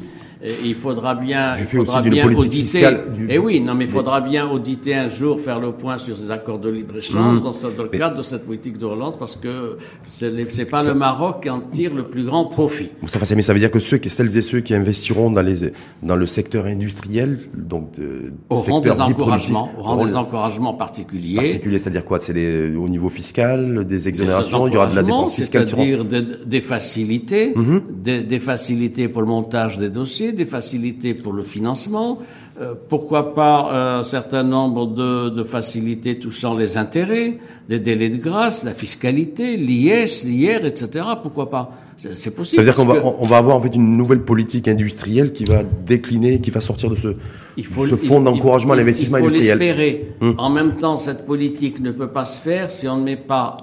il 0.63 0.75
faudra 0.75 1.13
bien, 1.15 1.55
il 1.57 1.65
faudra 1.65 2.01
bien 2.01 2.27
auditer. 2.33 2.81
Et 2.81 3.35
eh 3.35 3.37
oui, 3.37 3.61
non, 3.61 3.75
mais 3.75 3.85
il 3.85 3.91
faudra 3.91 4.21
bien 4.21 4.49
auditer 4.49 4.95
un 4.95 5.09
jour, 5.09 5.39
faire 5.39 5.59
le 5.59 5.71
point 5.71 5.97
sur 5.97 6.17
ces 6.17 6.31
accords 6.31 6.59
de 6.59 6.69
libre-échange 6.69 7.39
mmh. 7.39 7.75
dans, 7.77 7.83
le 7.83 7.89
cadre 7.89 8.17
de 8.17 8.23
cette 8.23 8.45
politique 8.45 8.77
de 8.77 8.85
relance, 8.85 9.17
parce 9.17 9.35
que 9.35 9.77
c'est 10.11 10.69
pas 10.69 10.83
le 10.83 10.95
Maroc 10.95 11.43
qui 11.43 11.49
en 11.49 11.59
tire 11.59 11.93
le 11.93 12.03
plus 12.03 12.23
grand 12.23 12.45
profit. 12.45 12.89
Ça, 13.05 13.19
mais 13.35 13.41
ça 13.41 13.53
veut 13.53 13.59
dire 13.59 13.71
que 13.71 13.79
ceux, 13.79 13.99
celles 14.03 14.35
et 14.37 14.41
ceux 14.41 14.61
qui 14.61 14.73
investiront 14.73 15.29
dans 15.31 15.41
les, 15.41 15.71
dans 16.01 16.15
le 16.15 16.25
secteur 16.25 16.65
industriel, 16.65 17.37
donc 17.55 17.91
de, 17.99 18.33
auront 18.51 18.79
des 18.79 18.91
encouragements, 18.91 19.69
auront 19.79 20.05
des 20.05 20.15
encouragements 20.15 20.73
particuliers. 20.73 21.35
Particuliers, 21.35 21.79
c'est-à-dire 21.79 22.05
quoi? 22.05 22.19
C'est 22.19 22.75
au 22.75 22.89
niveau 22.89 23.09
fiscal, 23.09 23.85
des 23.85 24.07
exonérations, 24.07 24.67
il 24.67 24.73
y 24.73 24.77
aura 24.77 24.87
de 24.87 24.95
la 24.95 25.03
dépense 25.03 25.33
fiscale. 25.33 25.67
C'est-à-dire 25.67 26.05
des, 26.05 26.21
des, 26.45 26.61
facilités, 26.61 27.53
mmh. 27.55 27.79
des, 27.89 28.21
des 28.21 28.39
facilités 28.39 29.07
pour 29.07 29.21
le 29.21 29.27
montage 29.27 29.77
des 29.77 29.89
dossiers 29.89 30.31
des 30.33 30.45
facilités 30.45 31.13
pour 31.13 31.33
le 31.33 31.43
financement, 31.43 32.19
euh, 32.61 32.75
pourquoi 32.89 33.33
pas 33.33 33.73
euh, 33.73 33.99
un 34.01 34.03
certain 34.03 34.43
nombre 34.43 34.85
de, 34.85 35.29
de, 35.29 35.43
facilités 35.43 36.19
touchant 36.19 36.55
les 36.55 36.77
intérêts, 36.77 37.39
des 37.67 37.79
délais 37.79 38.09
de 38.09 38.17
grâce, 38.17 38.63
la 38.63 38.75
fiscalité, 38.75 39.57
l'IS, 39.57 40.23
l'IR, 40.25 40.63
etc. 40.65 41.05
Pourquoi 41.23 41.49
pas? 41.49 41.71
C'est 41.97 42.35
possible. 42.35 42.61
C'est-à-dire 42.63 42.75
qu'on 42.75 42.85
va, 42.85 43.03
on 43.03 43.25
va 43.25 43.37
avoir 43.37 43.55
en 43.55 43.61
fait 43.61 43.75
une 43.75 43.97
nouvelle 43.97 44.21
politique 44.23 44.67
industrielle 44.67 45.33
qui 45.33 45.43
va 45.43 45.63
décliner, 45.63 46.39
qui 46.39 46.51
va 46.51 46.61
sortir 46.61 46.91
de 46.91 46.95
ce, 46.95 47.15
faut, 47.63 47.87
ce 47.87 47.95
fonds 47.95 48.21
d'encouragement 48.21 48.73
à 48.73 48.75
l'investissement 48.75 49.17
industriel. 49.17 49.45
Il 49.45 49.51
faut 49.53 49.59
l'espérer. 49.59 50.15
Hum. 50.21 50.35
En 50.37 50.49
même 50.51 50.77
temps, 50.77 50.97
cette 50.97 51.25
politique 51.25 51.79
ne 51.79 51.91
peut 51.91 52.09
pas 52.09 52.25
se 52.25 52.39
faire 52.39 52.69
si 52.69 52.87
on 52.87 52.97
ne 52.97 53.03
met 53.03 53.17
pas 53.17 53.57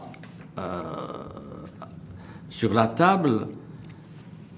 euh, 0.59 0.63
sur 2.49 2.75
la 2.75 2.89
table 2.89 3.47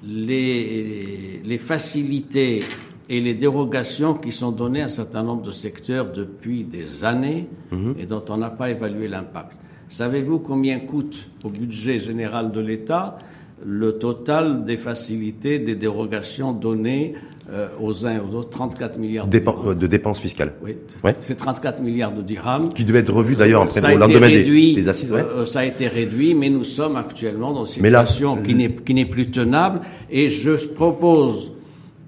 les, 0.02 1.42
les 1.44 1.58
facilités 1.58 2.62
et 3.10 3.20
les 3.20 3.34
dérogations 3.34 4.14
qui 4.14 4.30
sont 4.30 4.52
données 4.52 4.82
à 4.82 4.84
un 4.84 4.88
certain 4.88 5.24
nombre 5.24 5.42
de 5.42 5.50
secteurs 5.50 6.12
depuis 6.12 6.62
des 6.62 7.04
années 7.04 7.48
mhm. 7.72 7.96
et 7.98 8.06
dont 8.06 8.24
on 8.28 8.36
n'a 8.36 8.50
pas 8.50 8.70
évalué 8.70 9.08
l'impact. 9.08 9.58
Savez-vous 9.88 10.38
combien 10.38 10.78
coûte 10.78 11.28
au 11.42 11.50
budget 11.50 11.98
général 11.98 12.52
de 12.52 12.60
l'État 12.60 13.18
le 13.66 13.98
total 13.98 14.64
des 14.64 14.78
facilités, 14.78 15.58
des 15.58 15.74
dérogations 15.74 16.52
données 16.52 17.14
euh, 17.52 17.68
aux 17.78 18.06
uns 18.06 18.14
et 18.14 18.18
aux 18.18 18.34
autres, 18.34 18.48
34 18.50 18.98
milliards 18.98 19.26
de, 19.26 19.38
dirhams. 19.38 19.74
de 19.74 19.86
dépenses 19.86 20.20
fiscales. 20.20 20.54
Oui, 20.64 20.76
c'est 21.20 21.34
34 21.34 21.82
milliards 21.82 22.12
de 22.12 22.22
dirhams. 22.22 22.72
Qui 22.72 22.86
devaient 22.86 23.00
être 23.00 23.12
revus 23.12 23.36
d'ailleurs 23.36 23.62
après 23.62 23.80
au 23.94 23.98
lendemain 23.98 24.28
réduit, 24.28 24.74
des, 24.74 24.88
assises. 24.88 25.12
Ouais. 25.12 25.20
Euh, 25.20 25.44
ça 25.44 25.58
a 25.58 25.64
été 25.64 25.88
réduit, 25.88 26.32
mais 26.32 26.48
nous 26.48 26.64
sommes 26.64 26.96
actuellement 26.96 27.52
dans 27.52 27.66
une 27.66 27.82
situation 27.82 28.36
qui 28.36 28.54
n'est 28.54 28.72
qui 28.72 28.94
n'est 28.94 29.04
plus 29.04 29.30
tenable. 29.30 29.80
Et 30.10 30.30
je 30.30 30.52
propose 30.52 31.52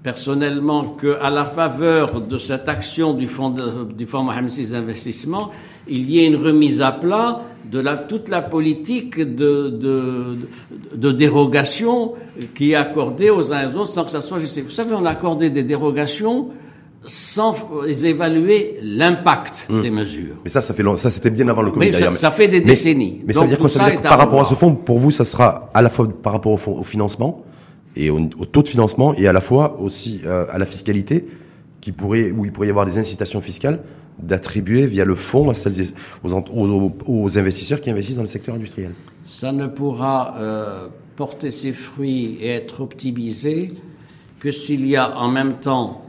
personnellement 0.03 0.95
qu'à 1.01 1.29
la 1.29 1.45
faveur 1.45 2.21
de 2.21 2.37
cette 2.37 2.67
action 2.69 3.13
du 3.13 3.27
Fonds, 3.27 3.55
du 3.97 4.05
fonds 4.05 4.23
Mohamed 4.23 4.51
VI 4.51 4.67
d'investissement, 4.67 5.49
il 5.87 6.09
y 6.09 6.19
ait 6.19 6.27
une 6.27 6.35
remise 6.35 6.81
à 6.81 6.91
plat 6.91 7.41
de 7.71 7.79
la, 7.79 7.95
toute 7.95 8.27
la 8.29 8.41
politique 8.41 9.17
de, 9.19 9.69
de, 9.69 10.37
de 10.95 11.11
dérogation 11.11 12.13
qui 12.53 12.71
est 12.71 12.75
accordée 12.75 13.29
aux 13.29 13.53
uns 13.53 13.61
et 13.63 13.73
aux 13.73 13.77
autres 13.79 13.91
sans 13.91 14.03
que 14.03 14.11
ça 14.11 14.21
soit 14.21 14.39
juste. 14.39 14.61
Vous 14.61 14.69
savez, 14.69 14.93
on 14.93 15.05
a 15.05 15.11
accordé 15.11 15.49
des 15.49 15.63
dérogations 15.63 16.49
sans 17.05 17.55
évaluer 17.85 18.79
l'impact 18.81 19.67
Hum. 19.69 19.81
des 19.81 19.91
mesures. 19.91 20.35
Mais 20.43 20.49
ça, 20.49 20.61
ça 20.61 20.73
fait 20.73 20.83
long- 20.83 20.95
ça 20.95 21.09
c'était 21.09 21.29
bien 21.31 21.47
avant 21.49 21.61
le 21.61 21.71
Covid 21.71 21.91
Mais 21.91 22.15
ça, 22.15 22.31
fait 22.31 22.47
des 22.47 22.59
Mais- 22.59 22.65
décennies. 22.65 23.21
Mais 23.25 23.33
ça 23.33 23.41
veut 23.41 23.47
dire 23.47 23.57
quoi? 23.59 23.67
Ça 23.69 23.79
veut 23.79 23.85
dire 23.89 23.99
est 23.99 24.01
que 24.03 24.07
par 24.07 24.17
rapport 24.17 24.39
à 24.41 24.45
ce 24.45 24.55
fonds, 24.55 24.73
pour 24.75 24.99
vous, 24.99 25.11
ça 25.11 25.25
sera 25.25 25.69
à 25.73 25.81
la 25.81 25.89
fois 25.89 26.07
par 26.07 26.31
rapport 26.33 26.51
au, 26.53 26.57
fonds, 26.57 26.77
au 26.79 26.83
financement 26.83 27.43
et 27.95 28.09
au, 28.09 28.17
au 28.17 28.45
taux 28.45 28.63
de 28.63 28.67
financement 28.67 29.13
et 29.13 29.27
à 29.27 29.33
la 29.33 29.41
fois 29.41 29.79
aussi 29.79 30.21
euh, 30.25 30.45
à 30.49 30.57
la 30.57 30.65
fiscalité 30.65 31.25
qui 31.81 31.91
pourrait, 31.91 32.31
où 32.31 32.45
il 32.45 32.51
pourrait 32.51 32.67
y 32.67 32.69
avoir 32.69 32.85
des 32.85 32.97
incitations 32.97 33.41
fiscales 33.41 33.81
d'attribuer 34.17 34.87
via 34.87 35.05
le 35.05 35.15
fonds 35.15 35.49
à 35.49 35.53
celles 35.53 35.87
aux 36.23 37.37
investisseurs 37.37 37.81
qui 37.81 37.89
investissent 37.89 38.15
dans 38.15 38.21
le 38.21 38.27
secteur 38.27 38.55
industriel. 38.55 38.93
Ça 39.23 39.51
ne 39.51 39.67
pourra 39.67 40.35
euh, 40.37 40.87
porter 41.15 41.51
ses 41.51 41.73
fruits 41.73 42.37
et 42.39 42.49
être 42.49 42.81
optimisé 42.81 43.71
que 44.39 44.51
s'il 44.51 44.85
y 44.87 44.95
a 44.95 45.17
en 45.17 45.29
même 45.29 45.55
temps 45.55 46.05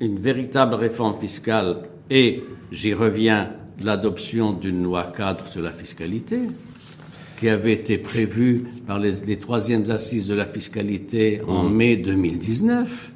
une 0.00 0.18
véritable 0.18 0.74
réforme 0.74 1.18
fiscale 1.18 1.82
et, 2.10 2.42
j'y 2.70 2.94
reviens, 2.94 3.50
l'adoption 3.80 4.52
d'une 4.52 4.82
loi 4.82 5.12
cadre 5.16 5.46
sur 5.46 5.62
la 5.62 5.70
fiscalité 5.72 6.42
qui 7.38 7.48
avait 7.48 7.72
été 7.72 7.98
prévue 7.98 8.66
par 8.86 8.98
les, 8.98 9.12
les 9.26 9.36
troisièmes 9.36 9.90
assises 9.90 10.26
de 10.26 10.34
la 10.34 10.44
fiscalité 10.44 11.40
en 11.46 11.64
mai 11.64 11.96
2019. 11.96 13.12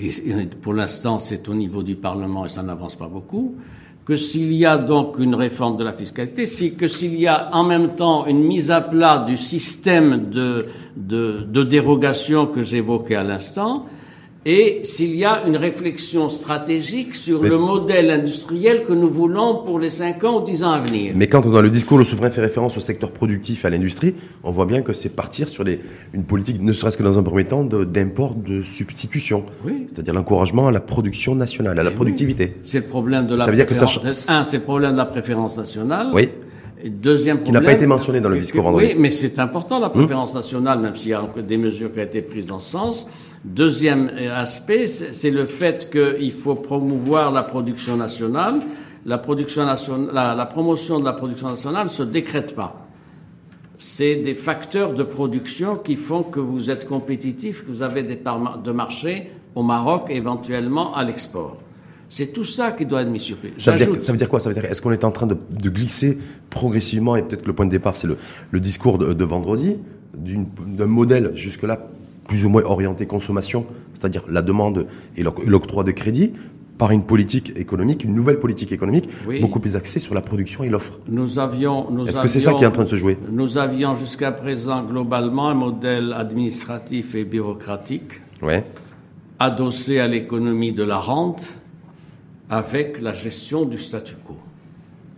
Et, 0.00 0.06
et 0.08 0.46
pour 0.60 0.74
l'instant, 0.74 1.18
c'est 1.18 1.48
au 1.48 1.54
niveau 1.54 1.82
du 1.82 1.96
Parlement 1.96 2.44
et 2.44 2.48
ça 2.48 2.62
n'avance 2.62 2.96
pas 2.96 3.08
beaucoup. 3.08 3.54
Que 4.04 4.16
s'il 4.16 4.52
y 4.52 4.64
a 4.66 4.78
donc 4.78 5.18
une 5.18 5.34
réforme 5.34 5.76
de 5.76 5.84
la 5.84 5.92
fiscalité, 5.92 6.46
si, 6.46 6.74
que 6.74 6.86
s'il 6.86 7.18
y 7.18 7.26
a 7.26 7.48
en 7.52 7.64
même 7.64 7.96
temps 7.96 8.26
une 8.26 8.42
mise 8.42 8.70
à 8.70 8.80
plat 8.80 9.18
du 9.18 9.36
système 9.36 10.30
de, 10.30 10.66
de, 10.96 11.44
de 11.48 11.62
dérogation 11.64 12.46
que 12.46 12.62
j'évoquais 12.62 13.16
à 13.16 13.24
l'instant, 13.24 13.86
et 14.48 14.80
s'il 14.84 15.16
y 15.16 15.24
a 15.24 15.42
une 15.44 15.56
réflexion 15.56 16.28
stratégique 16.28 17.16
sur 17.16 17.42
Mais- 17.42 17.48
le 17.48 17.58
modèle 17.58 18.10
industriel 18.12 18.84
que 18.84 18.92
nous 18.92 19.10
voulons 19.10 19.64
pour 19.64 19.80
les 19.80 19.90
5 19.90 20.22
ans 20.22 20.40
ou 20.40 20.44
10 20.44 20.62
ans 20.62 20.70
à 20.70 20.78
venir. 20.78 21.14
Mais 21.16 21.26
quand 21.26 21.44
dans 21.44 21.60
le 21.60 21.68
discours, 21.68 21.98
le 21.98 22.04
souverain 22.04 22.30
fait 22.30 22.42
référence 22.42 22.76
au 22.76 22.80
secteur 22.80 23.10
productif, 23.10 23.64
à 23.64 23.70
l'industrie, 23.70 24.14
on 24.44 24.52
voit 24.52 24.64
bien 24.66 24.82
que 24.82 24.92
c'est 24.92 25.08
partir 25.08 25.48
sur 25.48 25.64
une 26.14 26.22
politique, 26.22 26.62
ne 26.62 26.72
serait-ce 26.72 26.96
que 26.96 27.02
dans 27.02 27.18
un 27.18 27.24
premier 27.24 27.44
temps, 27.44 27.64
d'import 27.64 28.36
de, 28.36 28.62
substitution. 28.62 29.44
Oui. 29.64 29.86
C'est-à-dire 29.88 30.14
l'encouragement 30.14 30.68
à 30.68 30.72
la 30.72 30.80
production 30.80 31.34
nationale, 31.34 31.78
à 31.80 31.82
la 31.82 31.88
Eh 31.90 31.92
oui. 31.92 31.96
productivité. 31.96 32.54
C'est 32.62 32.78
le 32.78 32.86
problème 32.86 33.26
de 33.26 33.34
la 33.34 33.44
Ça 33.44 33.50
veut 33.50 33.56
dire 33.56 33.66
que 33.66 33.74
ça 33.74 33.86
préférence- 33.86 34.28
Un, 34.30 34.44
c'est 34.44 34.58
le 34.58 34.62
problème 34.62 34.92
de 34.92 34.96
la 34.96 35.06
préférence 35.06 35.56
nationale. 35.58 36.08
Oui. 36.14 36.28
Et 36.84 36.90
deuxième 36.90 37.38
Qui 37.38 37.50
n'a 37.50 37.58
problème. 37.58 37.64
pas 37.64 37.72
été 37.72 37.86
mentionné 37.86 38.20
dans 38.20 38.28
le 38.28 38.38
discours 38.38 38.62
que-. 38.70 38.76
Oui, 38.76 38.94
mais 38.96 39.10
c'est 39.10 39.40
important 39.40 39.80
la 39.80 39.88
préférence 39.90 40.34
nationale, 40.34 40.78
même 40.78 40.94
s'il 40.94 41.10
y 41.10 41.14
a 41.14 41.24
des 41.46 41.56
mesures 41.56 41.90
qui 41.92 41.98
ont 41.98 42.02
été 42.04 42.22
prises 42.22 42.46
dans 42.46 42.60
ce 42.60 42.70
sens. 42.70 43.08
Deuxième 43.44 44.10
euh, 44.14 44.34
aspect, 44.40 44.88
c'est 44.88 45.30
le 45.30 45.44
fait 45.44 45.90
qu'il 45.90 46.32
faut 46.32 46.56
promouvoir 46.56 47.30
la 47.32 47.42
production 47.42 47.96
nationale. 47.96 48.60
La 49.04 49.18
production 49.18 49.64
nationale, 49.64 50.10
la, 50.12 50.34
la 50.34 50.46
promotion 50.46 50.98
de 50.98 51.04
la 51.04 51.12
production 51.12 51.48
nationale 51.48 51.84
ne 51.84 51.88
se 51.90 52.02
décrète 52.02 52.56
pas. 52.56 52.86
C'est 53.78 54.16
des 54.16 54.34
facteurs 54.34 54.94
de 54.94 55.02
production 55.04 55.76
qui 55.76 55.96
font 55.96 56.22
que 56.22 56.40
vous 56.40 56.70
êtes 56.70 56.86
compétitif, 56.86 57.62
que 57.64 57.70
vous 57.70 57.82
avez 57.82 58.02
des 58.02 58.16
parts 58.16 58.58
de 58.58 58.72
marché 58.72 59.30
au 59.54 59.62
Maroc 59.62 60.06
et 60.08 60.16
éventuellement 60.16 60.94
à 60.94 61.04
l'export. 61.04 61.58
C'est 62.08 62.32
tout 62.32 62.44
ça 62.44 62.72
qui 62.72 62.86
doit 62.86 63.02
être 63.02 63.08
mis 63.10 63.20
sur 63.20 63.36
pied. 63.36 63.52
Ça 63.58 63.72
veut, 63.72 63.76
dire, 63.76 63.86
J'ajoute- 63.88 64.00
ça 64.02 64.12
veut 64.12 64.18
dire 64.18 64.28
quoi? 64.28 64.40
Ça 64.40 64.48
veut 64.48 64.54
dire 64.54 64.64
est-ce 64.64 64.80
qu'on 64.80 64.92
est 64.92 65.04
en 65.04 65.10
train 65.12 65.26
de, 65.26 65.36
de 65.50 65.68
glisser 65.70 66.18
progressivement 66.50 67.16
et 67.16 67.22
peut-être 67.22 67.42
que 67.42 67.48
le 67.48 67.52
point 67.52 67.66
de 67.66 67.70
départ 67.70 67.96
c'est 67.96 68.06
le, 68.06 68.16
le 68.50 68.60
discours 68.60 68.96
de, 68.98 69.12
de 69.12 69.24
vendredi 69.24 69.76
d'un 70.14 70.86
modèle 70.86 71.32
jusque-là 71.34 71.88
plus 72.26 72.44
ou 72.44 72.48
moins 72.48 72.62
orienté 72.64 73.06
consommation, 73.06 73.66
c'est-à-dire 73.94 74.24
la 74.28 74.42
demande 74.42 74.86
et 75.16 75.22
l'oc- 75.22 75.42
et 75.44 75.48
l'octroi 75.48 75.84
de 75.84 75.92
crédit 75.92 76.32
par 76.78 76.90
une 76.90 77.04
politique 77.06 77.52
économique, 77.56 78.04
une 78.04 78.14
nouvelle 78.14 78.38
politique 78.38 78.70
économique 78.70 79.08
Oui. 79.26 79.40
beaucoup 79.40 79.60
plus 79.60 79.76
axée 79.76 79.98
sur 79.98 80.14
la 80.14 80.20
production 80.20 80.62
et 80.62 80.68
l'offre. 80.68 80.98
Nous 81.08 81.38
avions, 81.38 81.90
nous 81.90 82.06
Est-ce 82.06 82.20
que 82.20 82.28
c'est 82.28 82.40
ça 82.40 82.52
qui 82.52 82.64
est 82.64 82.66
en 82.66 82.70
train 82.72 82.84
de 82.84 82.88
se 82.88 82.96
jouer? 82.96 83.16
Nous 83.30 83.56
avions 83.56 83.94
jusqu'à 83.94 84.30
présent 84.32 84.82
globalement 84.84 85.48
un 85.48 85.54
modèle 85.54 86.12
administratif 86.12 87.14
et 87.14 87.24
bureaucratique 87.24 88.20
Ouais. 88.42 88.64
adossé 89.38 90.00
à 90.00 90.06
l'économie 90.08 90.72
de 90.72 90.82
la 90.82 90.98
rente 90.98 91.54
avec 92.50 93.00
la 93.00 93.12
gestion 93.12 93.64
du 93.64 93.78
statu 93.78 94.14
quo. 94.24 94.36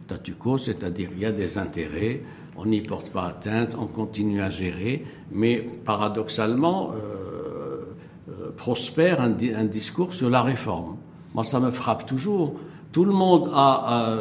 Statu 0.06 0.32
quo, 0.34 0.58
c'est-à-dire 0.58 1.10
il 1.14 1.20
y 1.22 1.26
a 1.26 1.32
des 1.32 1.58
intérêts, 1.58 2.22
on 2.58 2.66
n'y 2.66 2.80
porte 2.80 3.10
pas 3.10 3.26
atteinte, 3.28 3.76
on 3.80 3.86
continue 3.86 4.42
à 4.42 4.50
gérer, 4.50 5.04
mais 5.30 5.58
paradoxalement 5.84 6.90
euh, 6.92 7.84
euh, 8.28 8.50
prospère 8.56 9.20
un, 9.20 9.30
di- 9.30 9.52
un 9.54 9.64
discours 9.64 10.12
sur 10.12 10.28
la 10.28 10.42
réforme. 10.42 10.96
Moi, 11.34 11.44
ça 11.44 11.60
me 11.60 11.70
frappe 11.70 12.04
toujours. 12.06 12.54
Tout 12.92 13.04
le 13.04 13.12
monde 13.12 13.50
a 13.54 14.16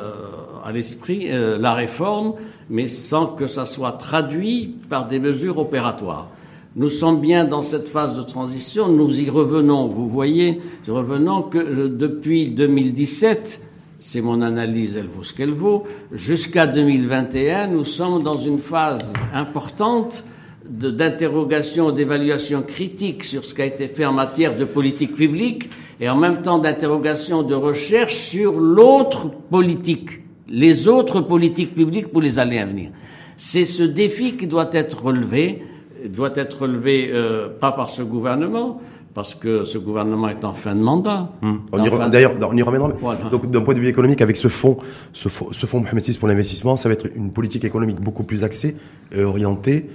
à 0.64 0.72
l'esprit 0.72 1.28
euh, 1.32 1.58
la 1.58 1.74
réforme, 1.74 2.34
mais 2.70 2.88
sans 2.88 3.28
que 3.28 3.48
ça 3.48 3.66
soit 3.66 3.94
traduit 3.94 4.76
par 4.90 5.08
des 5.08 5.20
mesures 5.20 5.58
opératoires. 5.58 6.28
Nous 6.76 6.90
sommes 6.92 7.22
bien 7.22 7.46
dans 7.46 7.64
cette 7.64 7.90
phase 7.90 8.16
de 8.16 8.22
transition, 8.22 8.88
nous 8.90 9.22
y 9.22 9.30
revenons. 9.32 9.88
Vous 9.88 10.10
voyez, 10.10 10.62
revenons 10.88 11.42
que 11.42 11.88
depuis 11.88 12.50
2017, 12.52 13.62
c'est 14.00 14.22
mon 14.22 14.42
analyse, 14.42 14.96
elle 14.96 15.08
vaut 15.08 15.24
ce 15.24 15.34
qu'elle 15.34 15.52
vaut, 15.52 15.86
jusqu'à 16.12 16.68
2021, 16.68 17.68
nous 17.68 17.86
sommes 17.86 18.22
dans 18.22 18.38
une 18.38 18.60
phase 18.60 19.14
importante 19.34 20.24
d'interrogation, 20.70 21.92
d'évaluation 21.92 22.62
critique 22.62 23.24
sur 23.24 23.46
ce 23.46 23.54
qui 23.54 23.62
a 23.62 23.66
été 23.66 23.88
fait 23.88 24.06
en 24.06 24.14
matière 24.14 24.56
de 24.56 24.66
politique 24.66 25.16
publique 25.16 25.70
et 26.00 26.10
en 26.10 26.18
même 26.18 26.42
temps 26.42 26.60
d'interrogation, 26.60 27.42
de 27.42 27.56
recherche 27.56 28.16
sur 28.16 28.60
l'autre 28.60 29.30
politique, 29.50 30.22
les 30.48 30.88
autres 30.88 31.22
politiques 31.22 31.74
publiques 31.74 32.08
pour 32.08 32.22
les 32.22 32.38
années 32.38 32.60
à 32.60 32.66
venir. 32.66 32.92
C'est 33.38 33.66
ce 33.66 33.84
défi 33.84 34.36
qui 34.36 34.48
doit 34.48 34.70
être 34.74 35.06
relevé, 35.06 35.64
doit 36.06 36.34
être 36.36 36.64
relevé 36.64 37.10
euh, 37.12 37.50
pas 37.50 37.72
par 37.72 37.90
ce 37.90 38.02
gouvernement, 38.02 38.82
parce 39.18 39.34
que 39.34 39.64
ce 39.64 39.80
gouvernement 39.80 40.30
est 40.30 40.46
en 40.46 40.54
fin 40.54 40.76
de 40.76 40.80
mandat. 40.80 41.32
De- 41.42 42.10
D'ailleurs, 42.12 42.34
on 42.48 42.56
y 42.56 42.62
reviendra. 42.62 42.94
Voilà. 43.00 43.22
Donc, 43.32 43.50
d'un 43.50 43.62
point 43.62 43.74
de 43.74 43.80
vue 43.80 43.88
économique, 43.88 44.22
avec 44.22 44.38
ce 44.38 44.48
fonds, 44.48 44.78
ce 45.12 45.28
fonds, 45.28 45.48
ce 45.52 45.66
fonds 45.66 45.80
Mohamed 45.80 46.04
VI 46.06 46.16
pour 46.20 46.28
l'investissement, 46.28 46.78
ça 46.78 46.88
va 46.88 46.94
être 46.94 47.08
une 47.16 47.32
politique 47.32 47.66
économique 47.66 48.00
beaucoup 48.00 48.22
plus 48.24 48.44
axée 48.44 48.76
et 49.12 49.24
orientée 49.24 49.88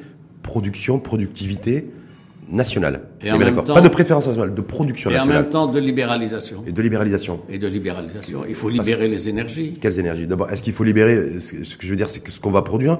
production, 0.43 0.99
productivité 0.99 1.89
nationale. 2.51 3.03
Et 3.23 3.31
en 3.31 3.39
même 3.39 3.55
temps- 3.63 3.75
Pas 3.75 3.81
de 3.81 3.89
préférence 3.89 4.27
nationale, 4.27 4.55
de 4.55 4.61
production 4.61 5.09
Et 5.11 5.15
en 5.15 5.19
nationale 5.19 5.43
même 5.43 5.51
temps 5.53 5.69
de 5.69 5.79
libéralisation. 5.79 6.65
et 6.67 6.73
de 6.73 6.83
libéralisation. 6.83 7.41
Et 7.49 7.59
de 7.59 7.69
libéralisation. 7.69 8.41
Il 8.49 8.57
faut 8.57 8.71
libérer 8.71 9.07
les 9.07 9.29
énergies. 9.29 9.73
Quelles 9.81 10.01
énergies? 10.01 10.27
D'abord, 10.27 10.51
est-ce 10.51 10.65
qu'il 10.65 10.73
faut 10.73 10.83
libérer 10.83 11.39
ce 11.39 11.63
ce 11.63 11.77
que 11.77 11.85
je 11.87 11.91
veux 11.91 11.97
dire, 11.97 12.11
c'est 12.11 12.25
que 12.25 12.33
ce 12.33 12.41
qu'on 12.41 12.51
va 12.51 12.63
produire, 12.63 12.99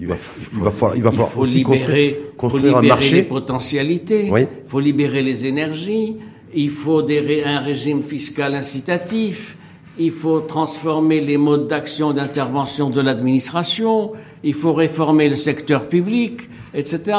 il 0.00 0.06
va, 0.06 0.16
il 0.52 0.60
va 0.60 0.70
falloir, 0.70 0.96
il 0.96 1.02
va 1.02 1.10
falloir 1.10 1.28
faut 1.30 1.42
aussi 1.42 1.58
libérer, 1.58 2.32
construire, 2.34 2.36
construire 2.36 2.72
faut 2.72 2.78
un 2.78 2.82
libérer 2.82 2.82
les 2.82 2.88
marché. 2.88 3.22
potentialités. 3.22 4.28
Oui. 4.32 4.40
Il 4.64 4.70
faut 4.70 4.80
libérer 4.80 5.22
les 5.22 5.44
énergies. 5.46 6.16
Il 6.54 6.70
faut 6.70 7.02
des 7.02 7.44
un 7.44 7.60
régime 7.60 8.02
fiscal 8.02 8.54
incitatif. 8.54 9.58
Il 9.98 10.12
faut 10.12 10.40
transformer 10.40 11.20
les 11.20 11.36
modes 11.36 11.68
d'action 11.68 12.14
d'intervention 12.14 12.88
de 12.88 13.02
l'administration. 13.02 14.12
Il 14.42 14.54
faut 14.54 14.72
réformer 14.72 15.28
le 15.28 15.36
secteur 15.36 15.86
public, 15.86 16.48
etc. 16.72 17.18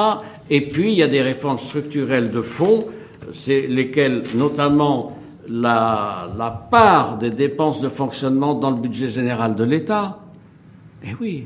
Et 0.49 0.61
puis, 0.61 0.91
il 0.93 0.97
y 0.97 1.03
a 1.03 1.07
des 1.07 1.21
réformes 1.21 1.59
structurelles 1.59 2.31
de 2.31 2.41
fond, 2.41 2.79
c'est 3.31 3.67
lesquelles, 3.67 4.23
notamment, 4.33 5.19
la, 5.47 6.33
la 6.35 6.49
part 6.49 7.19
des 7.19 7.29
dépenses 7.29 7.79
de 7.79 7.89
fonctionnement 7.89 8.55
dans 8.55 8.71
le 8.71 8.77
budget 8.77 9.07
général 9.09 9.53
de 9.53 9.63
l'État. 9.63 10.19
Eh 11.05 11.15
oui, 11.21 11.45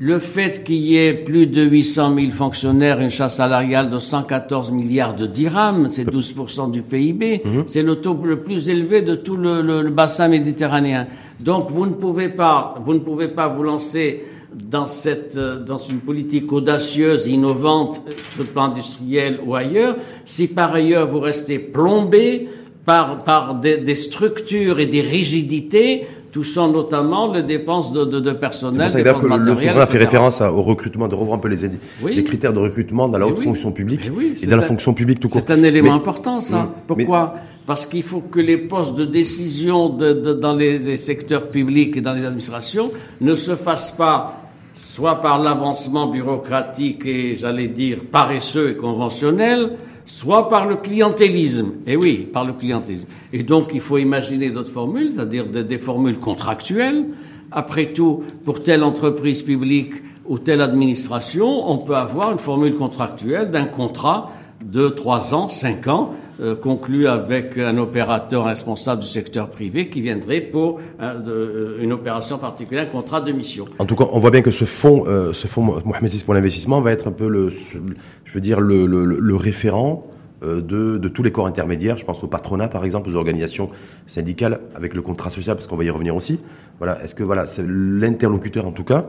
le 0.00 0.20
fait 0.20 0.62
qu'il 0.62 0.76
y 0.76 0.96
ait 0.96 1.12
plus 1.12 1.46
de 1.48 1.62
800 1.62 2.14
000 2.16 2.30
fonctionnaires, 2.30 3.00
une 3.00 3.10
chasse 3.10 3.36
salariale 3.36 3.88
de 3.88 3.98
114 3.98 4.70
milliards 4.70 5.14
de 5.14 5.26
dirhams, 5.26 5.88
c'est 5.88 6.04
12% 6.04 6.70
du 6.70 6.82
PIB, 6.82 7.42
c'est 7.66 7.82
le 7.82 7.96
taux 7.96 8.16
le 8.22 8.40
plus 8.40 8.68
élevé 8.68 9.02
de 9.02 9.16
tout 9.16 9.36
le, 9.36 9.60
le- 9.60 9.82
le 9.82 9.90
bassin 9.90 10.28
méditerranéen. 10.28 11.08
Donc 11.40 11.70
vous 11.70 11.84
ne 11.86 11.92
pouvez 11.94 12.28
pas, 12.28 12.74
vous 12.80 12.94
ne 12.94 13.00
pouvez 13.00 13.26
pas 13.28 13.48
vous 13.48 13.64
lancer 13.64 14.22
dans 14.70 14.86
cette, 14.86 15.36
euh, 15.36 15.58
dans 15.64 15.78
une 15.78 15.98
politique 15.98 16.52
audacieuse, 16.52 17.26
innovante 17.26 18.00
euh, 18.08 18.12
sur 18.32 18.44
le 18.44 18.48
plan 18.48 18.64
industriel 18.64 19.40
ou 19.44 19.54
ailleurs, 19.56 19.96
si 20.24 20.46
par 20.46 20.74
ailleurs 20.74 21.08
vous 21.08 21.20
restez 21.20 21.58
plombé 21.58 22.48
par, 22.86 23.24
par 23.24 23.56
des, 23.56 23.78
des 23.78 23.94
structures 23.96 24.78
et 24.80 24.86
des 24.86 25.02
rigidités 25.02 26.06
touchant 26.38 26.68
notamment 26.70 27.32
les 27.32 27.42
dépenses 27.42 27.92
de, 27.92 28.04
de, 28.04 28.20
de 28.20 28.30
personnel. 28.30 28.88
C'est 28.88 29.02
pour 29.02 29.20
ça 29.20 29.38
que 29.38 29.40
le, 29.40 29.56
souverain 29.56 29.86
fait 29.86 29.98
référence 29.98 30.40
au 30.40 30.62
recrutement, 30.62 31.08
de 31.08 31.16
revoir 31.16 31.38
un 31.38 31.40
peu 31.40 31.48
les, 31.48 31.68
les 32.14 32.22
critères 32.22 32.52
de 32.52 32.60
recrutement 32.60 33.08
dans 33.08 33.18
la 33.18 33.26
haute 33.26 33.40
fonction 33.40 33.72
publique 33.72 34.08
et 34.40 34.46
dans 34.46 34.56
la 34.56 34.62
fonction 34.62 34.94
publique 34.94 35.18
tout 35.18 35.28
court. 35.28 35.42
C'est 35.44 35.52
un 35.52 35.64
élément 35.64 35.94
important, 35.94 36.40
ça. 36.40 36.72
Pourquoi? 36.86 37.34
Parce 37.66 37.86
qu'il 37.86 38.04
faut 38.04 38.20
que 38.20 38.38
les 38.38 38.56
postes 38.56 38.94
de 38.94 39.04
décision 39.04 39.88
de, 39.88 40.12
dans 40.12 40.54
les, 40.54 40.78
les 40.78 40.96
secteurs 40.96 41.48
publics 41.48 41.96
et 41.96 42.00
dans 42.00 42.14
les 42.14 42.24
administrations 42.24 42.92
ne 43.20 43.34
se 43.34 43.56
fassent 43.56 43.96
pas 43.96 44.40
soit 44.76 45.16
par 45.16 45.42
l'avancement 45.42 46.06
bureaucratique 46.06 47.04
et, 47.04 47.34
j'allais 47.34 47.66
dire, 47.66 47.98
paresseux 48.12 48.70
et 48.70 48.76
conventionnel, 48.76 49.72
soit 50.08 50.48
par 50.48 50.66
le 50.66 50.76
clientélisme. 50.76 51.72
Et 51.86 51.94
oui, 51.94 52.26
par 52.32 52.44
le 52.44 52.54
clientélisme. 52.54 53.08
Et 53.32 53.42
donc, 53.42 53.70
il 53.74 53.80
faut 53.80 53.98
imaginer 53.98 54.50
d'autres 54.50 54.72
formules, 54.72 55.10
c'est-à-dire 55.14 55.46
des, 55.46 55.78
formules 55.78 56.18
contractuelles. 56.18 57.04
Après 57.52 57.92
tout, 57.92 58.22
pour 58.44 58.62
telle 58.62 58.82
entreprise 58.82 59.42
publique 59.42 59.92
ou 60.26 60.38
telle 60.38 60.62
administration, 60.62 61.70
on 61.70 61.78
peut 61.78 61.94
avoir 61.94 62.32
une 62.32 62.38
formule 62.38 62.74
contractuelle 62.74 63.50
d'un 63.50 63.66
contrat 63.66 64.32
de 64.64 64.88
trois 64.88 65.34
ans, 65.34 65.48
cinq 65.48 65.86
ans, 65.88 66.14
euh, 66.40 67.08
avec 67.08 67.58
un 67.58 67.78
opérateur 67.78 68.44
responsable 68.44 69.02
du 69.02 69.08
secteur 69.08 69.50
privé 69.50 69.88
qui 69.88 70.00
viendrait 70.00 70.40
pour 70.40 70.80
euh, 71.00 71.14
euh, 71.26 71.82
une 71.82 71.92
opération 71.92 72.38
particulière, 72.38 72.84
un 72.84 72.90
contrat 72.90 73.20
de 73.20 73.32
mission. 73.32 73.64
En 73.78 73.86
tout 73.86 73.96
cas, 73.96 74.04
on 74.12 74.18
voit 74.18 74.30
bien 74.30 74.42
que 74.42 74.50
ce 74.50 74.64
fonds, 74.64 75.04
ce 75.32 75.46
fonds 75.46 75.62
Mohamed 75.62 76.10
VI 76.10 76.24
pour 76.24 76.34
l'investissement 76.34 76.80
va 76.80 76.92
être 76.92 77.08
un 77.08 77.12
peu 77.12 77.28
le, 77.28 77.50
je 77.50 78.32
veux 78.32 78.40
dire, 78.40 78.60
le, 78.60 78.86
le, 78.86 79.04
le 79.04 79.36
référent 79.36 80.06
de, 80.42 80.60
de, 80.98 81.08
tous 81.08 81.22
les 81.22 81.32
corps 81.32 81.46
intermédiaires. 81.46 81.96
Je 81.96 82.04
pense 82.04 82.22
au 82.22 82.28
patronat, 82.28 82.68
par 82.68 82.84
exemple, 82.84 83.10
aux 83.10 83.16
organisations 83.16 83.70
syndicales, 84.06 84.60
avec 84.76 84.94
le 84.94 85.02
contrat 85.02 85.30
social, 85.30 85.56
parce 85.56 85.66
qu'on 85.66 85.76
va 85.76 85.84
y 85.84 85.90
revenir 85.90 86.14
aussi. 86.14 86.40
Voilà. 86.78 87.02
Est-ce 87.02 87.14
que 87.14 87.24
voilà, 87.24 87.46
c'est 87.46 87.64
l'interlocuteur 87.66 88.66
en 88.66 88.72
tout 88.72 88.84
cas 88.84 89.06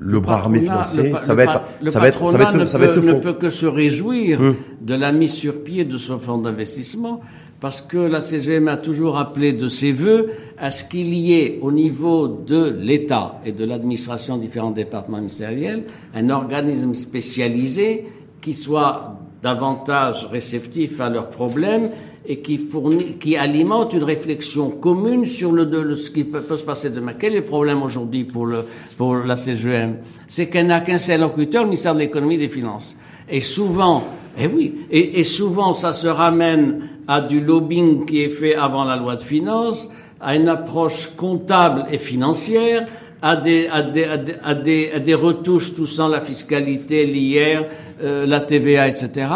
le 0.00 0.20
bras 0.20 0.36
armé 0.36 0.60
financier, 0.60 1.14
ça, 1.16 1.34
va 1.34 1.44
être, 1.44 1.62
ça 1.86 1.98
va 1.98 2.08
être, 2.08 2.26
ça 2.26 2.38
va 2.38 2.44
être, 2.44 2.64
ça 2.66 2.78
va 2.78 2.84
être, 2.86 3.00
ne 3.00 3.20
peut 3.20 3.32
que 3.32 3.50
se 3.50 3.66
réjouir 3.66 4.40
hum. 4.40 4.56
de 4.80 4.94
la 4.94 5.12
mise 5.12 5.32
sur 5.32 5.62
pied 5.62 5.84
de 5.84 5.98
ce 5.98 6.16
fonds 6.16 6.38
d'investissement, 6.38 7.20
parce 7.60 7.80
que 7.80 7.98
la 7.98 8.20
CGM 8.20 8.68
a 8.68 8.76
toujours 8.76 9.18
appelé 9.18 9.52
de 9.52 9.68
ses 9.68 9.92
voeux 9.92 10.30
à 10.58 10.70
ce 10.70 10.84
qu'il 10.84 11.12
y 11.12 11.34
ait 11.34 11.58
au 11.60 11.72
niveau 11.72 12.28
de 12.28 12.76
l'État 12.78 13.40
et 13.44 13.52
de 13.52 13.64
l'administration 13.64 14.36
différents 14.36 14.70
départements 14.70 15.18
ministériels 15.18 15.84
un 16.14 16.30
organisme 16.30 16.94
spécialisé 16.94 18.06
qui 18.40 18.54
soit 18.54 19.18
davantage 19.42 20.28
réceptif 20.30 21.00
à 21.00 21.08
leurs 21.08 21.30
problèmes 21.30 21.90
et 22.30 22.40
qui 22.40 22.58
fournit, 22.58 23.16
qui 23.18 23.36
alimente 23.38 23.94
une 23.94 24.04
réflexion 24.04 24.70
commune 24.70 25.24
sur 25.24 25.50
le, 25.50 25.94
ce 25.94 26.10
qui 26.10 26.24
peut, 26.24 26.56
se 26.56 26.64
passer 26.64 26.90
demain. 26.90 27.14
Quel 27.18 27.32
est 27.32 27.38
le 27.38 27.44
problème 27.44 27.82
aujourd'hui 27.82 28.24
pour 28.24 28.44
le, 28.44 28.66
pour 28.98 29.16
la 29.16 29.34
CGM? 29.34 29.96
C'est 30.28 30.48
qu'elle 30.48 30.66
n'a 30.66 30.80
qu'un 30.80 30.98
seul 30.98 31.22
locuteur, 31.22 31.62
le 31.62 31.70
ministère 31.70 31.94
de 31.94 32.00
l'économie 32.00 32.34
et 32.34 32.38
des 32.38 32.48
finances. 32.50 32.98
Et 33.30 33.40
souvent, 33.40 34.04
eh 34.38 34.46
oui, 34.46 34.86
et, 34.90 35.20
et, 35.20 35.24
souvent 35.24 35.72
ça 35.72 35.94
se 35.94 36.06
ramène 36.06 36.88
à 37.08 37.22
du 37.22 37.40
lobbying 37.40 38.04
qui 38.04 38.22
est 38.22 38.30
fait 38.30 38.54
avant 38.54 38.84
la 38.84 38.96
loi 38.96 39.16
de 39.16 39.22
finances, 39.22 39.88
à 40.20 40.36
une 40.36 40.48
approche 40.48 41.14
comptable 41.16 41.86
et 41.90 41.98
financière, 41.98 42.86
à 43.22 43.36
des, 43.36 43.68
à 43.68 43.82
des, 43.82 44.04
à 44.04 44.54
des, 44.54 44.90
à 44.94 44.98
des, 44.98 45.14
retouches 45.14 45.74
touchant 45.74 46.08
la 46.08 46.20
fiscalité, 46.20 47.04
l'IR, 47.04 47.64
euh, 48.02 48.26
la 48.26 48.40
TVA, 48.40 48.86
etc 48.86 49.26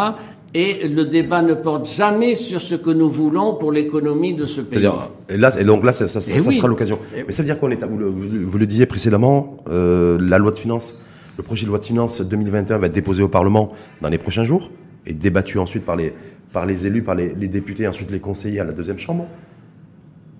et 0.53 0.87
le 0.87 1.05
débat 1.05 1.41
ne 1.41 1.53
porte 1.53 1.89
jamais 1.89 2.35
sur 2.35 2.61
ce 2.61 2.75
que 2.75 2.91
nous 2.91 3.09
voulons 3.09 3.55
pour 3.55 3.71
l'économie 3.71 4.33
de 4.33 4.45
ce 4.45 4.61
pays. 4.61 4.87
Et 5.29 5.37
là, 5.37 5.59
et 5.59 5.63
donc 5.63 5.83
là, 5.83 5.91
ça, 5.91 6.07
ça, 6.07 6.21
ça, 6.21 6.51
sera 6.51 6.67
l'occasion. 6.67 6.99
Mais 7.25 7.31
ça 7.31 7.41
veut 7.41 7.47
dire 7.47 7.59
qu'on 7.59 7.71
est, 7.71 7.83
vous 7.83 7.97
le, 7.97 8.07
vous 8.07 8.57
le 8.57 8.65
disiez 8.65 8.85
précédemment, 8.85 9.57
euh, 9.69 10.17
la 10.21 10.37
loi 10.37 10.51
de 10.51 10.57
finances, 10.57 10.95
le 11.37 11.43
projet 11.43 11.63
de 11.63 11.69
loi 11.69 11.79
de 11.79 11.85
finances 11.85 12.21
2021 12.21 12.77
va 12.77 12.87
être 12.87 12.93
déposé 12.93 13.23
au 13.23 13.29
Parlement 13.29 13.73
dans 14.01 14.09
les 14.09 14.19
prochains 14.19 14.43
jours 14.43 14.69
et 15.07 15.13
débattu 15.13 15.57
ensuite 15.57 15.85
par 15.85 15.95
les, 15.95 16.13
par 16.51 16.65
les 16.67 16.85
élus, 16.85 17.01
par 17.01 17.15
les, 17.15 17.33
les 17.33 17.47
députés, 17.47 17.87
ensuite 17.87 18.11
les 18.11 18.19
conseillers 18.19 18.59
à 18.59 18.63
la 18.63 18.73
deuxième 18.73 18.99
chambre. 18.99 19.25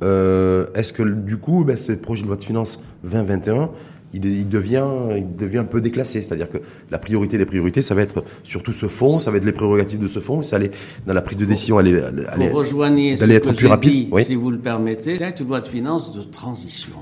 Euh, 0.03 0.67
Est-ce 0.75 0.93
que 0.93 1.03
du 1.03 1.37
coup, 1.37 1.63
ben, 1.63 1.77
ce 1.77 1.91
projet 1.93 2.23
de 2.23 2.27
loi 2.27 2.35
de 2.35 2.43
finances 2.43 2.79
2021 3.03 3.71
il, 4.13 4.47
devient, 4.47 4.87
il 5.17 5.35
devient 5.35 5.59
un 5.59 5.65
peu 5.65 5.81
déclassé. 5.81 6.21
C'est-à-dire 6.21 6.49
que 6.49 6.59
la 6.91 6.99
priorité 6.99 7.37
des 7.37 7.45
priorités, 7.45 7.81
ça 7.81 7.95
va 7.95 8.01
être 8.01 8.23
surtout 8.43 8.73
ce 8.73 8.87
fonds, 8.87 9.17
ça 9.17 9.31
va 9.31 9.37
être 9.37 9.45
les 9.45 9.51
prérogatives 9.51 9.99
de 9.99 10.07
ce 10.07 10.19
fonds, 10.19 10.41
ça 10.43 10.57
aller 10.57 10.71
dans 11.05 11.13
la 11.13 11.21
prise 11.21 11.37
de 11.37 11.45
décision, 11.45 11.77
aller, 11.77 11.99
aller, 11.99 12.49
rejoignez 12.49 13.17
ce 13.17 13.29
être 13.29 13.51
que 13.51 13.55
plus 13.55 13.67
rapide. 13.67 13.91
Dit, 13.91 14.09
oui. 14.11 14.23
Si 14.23 14.35
vous 14.35 14.51
le 14.51 14.59
permettez, 14.59 15.17
c'est 15.17 15.39
une 15.39 15.47
loi 15.47 15.61
de 15.61 15.67
finances 15.67 16.13
de 16.13 16.21
transition. 16.21 16.93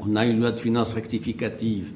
On 0.00 0.14
a 0.14 0.24
une 0.26 0.40
loi 0.40 0.52
de 0.52 0.60
finances 0.60 0.94
rectificative 0.94 1.90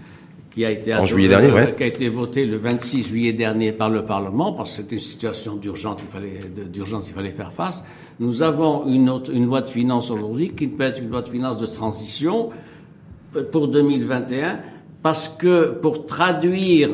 qui 0.50 0.64
a 0.64 0.70
été 0.70 0.94
en 0.94 1.06
juillet 1.06 1.28
dernier, 1.28 1.50
ouais. 1.50 1.74
qui 1.74 1.82
a 1.82 1.86
été 1.86 2.08
votée 2.08 2.44
le 2.44 2.58
26 2.58 3.04
juillet 3.04 3.32
dernier 3.32 3.72
par 3.72 3.88
le 3.88 4.04
Parlement 4.04 4.52
parce 4.52 4.70
que 4.70 4.82
c'était 4.82 4.96
une 4.96 5.00
situation 5.00 5.56
d'urgence, 5.56 6.02
il 6.02 6.12
fallait 6.12 6.40
d'urgence, 6.70 7.08
il 7.08 7.14
fallait 7.14 7.30
faire 7.30 7.52
face. 7.52 7.84
Nous 8.20 8.42
avons 8.42 8.86
une, 8.86 9.08
autre, 9.08 9.30
une 9.32 9.46
loi 9.46 9.62
de 9.62 9.68
finances 9.68 10.10
aujourd'hui 10.10 10.50
qui 10.50 10.66
peut 10.66 10.84
être 10.84 11.00
une 11.00 11.08
loi 11.08 11.22
de 11.22 11.28
finances 11.28 11.58
de 11.58 11.66
transition 11.66 12.50
pour 13.50 13.68
2021 13.68 14.58
parce 15.02 15.28
que 15.28 15.70
pour 15.70 16.06
traduire 16.06 16.90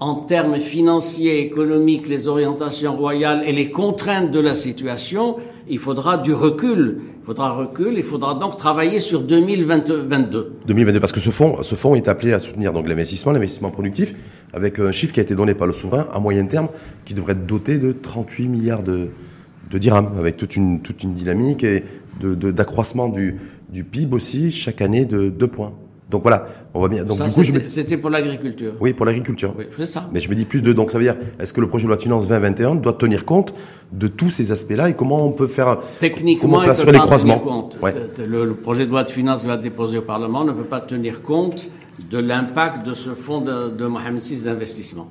en 0.00 0.14
termes 0.14 0.56
financiers, 0.56 1.40
économiques, 1.42 2.08
les 2.08 2.26
orientations 2.26 2.96
royales 2.96 3.42
et 3.46 3.52
les 3.52 3.70
contraintes 3.70 4.30
de 4.30 4.40
la 4.40 4.54
situation, 4.54 5.36
il 5.68 5.78
faudra 5.78 6.16
du 6.16 6.32
recul. 6.32 7.02
Il 7.20 7.26
faudra 7.26 7.52
recul, 7.52 7.94
il 7.98 8.02
faudra 8.02 8.34
donc 8.34 8.56
travailler 8.56 8.98
sur 8.98 9.20
2022. 9.20 10.52
2022, 10.66 11.00
parce 11.00 11.12
que 11.12 11.20
ce 11.20 11.28
fonds, 11.28 11.62
ce 11.62 11.74
fonds 11.74 11.94
est 11.94 12.08
appelé 12.08 12.32
à 12.32 12.38
soutenir 12.38 12.72
donc 12.72 12.88
l'investissement, 12.88 13.32
l'investissement 13.32 13.70
productif, 13.70 14.14
avec 14.54 14.78
un 14.78 14.90
chiffre 14.90 15.12
qui 15.12 15.20
a 15.20 15.22
été 15.22 15.34
donné 15.34 15.54
par 15.54 15.66
le 15.66 15.74
souverain 15.74 16.08
à 16.12 16.18
moyen 16.18 16.46
terme, 16.46 16.68
qui 17.04 17.12
devrait 17.12 17.32
être 17.32 17.46
doté 17.46 17.78
de 17.78 17.92
38 17.92 18.48
milliards 18.48 18.82
de, 18.82 19.10
de 19.70 19.78
dirhams, 19.78 20.12
avec 20.18 20.38
toute 20.38 20.56
une, 20.56 20.80
toute 20.80 21.02
une 21.02 21.12
dynamique 21.12 21.62
et 21.62 21.84
d'accroissement 22.22 23.08
du, 23.08 23.38
du 23.72 23.84
PIB 23.84 24.14
aussi, 24.14 24.50
chaque 24.50 24.80
année 24.80 25.04
de 25.04 25.28
2 25.28 25.46
points. 25.48 25.72
Donc 26.10 26.22
voilà, 26.22 26.46
on 26.74 26.80
va 26.80 26.88
bien. 26.88 27.04
Donc 27.04 27.22
du 27.22 27.30
coup, 27.30 27.44
c'était 27.44 27.96
pour 27.96 28.10
l'agriculture. 28.10 28.74
Oui, 28.80 28.92
pour 28.92 29.06
l'agriculture. 29.06 29.54
Oui, 29.56 29.66
c'est 29.76 29.86
ça. 29.86 30.08
Mais 30.12 30.18
je 30.18 30.28
me 30.28 30.34
dis 30.34 30.44
plus 30.44 30.60
de. 30.60 30.72
Donc 30.72 30.90
ça 30.90 30.98
veut 30.98 31.04
dire, 31.04 31.16
est-ce 31.38 31.52
que 31.52 31.60
le 31.60 31.68
projet 31.68 31.84
de 31.84 31.88
loi 31.88 31.96
de 31.96 32.02
finances 32.02 32.26
2021 32.26 32.74
doit 32.76 32.94
tenir 32.94 33.24
compte 33.24 33.54
de 33.92 34.08
tous 34.08 34.30
ces 34.30 34.50
aspects-là 34.50 34.88
et 34.88 34.94
comment 34.94 35.24
on 35.24 35.30
peut 35.30 35.46
faire 35.46 35.78
techniquement 36.00 36.58
comment 36.58 36.68
on 36.68 36.84
peut 36.84 36.90
les 36.90 36.98
croisements 36.98 37.38
compte. 37.38 37.78
Le, 38.18 38.54
projet 38.54 38.86
de 38.86 38.90
loi 38.90 39.04
de 39.04 39.10
finances 39.10 39.44
va 39.44 39.56
déposer 39.56 39.98
au 39.98 40.02
Parlement 40.02 40.44
ne 40.44 40.52
peut 40.52 40.64
pas 40.64 40.80
tenir 40.80 41.22
compte 41.22 41.70
de 42.10 42.18
l'impact 42.18 42.84
de 42.84 42.94
ce 42.94 43.10
fonds 43.10 43.40
de, 43.40 43.70
de 43.70 43.86
Mohamed 43.86 44.22
VI 44.22 44.44
d'investissement 44.44 45.08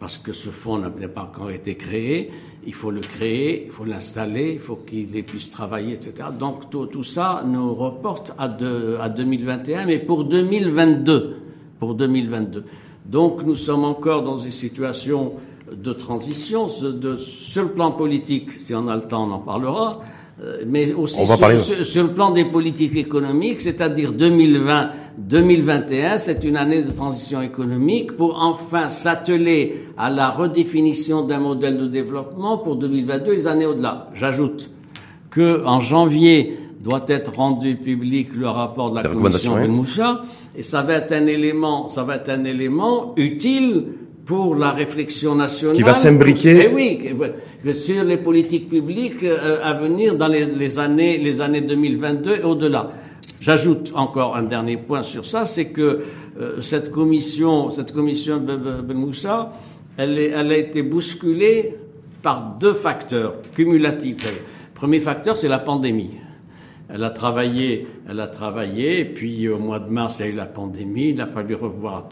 parce 0.00 0.16
que 0.16 0.32
ce 0.32 0.48
fonds 0.48 0.78
n'a 0.78 0.90
pas 0.90 1.22
encore 1.22 1.50
été 1.50 1.76
créé, 1.76 2.30
il 2.66 2.74
faut 2.74 2.90
le 2.90 3.00
créer, 3.00 3.64
il 3.66 3.70
faut 3.70 3.84
l'installer, 3.84 4.52
il 4.54 4.60
faut 4.60 4.76
qu'il 4.76 5.08
puisse 5.24 5.50
travailler, 5.50 5.94
etc. 5.94 6.28
Donc 6.38 6.70
tout, 6.70 6.86
tout 6.86 7.04
ça 7.04 7.42
nous 7.46 7.74
reporte 7.74 8.34
à, 8.38 8.44
à 8.44 9.08
2021, 9.08 9.86
mais 9.86 9.98
pour 9.98 10.24
2022, 10.24 11.36
pour 11.78 11.94
2022. 11.94 12.64
Donc 13.06 13.42
nous 13.44 13.56
sommes 13.56 13.84
encore 13.84 14.22
dans 14.22 14.38
une 14.38 14.50
situation 14.50 15.34
de 15.72 15.92
transition. 15.92 16.66
De, 16.82 17.16
sur 17.16 17.62
le 17.64 17.70
plan 17.70 17.92
politique, 17.92 18.52
si 18.52 18.74
on 18.74 18.88
a 18.88 18.96
le 18.96 19.02
temps, 19.02 19.28
on 19.28 19.32
en 19.32 19.38
parlera. 19.38 20.00
Euh, 20.42 20.62
mais 20.66 20.90
aussi 20.94 21.20
sur, 21.26 22.02
le 22.04 22.14
plan 22.14 22.30
des 22.30 22.46
politiques 22.46 22.96
économiques, 22.96 23.60
c'est-à-dire 23.60 24.12
2020-2021, 24.14 26.16
c'est 26.18 26.44
une 26.44 26.56
année 26.56 26.82
de 26.82 26.90
transition 26.90 27.42
économique 27.42 28.12
pour 28.16 28.38
enfin 28.40 28.88
s'atteler 28.88 29.84
à 29.98 30.08
la 30.08 30.30
redéfinition 30.30 31.26
d'un 31.26 31.40
modèle 31.40 31.76
de 31.78 31.86
développement 31.88 32.56
pour 32.56 32.76
2022 32.76 33.32
et 33.32 33.36
les 33.36 33.46
années 33.46 33.66
au-delà. 33.66 34.08
J'ajoute 34.14 34.70
que 35.30 35.62
en 35.66 35.82
janvier 35.82 36.56
doit 36.80 37.04
être 37.08 37.34
rendu 37.36 37.76
public 37.76 38.30
le 38.34 38.48
rapport 38.48 38.92
de 38.92 38.96
la 38.96 39.02
commission 39.10 39.60
de 39.62 39.66
Moussa 39.66 40.22
et 40.56 40.62
ça 40.62 40.80
va 40.80 40.94
être 40.94 41.12
un 41.12 41.26
élément, 41.26 41.88
ça 41.88 42.02
va 42.02 42.16
être 42.16 42.30
un 42.30 42.44
élément 42.44 43.12
utile 43.16 43.88
pour 44.30 44.54
la 44.54 44.70
réflexion 44.70 45.34
nationale. 45.34 45.74
Qui 45.74 45.82
va 45.82 45.92
s'imbriquer. 45.92 46.68
Eh 46.70 46.72
oui, 46.72 47.72
sur 47.72 48.04
les 48.04 48.16
politiques 48.16 48.68
publiques 48.68 49.24
euh, 49.24 49.58
à 49.60 49.72
venir 49.72 50.14
dans 50.14 50.28
les, 50.28 50.78
années, 50.78 51.18
les 51.18 51.40
années 51.40 51.62
2022 51.62 52.36
et 52.36 52.44
au-delà. 52.44 52.92
J'ajoute 53.40 53.90
encore 53.96 54.36
un 54.36 54.44
dernier 54.44 54.76
point 54.76 55.02
sur 55.02 55.26
ça, 55.26 55.46
c'est 55.46 55.70
que 55.70 56.02
euh, 56.40 56.60
cette 56.60 56.92
commission, 56.92 57.70
cette 57.70 57.90
commission 57.90 58.38
Ben 58.38 58.94
Moussa, 58.94 59.52
elle, 59.96 60.16
elle 60.16 60.52
a 60.52 60.56
été 60.56 60.84
bousculée 60.84 61.74
par 62.22 62.56
deux 62.60 62.74
facteurs 62.74 63.34
cumulatifs. 63.56 64.22
Le 64.24 64.74
premier 64.74 65.00
facteur, 65.00 65.36
c'est 65.36 65.48
la 65.48 65.58
pandémie. 65.58 66.12
Elle 66.92 67.04
a 67.04 67.10
travaillé, 67.10 67.86
elle 68.08 68.18
a 68.18 68.26
travaillé, 68.26 69.00
et 69.00 69.04
puis 69.04 69.48
au 69.48 69.58
mois 69.58 69.78
de 69.78 69.88
mars, 69.88 70.16
il 70.18 70.26
y 70.26 70.28
a 70.28 70.32
eu 70.32 70.34
la 70.34 70.46
pandémie, 70.46 71.10
il 71.10 71.20
a 71.20 71.26
fallu 71.26 71.54
revoir 71.54 72.08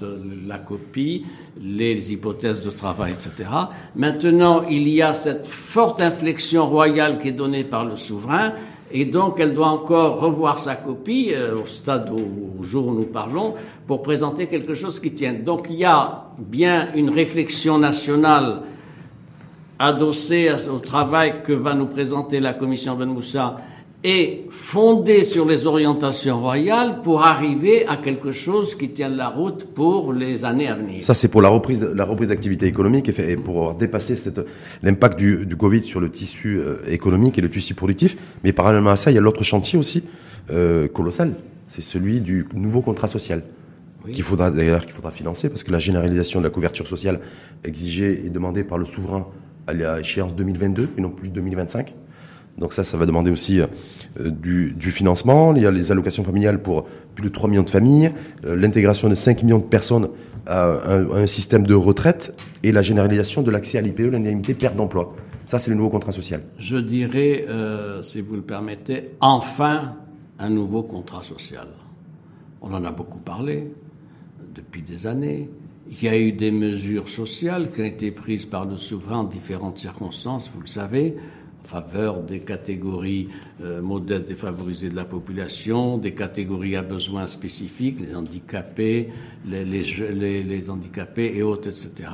la 0.47 0.59
copie, 0.59 1.25
les 1.61 2.13
hypothèses 2.13 2.63
de 2.63 2.71
travail, 2.71 3.13
etc. 3.13 3.51
Maintenant, 3.97 4.63
il 4.71 4.89
y 4.89 5.03
a 5.03 5.15
cette 5.15 5.49
forte 5.49 6.01
inflexion 6.01 6.69
royale 6.69 7.19
qui 7.19 7.29
est 7.29 7.33
donnée 7.33 7.65
par 7.65 7.85
le 7.85 7.97
souverain, 7.97 8.53
et 8.91 9.05
donc 9.05 9.39
elle 9.41 9.53
doit 9.53 9.69
encore 9.69 10.21
revoir 10.21 10.59
sa 10.59 10.75
copie 10.75 11.33
euh, 11.33 11.63
au 11.63 11.67
stade 11.67 12.11
au, 12.11 12.63
jour 12.63 12.89
où 12.89 12.95
nous 12.95 13.05
parlons 13.05 13.55
pour 13.87 14.03
présenter 14.03 14.47
quelque 14.47 14.75
chose 14.75 15.01
qui 15.01 15.13
tienne. 15.13 15.45
Donc 15.45 15.67
il 15.69 15.77
y 15.77 15.85
a 15.85 16.27
bien 16.39 16.89
une 16.95 17.11
réflexion 17.11 17.79
nationale 17.79 18.63
adossée 19.79 20.51
au 20.73 20.79
travail 20.79 21.43
que 21.45 21.53
va 21.53 21.75
nous 21.75 21.87
présenter 21.87 22.41
la 22.41 22.53
commission 22.53 22.97
Ben 22.97 23.09
Moussa 23.09 23.59
et 24.05 24.47
fondée 24.51 25.25
sur 25.25 25.45
les 25.45 25.67
orientations 25.67 26.41
royales 26.41 27.01
pour 27.03 27.25
arriver 27.25 27.85
à 27.87 27.97
quelque 27.97 28.31
chose 28.31 28.77
qui 28.77 28.91
tienne 28.91 29.17
la 29.17 29.29
route 29.29 29.67
pour 29.75 30.13
les 30.13 30.45
années 30.45 30.69
à 30.69 30.77
venir. 30.77 31.03
Ça, 31.03 31.15
c'est 31.15 31.27
pour 31.27 31.43
la 31.43 31.49
reprise, 31.49 31.83
la 31.83 32.05
reprise 32.05 32.29
d'activité 32.29 32.67
économique 32.67 33.09
et 33.09 33.37
pour 33.37 33.75
dépasser 33.75 34.15
l'impact 34.83 35.19
du, 35.19 35.47
du, 35.47 35.57
Covid 35.57 35.83
sur 35.83 35.99
le 35.99 36.11
tissu 36.11 36.59
euh, 36.59 36.77
économique 36.87 37.39
et 37.39 37.41
le 37.41 37.51
tissu 37.51 37.75
productif. 37.75 38.17
Mais 38.45 38.53
parallèlement 38.53 38.91
à 38.91 38.97
ça, 38.97 39.11
il 39.11 39.15
y 39.15 39.19
a 39.19 39.21
l'autre 39.21 39.43
chantier 39.43 39.79
aussi 39.79 40.05
euh, 40.51 40.87
colossal. 40.87 41.35
C'est 41.67 41.83
celui 41.83 42.21
du 42.21 42.47
nouveau 42.55 42.83
contrat 42.83 43.09
social. 43.09 43.43
qu'il 44.13 44.23
faudra 44.23 44.53
d'ailleurs 44.53 44.87
qu'il 44.87 44.95
faudra 44.95 45.11
financer 45.11 45.49
parce 45.49 45.65
que 45.65 45.73
la 45.73 45.81
généralisation 45.81 46.39
de 46.39 46.45
la 46.45 46.51
couverture 46.51 46.87
sociale 46.87 47.19
exigée 47.65 48.25
et 48.25 48.31
demandée 48.31 48.63
par 48.63 48.79
le 48.79 48.85
souverain 48.85 49.27
à 49.67 49.73
l'échéance 49.73 50.37
2022 50.37 50.91
et 50.97 51.01
non 51.01 51.11
plus 51.11 51.31
2025. 51.31 51.95
Donc 52.59 52.73
ça, 52.73 52.85
ça 52.85 52.97
va 52.97 53.07
demander 53.07 53.31
aussi 53.31 53.61
euh, 53.61 53.67
du, 54.31 54.91
financement. 54.91 55.55
Il 55.55 55.63
y 55.63 55.67
a 55.67 55.71
les 55.71 55.93
allocations 55.93 56.25
familiales 56.25 56.61
pour 56.61 56.85
plus 57.15 57.25
de 57.25 57.29
3 57.29 57.49
millions 57.49 57.63
de 57.63 57.71
familles, 57.71 58.13
euh, 58.45 58.57
l'intégration 58.57 59.09
de 59.09 59.15
5 59.15 59.43
millions 59.43 59.59
de 59.59 59.65
personnes 59.65 60.09
à 60.47 60.65
un, 60.65 61.11
un, 61.11 61.27
système 61.27 61.67
de 61.67 61.75
retraite 61.75 62.35
et 62.63 62.73
la 62.73 62.83
généralisation 62.83 63.43
de 63.43 63.51
l'accès 63.51 63.79
à 63.79 63.81
l'IPE, 63.83 64.11
l'indemnité 64.13 64.55
perte 64.55 64.77
d'emploi. 64.77 65.15
Ça, 65.45 65.59
c'est 65.59 65.71
le 65.71 65.77
nouveau 65.77 65.91
contrat 65.91 66.13
social. 66.13 66.43
Je 66.59 66.77
dirais, 66.77 67.47
euh, 67.49 68.03
si 68.03 68.21
vous 68.21 68.35
le 68.35 68.43
permettez, 68.43 69.11
enfin 69.21 69.97
un 70.39 70.51
nouveau 70.51 70.83
contrat 70.83 71.23
social. 71.23 71.69
On 72.61 72.73
en 72.73 72.85
a 72.85 72.93
beaucoup 72.93 73.21
parlé 73.21 73.73
depuis 74.55 74.83
des 74.83 75.07
années. 75.07 75.49
Il 75.91 76.03
y 76.03 76.09
a 76.09 76.19
eu 76.19 76.33
des 76.33 76.51
mesures 76.51 77.09
sociales 77.09 77.71
qui 77.71 77.81
ont 77.81 77.85
été 77.85 78.11
prises 78.11 78.47
par 78.47 78.67
le 78.67 78.77
souverain 78.77 79.19
en 79.19 79.25
différentes 79.25 79.79
circonstances, 79.79 80.51
vous 80.55 80.61
le 80.61 80.67
savez 80.67 81.17
faveur 81.69 82.23
des 82.23 82.41
catégories 82.41 83.29
euh, 83.63 83.83
modestes 83.83 84.29
défavorisées 84.29 84.89
de 84.89 84.97
la 84.97 85.05
population, 85.05 85.99
des 85.99 86.15
catégories 86.15 86.77
à 86.77 86.83
besoins 86.83 87.27
spécifiques, 87.27 88.01
les 88.01 88.15
handicapés, 88.15 89.11
les, 89.47 90.71
handicapés 90.71 91.33
et 91.37 91.43
autres, 91.43 91.69
etc. 91.69 92.09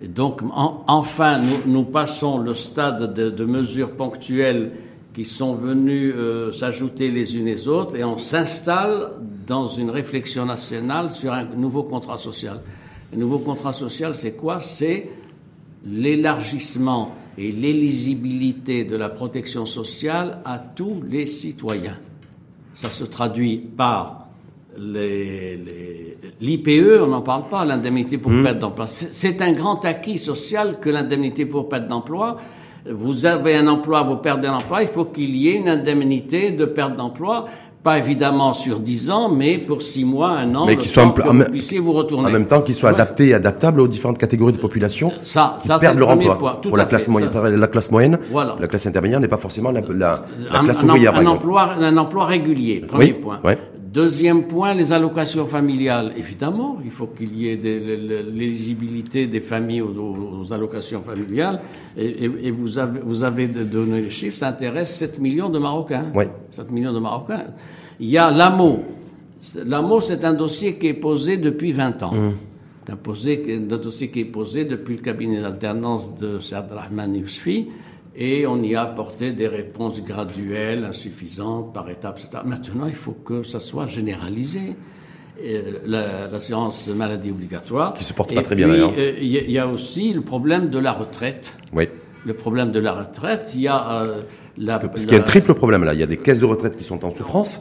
Et 0.00 0.06
donc, 0.06 0.42
enfin, 0.52 1.40
nous, 1.66 1.84
passons 1.84 2.38
le 2.38 2.54
stade 2.54 3.14
de, 3.14 3.44
mesures 3.44 3.92
ponctuelles 3.92 4.70
qui 5.12 5.24
sont 5.24 5.54
venues 5.54 6.12
euh, 6.12 6.52
s'ajouter 6.52 7.10
les 7.10 7.36
unes 7.36 7.46
les 7.46 7.68
autres 7.68 7.96
et 7.96 8.04
on 8.04 8.18
s'installe 8.18 9.12
dans 9.46 9.66
une 9.66 9.90
réflexion 9.90 10.46
nationale 10.46 11.10
sur 11.10 11.32
un 11.32 11.44
nouveau 11.44 11.82
contrat 11.82 12.18
social. 12.18 12.60
Le 13.12 13.18
nouveau 13.18 13.38
contrat 13.38 13.72
social, 13.72 14.14
c'est 14.14 14.32
quoi? 14.32 14.60
C'est 14.60 15.08
l'élargissement 15.84 17.12
et 17.38 17.52
l'éligibilité 17.52 18.84
de 18.84 18.96
la 18.96 19.08
protection 19.08 19.66
sociale 19.66 20.40
à 20.44 20.58
tous 20.58 21.02
les 21.08 21.26
citoyens. 21.26 21.98
Ça 22.74 22.90
se 22.90 23.04
traduit 23.04 23.58
par 23.58 24.28
l'IPE, 26.40 27.00
on 27.00 27.06
n'en 27.06 27.22
parle 27.22 27.48
pas, 27.48 27.64
l'indemnité 27.64 28.18
pour 28.18 28.32
mmh. 28.32 28.42
perte 28.42 28.58
d'emploi. 28.58 28.86
C'est 28.86 29.40
un 29.40 29.52
grand 29.52 29.84
acquis 29.84 30.18
social 30.18 30.80
que 30.80 30.90
l'indemnité 30.90 31.46
pour 31.46 31.68
perte 31.68 31.86
d'emploi. 31.86 32.38
Vous 32.90 33.24
avez 33.24 33.54
un 33.56 33.66
emploi, 33.68 34.02
vous 34.02 34.16
perdez 34.16 34.48
un 34.48 34.56
emploi, 34.56 34.82
il 34.82 34.88
faut 34.88 35.06
qu'il 35.06 35.34
y 35.36 35.48
ait 35.48 35.56
une 35.56 35.68
indemnité 35.68 36.50
de 36.50 36.66
perte 36.66 36.96
d'emploi 36.96 37.46
pas 37.84 37.98
évidemment 37.98 38.54
sur 38.54 38.80
10 38.80 39.10
ans, 39.10 39.28
mais 39.28 39.58
pour 39.58 39.82
6 39.82 40.06
mois, 40.06 40.30
un 40.30 40.54
an, 40.54 40.64
mais 40.66 40.76
qui 40.76 40.88
soit 40.88 41.06
que 41.10 41.20
vous 41.20 41.44
puissiez 41.44 41.78
vous 41.78 41.92
retourner. 41.92 42.28
En 42.28 42.32
même 42.32 42.46
temps, 42.46 42.62
qu'il 42.62 42.74
soit 42.74 42.88
adapté 42.88 43.28
et 43.28 43.34
adaptable 43.34 43.80
aux 43.82 43.86
différentes 43.88 44.16
catégories 44.16 44.54
de 44.54 44.58
population 44.58 45.12
ça, 45.22 45.58
qui 45.60 45.68
ça, 45.68 45.78
perdent 45.78 45.98
leur 45.98 46.08
emploi. 46.08 46.38
Point. 46.38 46.54
pour 46.62 46.78
la 46.78 46.86
classe, 46.86 47.08
moyenne, 47.08 47.30
la 47.44 47.66
classe 47.68 47.90
moyenne, 47.90 48.18
voilà. 48.30 48.56
la 48.58 48.66
classe 48.68 48.86
intermédiaire 48.86 49.20
n'est 49.20 49.28
pas 49.28 49.36
forcément 49.36 49.70
la, 49.70 49.82
la, 49.82 50.24
la 50.50 50.60
classe 50.60 50.82
un, 50.82 50.88
ouvrière. 50.88 51.14
Un, 51.14 51.26
emploi, 51.26 51.74
un 51.78 51.96
emploi 51.98 52.24
régulier, 52.24 52.80
premier 52.80 53.04
oui, 53.04 53.12
point. 53.12 53.38
Ouais. 53.44 53.58
Deuxième 53.94 54.48
point, 54.48 54.74
les 54.74 54.92
allocations 54.92 55.46
familiales. 55.46 56.10
Évidemment, 56.16 56.78
il 56.84 56.90
faut 56.90 57.06
qu'il 57.06 57.32
y 57.38 57.48
ait 57.48 57.54
l'éligibilité 57.56 59.28
des 59.28 59.40
familles 59.40 59.82
aux, 59.82 60.40
aux, 60.40 60.52
allocations 60.52 61.00
familiales. 61.00 61.60
Et, 61.96 62.04
et, 62.06 62.30
et, 62.48 62.50
vous, 62.50 62.76
avez, 62.76 62.98
vous 62.98 63.22
avez 63.22 63.46
donné 63.46 64.00
les 64.00 64.10
chiffres, 64.10 64.36
ça 64.36 64.48
intéresse 64.48 64.96
7 64.96 65.20
millions 65.20 65.48
de 65.48 65.60
Marocains. 65.60 66.06
Oui. 66.12 66.24
7 66.50 66.72
millions 66.72 66.92
de 66.92 66.98
Marocains. 66.98 67.44
Il 68.00 68.08
y 68.10 68.18
a 68.18 68.32
l'AMO. 68.32 68.82
L'AMO, 69.64 70.00
c'est 70.00 70.24
un 70.24 70.34
dossier 70.34 70.74
qui 70.76 70.88
est 70.88 70.94
posé 70.94 71.36
depuis 71.36 71.70
20 71.70 72.02
ans. 72.02 72.14
Mmh. 72.14 72.32
C'est 72.86 72.92
un, 72.92 73.60
dossier 73.78 74.10
qui 74.10 74.20
est 74.20 74.24
posé 74.24 74.64
depuis 74.64 74.96
le 74.96 75.02
cabinet 75.02 75.40
d'alternance 75.40 76.12
de 76.16 76.40
Saad 76.40 76.66
Rahman 76.72 77.14
Yousfi. 77.14 77.68
Et 78.16 78.46
on 78.46 78.62
y 78.62 78.76
a 78.76 78.82
apporté 78.82 79.32
des 79.32 79.48
réponses 79.48 80.02
graduelles, 80.02 80.84
insuffisantes, 80.84 81.72
par 81.74 81.90
étapes, 81.90 82.20
etc. 82.20 82.42
Maintenant, 82.44 82.86
il 82.86 82.94
faut 82.94 83.12
que 83.12 83.42
ça 83.42 83.60
soit 83.60 83.86
généralisé. 83.86 84.76
L'assurance 85.84 86.86
maladie 86.88 87.32
obligatoire. 87.32 87.94
Qui 87.94 88.04
se 88.04 88.12
porte 88.12 88.32
pas 88.32 88.42
très 88.42 88.54
bien 88.54 88.68
d'ailleurs. 88.68 88.92
Euh, 88.96 89.14
il 89.20 89.50
y, 89.50 89.58
a 89.58 89.66
aussi 89.66 90.12
le 90.12 90.20
problème 90.20 90.70
de 90.70 90.78
la 90.78 90.92
retraite. 90.92 91.56
Oui. 91.72 91.88
Le 92.24 92.34
problème 92.34 92.70
de 92.70 92.78
la 92.78 92.92
retraite, 92.92 93.50
il 93.56 93.62
y 93.62 93.68
a 93.68 94.04
euh, 94.04 94.20
la, 94.56 94.78
parce, 94.78 95.04
qu'il 95.04 95.16
y 95.16 95.18
a 95.18 95.20
un 95.20 95.24
triple 95.24 95.52
problème 95.54 95.82
là. 95.82 95.92
Il 95.92 95.98
y 95.98 96.04
a 96.04 96.06
des 96.06 96.18
caisses 96.18 96.38
de 96.38 96.44
retraite 96.46 96.76
qui 96.76 96.84
sont 96.84 97.04
en 97.04 97.10
souffrance. 97.10 97.60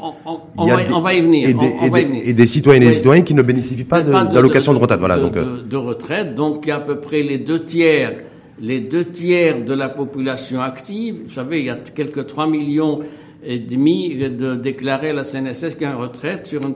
On, 0.56 0.68
va, 0.68 0.84
des, 0.84 0.94
on 0.94 1.02
va, 1.02 1.16
y 1.16 1.22
venir. 1.22 1.50
Et 1.50 1.54
des, 1.54 1.60
on, 1.82 1.86
et 1.86 1.90
va 1.90 1.98
des, 1.98 2.04
y 2.04 2.08
venir. 2.08 2.22
et 2.26 2.34
des 2.34 2.48
citoyennes 2.48 2.84
et 2.84 2.88
des 2.88 2.94
citoyens 2.94 3.24
qui 3.24 3.34
ne 3.34 3.42
bénéficient 3.42 3.84
pas 3.84 4.04
de, 4.04 4.12
de, 4.12 4.14
de, 4.14 4.38
retraite. 4.78 5.00
Voilà. 5.00 5.18
Donc, 5.18 5.34
de, 5.34 5.64
de 5.64 5.78
retraite. 5.78 6.36
Donc, 6.36 6.62
il 6.66 6.70
y 6.70 6.72
a 6.72 6.76
à 6.76 6.80
peu 6.80 7.00
près 7.02 7.24
les 7.24 7.40
deux 7.40 7.66
tiers 7.66 8.18
les 8.60 8.80
deux 8.80 9.06
tiers 9.06 9.64
de 9.64 9.74
la 9.74 9.90
population 9.90 10.62
active, 10.62 11.24
vous 11.26 11.34
savez, 11.34 11.60
il 11.60 11.66
y 11.66 11.70
a 11.70 11.76
quelques 11.76 12.28
3 12.28 12.48
millions 12.48 13.00
et 13.44 13.60
demi 13.60 14.16
de 14.16 14.56
déclarer 14.56 15.10
à 15.10 15.14
la 15.14 15.24
CNSS 15.24 15.78
une 15.82 15.96
retraite 15.96 16.48
sur 16.48 16.66
une, 16.66 16.76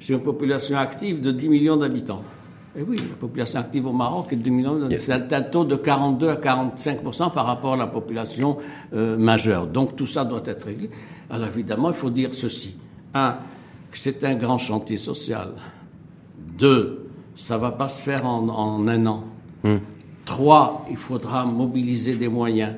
sur 0.00 0.16
une 0.18 0.22
population 0.22 0.78
active 0.78 1.20
de 1.20 1.32
10 1.32 1.48
millions 1.48 1.76
d'habitants. 1.76 2.22
Et 2.78 2.82
oui, 2.82 2.96
la 2.96 3.16
population 3.16 3.60
active 3.60 3.86
au 3.86 3.92
Maroc 3.92 4.32
est 4.32 4.36
de 4.36 4.42
10 4.42 4.50
millions, 4.50 4.88
yes. 4.88 5.04
c'est 5.04 5.32
un 5.32 5.42
taux 5.42 5.64
de 5.64 5.76
42 5.76 6.28
à 6.30 6.36
45% 6.36 7.30
par 7.32 7.44
rapport 7.44 7.74
à 7.74 7.76
la 7.76 7.86
population 7.86 8.56
euh, 8.94 9.18
majeure. 9.18 9.66
Donc 9.66 9.94
tout 9.94 10.06
ça 10.06 10.24
doit 10.24 10.42
être 10.46 10.64
réglé. 10.64 10.88
Alors 11.28 11.48
évidemment, 11.48 11.90
il 11.90 11.94
faut 11.94 12.08
dire 12.08 12.32
ceci. 12.32 12.78
Un, 13.12 13.36
que 13.90 13.98
c'est 13.98 14.24
un 14.24 14.34
grand 14.34 14.56
chantier 14.56 14.96
social. 14.96 15.50
Deux, 16.56 17.10
ça 17.36 17.58
va 17.58 17.72
pas 17.72 17.88
se 17.88 18.00
faire 18.00 18.24
en, 18.24 18.48
en 18.48 18.88
un 18.88 19.04
an. 19.04 19.24
Hmm. 19.62 19.76
Trois, 20.24 20.84
il 20.90 20.96
faudra 20.96 21.44
mobiliser 21.44 22.14
des 22.14 22.28
moyens 22.28 22.74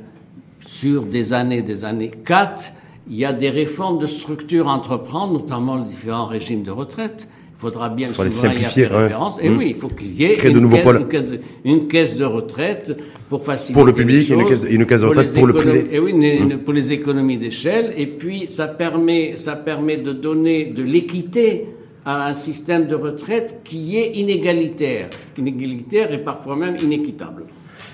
sur 0.64 1.02
des 1.02 1.32
années, 1.32 1.62
des 1.62 1.84
années. 1.84 2.10
Quatre, 2.24 2.72
il 3.08 3.16
y 3.16 3.24
a 3.24 3.32
des 3.32 3.50
réformes 3.50 3.98
de 3.98 4.06
structure 4.06 4.68
à 4.68 4.72
entreprendre, 4.72 5.34
notamment 5.34 5.76
les 5.76 5.84
différents 5.84 6.26
régimes 6.26 6.62
de 6.62 6.70
retraite. 6.70 7.28
Il 7.56 7.60
faudra 7.60 7.88
bien 7.88 8.08
le 8.08 8.14
souverain 8.14 8.54
y 8.54 8.84
référence. 8.84 9.38
Et 9.40 9.48
mmh. 9.48 9.58
oui, 9.58 9.72
il 9.74 9.80
faut 9.80 9.88
qu'il 9.88 10.14
y 10.14 10.24
ait 10.24 10.34
une, 10.34 10.60
de 10.60 10.68
caisse, 10.68 10.84
une, 10.84 11.08
caisse, 11.08 11.40
une, 11.64 11.88
caisse, 11.88 12.16
de 12.16 12.24
retraite 12.24 12.98
pour 13.28 13.44
faciliter 13.44 13.74
Pour 13.74 13.86
le 13.86 13.92
public 13.92 14.28
et 14.28 14.34
une 14.34 14.46
caisse, 14.46 14.66
une 14.68 14.86
caisse 14.86 15.00
de 15.00 15.06
retraite 15.06 15.32
pour, 15.32 15.38
pour 15.38 15.46
le 15.46 15.54
privé. 15.54 15.88
Et 15.92 15.98
oui, 15.98 16.12
mmh. 16.12 16.58
pour 16.58 16.74
les 16.74 16.92
économies 16.92 17.38
d'échelle. 17.38 17.94
Et 17.96 18.06
puis, 18.06 18.46
ça 18.48 18.66
permet, 18.66 19.34
ça 19.36 19.56
permet 19.56 19.98
de 19.98 20.12
donner 20.12 20.66
de 20.66 20.82
l'équité 20.82 21.68
à 22.04 22.28
un 22.28 22.34
système 22.34 22.86
de 22.86 22.94
retraite 22.94 23.62
qui 23.64 23.96
est 23.96 24.12
inégalitaire, 24.16 25.10
inégalitaire 25.38 26.12
et 26.12 26.18
parfois 26.18 26.56
même 26.56 26.76
inéquitable. 26.76 27.44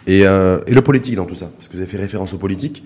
Et, 0.07 0.27
euh, 0.27 0.61
et, 0.67 0.75
le 0.75 0.83
politique 0.83 1.15
dans 1.15 1.27
tout 1.27 1.35
ça? 1.35 1.51
Parce 1.57 1.69
que 1.69 1.75
vous 1.75 1.83
avez 1.83 1.91
fait 1.91 1.99
référence 1.99 2.33
au 2.33 2.39
politique. 2.39 2.83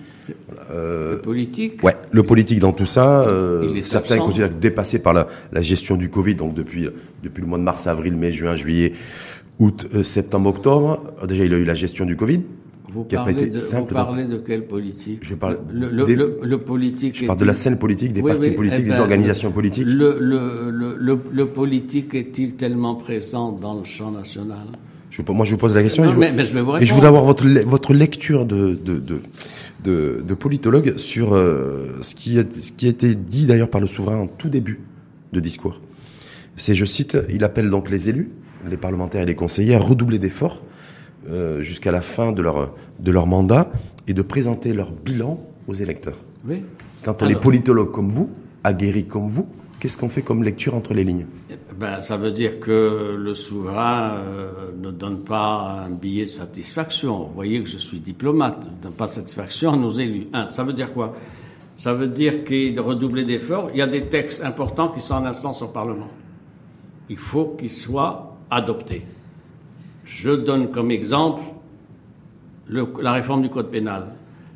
Euh, 0.71 1.13
le 1.15 1.21
politique? 1.21 1.83
Ouais, 1.83 1.95
le 2.11 2.23
politique 2.23 2.59
dans 2.59 2.73
tout 2.73 2.85
ça. 2.85 3.27
Euh, 3.27 3.81
certains 3.81 4.17
considèrent 4.17 4.49
que 4.49 4.55
dépassé 4.55 4.99
par 4.99 5.13
la, 5.13 5.27
la, 5.51 5.61
gestion 5.61 5.95
du 5.95 6.09
Covid, 6.09 6.35
donc 6.35 6.53
depuis, 6.53 6.89
depuis 7.23 7.41
le 7.41 7.47
mois 7.47 7.57
de 7.57 7.63
mars, 7.63 7.87
avril, 7.87 8.15
mai, 8.15 8.31
juin, 8.31 8.55
juillet, 8.55 8.93
août, 9.59 9.87
septembre, 10.03 10.49
octobre. 10.49 11.13
Déjà, 11.27 11.45
il 11.45 11.53
a 11.53 11.57
eu 11.57 11.63
la 11.63 11.75
gestion 11.75 12.05
du 12.05 12.17
Covid. 12.17 12.41
Vous 12.95 13.03
qui 13.03 13.15
parlez, 13.15 13.33
a 13.33 13.35
pas 13.35 13.41
été 13.41 13.49
de, 13.51 13.57
simple 13.57 13.89
vous 13.89 13.93
parlez 13.95 14.23
de 14.25 14.37
quelle 14.37 14.65
politique 14.65 15.19
Je 15.21 15.35
parle 15.35 15.59
le, 15.71 15.89
le, 15.91 16.05
des, 16.05 16.15
le, 16.15 16.37
le 16.41 16.57
politique. 16.59 17.19
Je 17.19 17.25
parle 17.25 17.37
de 17.39 17.45
la 17.45 17.53
scène 17.53 17.77
politique, 17.77 18.13
des 18.13 18.21
oui, 18.21 18.31
partis 18.31 18.49
oui, 18.49 18.55
politiques, 18.55 18.83
eh 18.85 18.89
ben, 18.89 18.95
des 18.95 18.99
organisations 19.01 19.51
politiques. 19.51 19.87
Le, 19.89 21.43
politique 21.45 22.13
est-il 22.15 22.55
tellement 22.55 22.95
présent 22.95 23.51
dans 23.51 23.75
le 23.77 23.83
champ 23.83 24.11
national? 24.11 24.65
Je, 25.09 25.21
moi, 25.29 25.45
je 25.45 25.51
vous 25.51 25.57
pose 25.57 25.75
la 25.75 25.83
question. 25.83 26.03
Non, 26.03 26.09
et, 26.09 26.13
je, 26.13 26.19
mais, 26.19 26.31
mais 26.31 26.45
je 26.45 26.53
vais 26.53 26.61
vous 26.61 26.71
et 26.71 26.73
je 26.73 26.79
répondre. 26.79 26.93
voudrais 26.95 27.07
avoir 27.09 27.23
votre, 27.25 27.45
le- 27.45 27.61
votre 27.65 27.93
lecture 27.93 28.45
de, 28.45 28.73
de, 28.73 28.99
de, 28.99 29.19
de, 29.83 30.23
de 30.27 30.33
politologue 30.33 30.97
sur 30.97 31.33
euh, 31.35 31.97
ce, 32.01 32.15
qui 32.15 32.39
a, 32.39 32.43
ce 32.59 32.71
qui 32.71 32.87
a 32.87 32.89
été 32.89 33.15
dit 33.15 33.45
d'ailleurs 33.45 33.69
par 33.69 33.81
le 33.81 33.87
souverain 33.87 34.17
en 34.17 34.27
tout 34.27 34.49
début 34.49 34.79
de 35.33 35.39
discours. 35.39 35.81
C'est, 36.57 36.75
je 36.75 36.85
cite, 36.85 37.17
il 37.29 37.43
appelle 37.43 37.69
donc 37.69 37.89
les 37.89 38.09
élus, 38.09 38.29
les 38.69 38.77
parlementaires 38.77 39.21
et 39.21 39.25
les 39.25 39.35
conseillers 39.35 39.75
à 39.75 39.79
redoubler 39.79 40.19
d'efforts 40.19 40.63
euh, 41.29 41.61
jusqu'à 41.61 41.91
la 41.91 42.01
fin 42.01 42.31
de 42.31 42.41
leur, 42.41 42.73
de 42.99 43.11
leur 43.11 43.27
mandat 43.27 43.71
et 44.07 44.13
de 44.13 44.21
présenter 44.21 44.73
leur 44.73 44.91
bilan 44.91 45.39
aux 45.67 45.73
électeurs. 45.73 46.17
Oui. 46.47 46.63
Quand 47.03 47.21
on 47.21 47.27
est 47.27 47.39
politologue 47.39 47.91
comme 47.91 48.09
vous, 48.09 48.29
aguerri 48.63 49.05
comme 49.05 49.29
vous, 49.29 49.47
qu'est-ce 49.79 49.97
qu'on 49.97 50.09
fait 50.09 50.21
comme 50.21 50.43
lecture 50.43 50.75
entre 50.75 50.93
les 50.93 51.03
lignes? 51.03 51.27
Ben, 51.77 52.01
ça 52.01 52.15
veut 52.15 52.31
dire 52.31 52.59
que 52.59 53.15
le 53.17 53.35
souverain 53.35 54.17
euh, 54.19 54.71
ne 54.77 54.91
donne 54.91 55.19
pas 55.19 55.85
un 55.85 55.89
billet 55.89 56.25
de 56.25 56.29
satisfaction. 56.29 57.25
Vous 57.25 57.33
voyez 57.35 57.61
que 57.61 57.69
je 57.69 57.77
suis 57.77 57.99
diplomate, 57.99 58.65
ne 58.65 58.83
donne 58.83 58.95
pas 58.95 59.05
de 59.05 59.11
satisfaction 59.11 59.73
à 59.73 59.77
nos 59.77 59.89
élus. 59.89 60.27
Un, 60.31 60.49
ça 60.49 60.63
veut 60.63 60.73
dire 60.73 60.93
quoi? 60.93 61.13
Ça 61.75 61.93
veut 61.93 62.07
dire 62.07 62.45
qu'il 62.45 62.79
redoubler 62.79 63.25
d'efforts. 63.25 63.69
Il 63.73 63.77
y 63.77 63.81
a 63.81 63.87
des 63.87 64.05
textes 64.05 64.43
importants 64.43 64.89
qui 64.89 65.01
sont 65.01 65.15
en 65.15 65.25
instance 65.25 65.61
au 65.61 65.67
Parlement. 65.67 66.09
Il 67.09 67.17
faut 67.17 67.55
qu'ils 67.57 67.71
soient 67.71 68.37
adoptés. 68.49 69.05
Je 70.05 70.29
donne 70.31 70.69
comme 70.69 70.91
exemple 70.91 71.41
le- 72.67 72.87
la 73.01 73.13
réforme 73.13 73.41
du 73.41 73.49
code 73.49 73.69
pénal. 73.69 74.07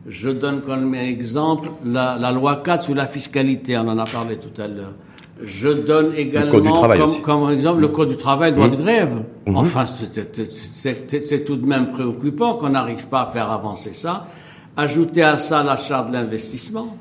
Je 0.08 0.30
donne 0.30 0.62
comme 0.62 0.96
exemple 0.96 1.70
la, 1.86 2.18
la 2.18 2.32
loi 2.32 2.58
4 2.64 2.84
sur 2.84 2.96
la 2.96 3.06
fiscalité, 3.06 3.78
on 3.78 3.82
en 3.88 3.98
a 4.00 4.06
parlé 4.06 4.38
tout 4.38 4.60
à 4.62 4.68
l'heure. 4.68 4.96
Je 5.42 5.70
donne 5.70 6.14
également 6.16 6.52
comme, 6.98 7.22
comme 7.22 7.50
exemple 7.52 7.82
le 7.82 7.88
code 7.88 8.10
du 8.10 8.18
travail, 8.18 8.54
loi 8.56 8.68
de 8.68 8.76
Mmh. 8.76 8.80
grève. 8.82 9.24
Enfin, 9.56 9.86
c'est- 9.86 10.14
c'est- 10.14 10.52
c'est 10.52 11.22
c'est 11.26 11.44
tout 11.44 11.56
de 11.56 11.66
même 11.66 11.92
préoccupant 11.92 12.56
qu'on 12.56 12.70
n'arrive 12.70 13.08
pas 13.08 13.22
à 13.22 13.26
faire 13.28 13.50
avancer 13.52 13.94
ça. 13.94 14.28
Ajouter 14.76 15.24
à 15.24 15.38
ça 15.38 15.64
la 15.64 15.78
charte 15.78 16.10
de 16.10 16.14
l'investissement. 16.14 16.96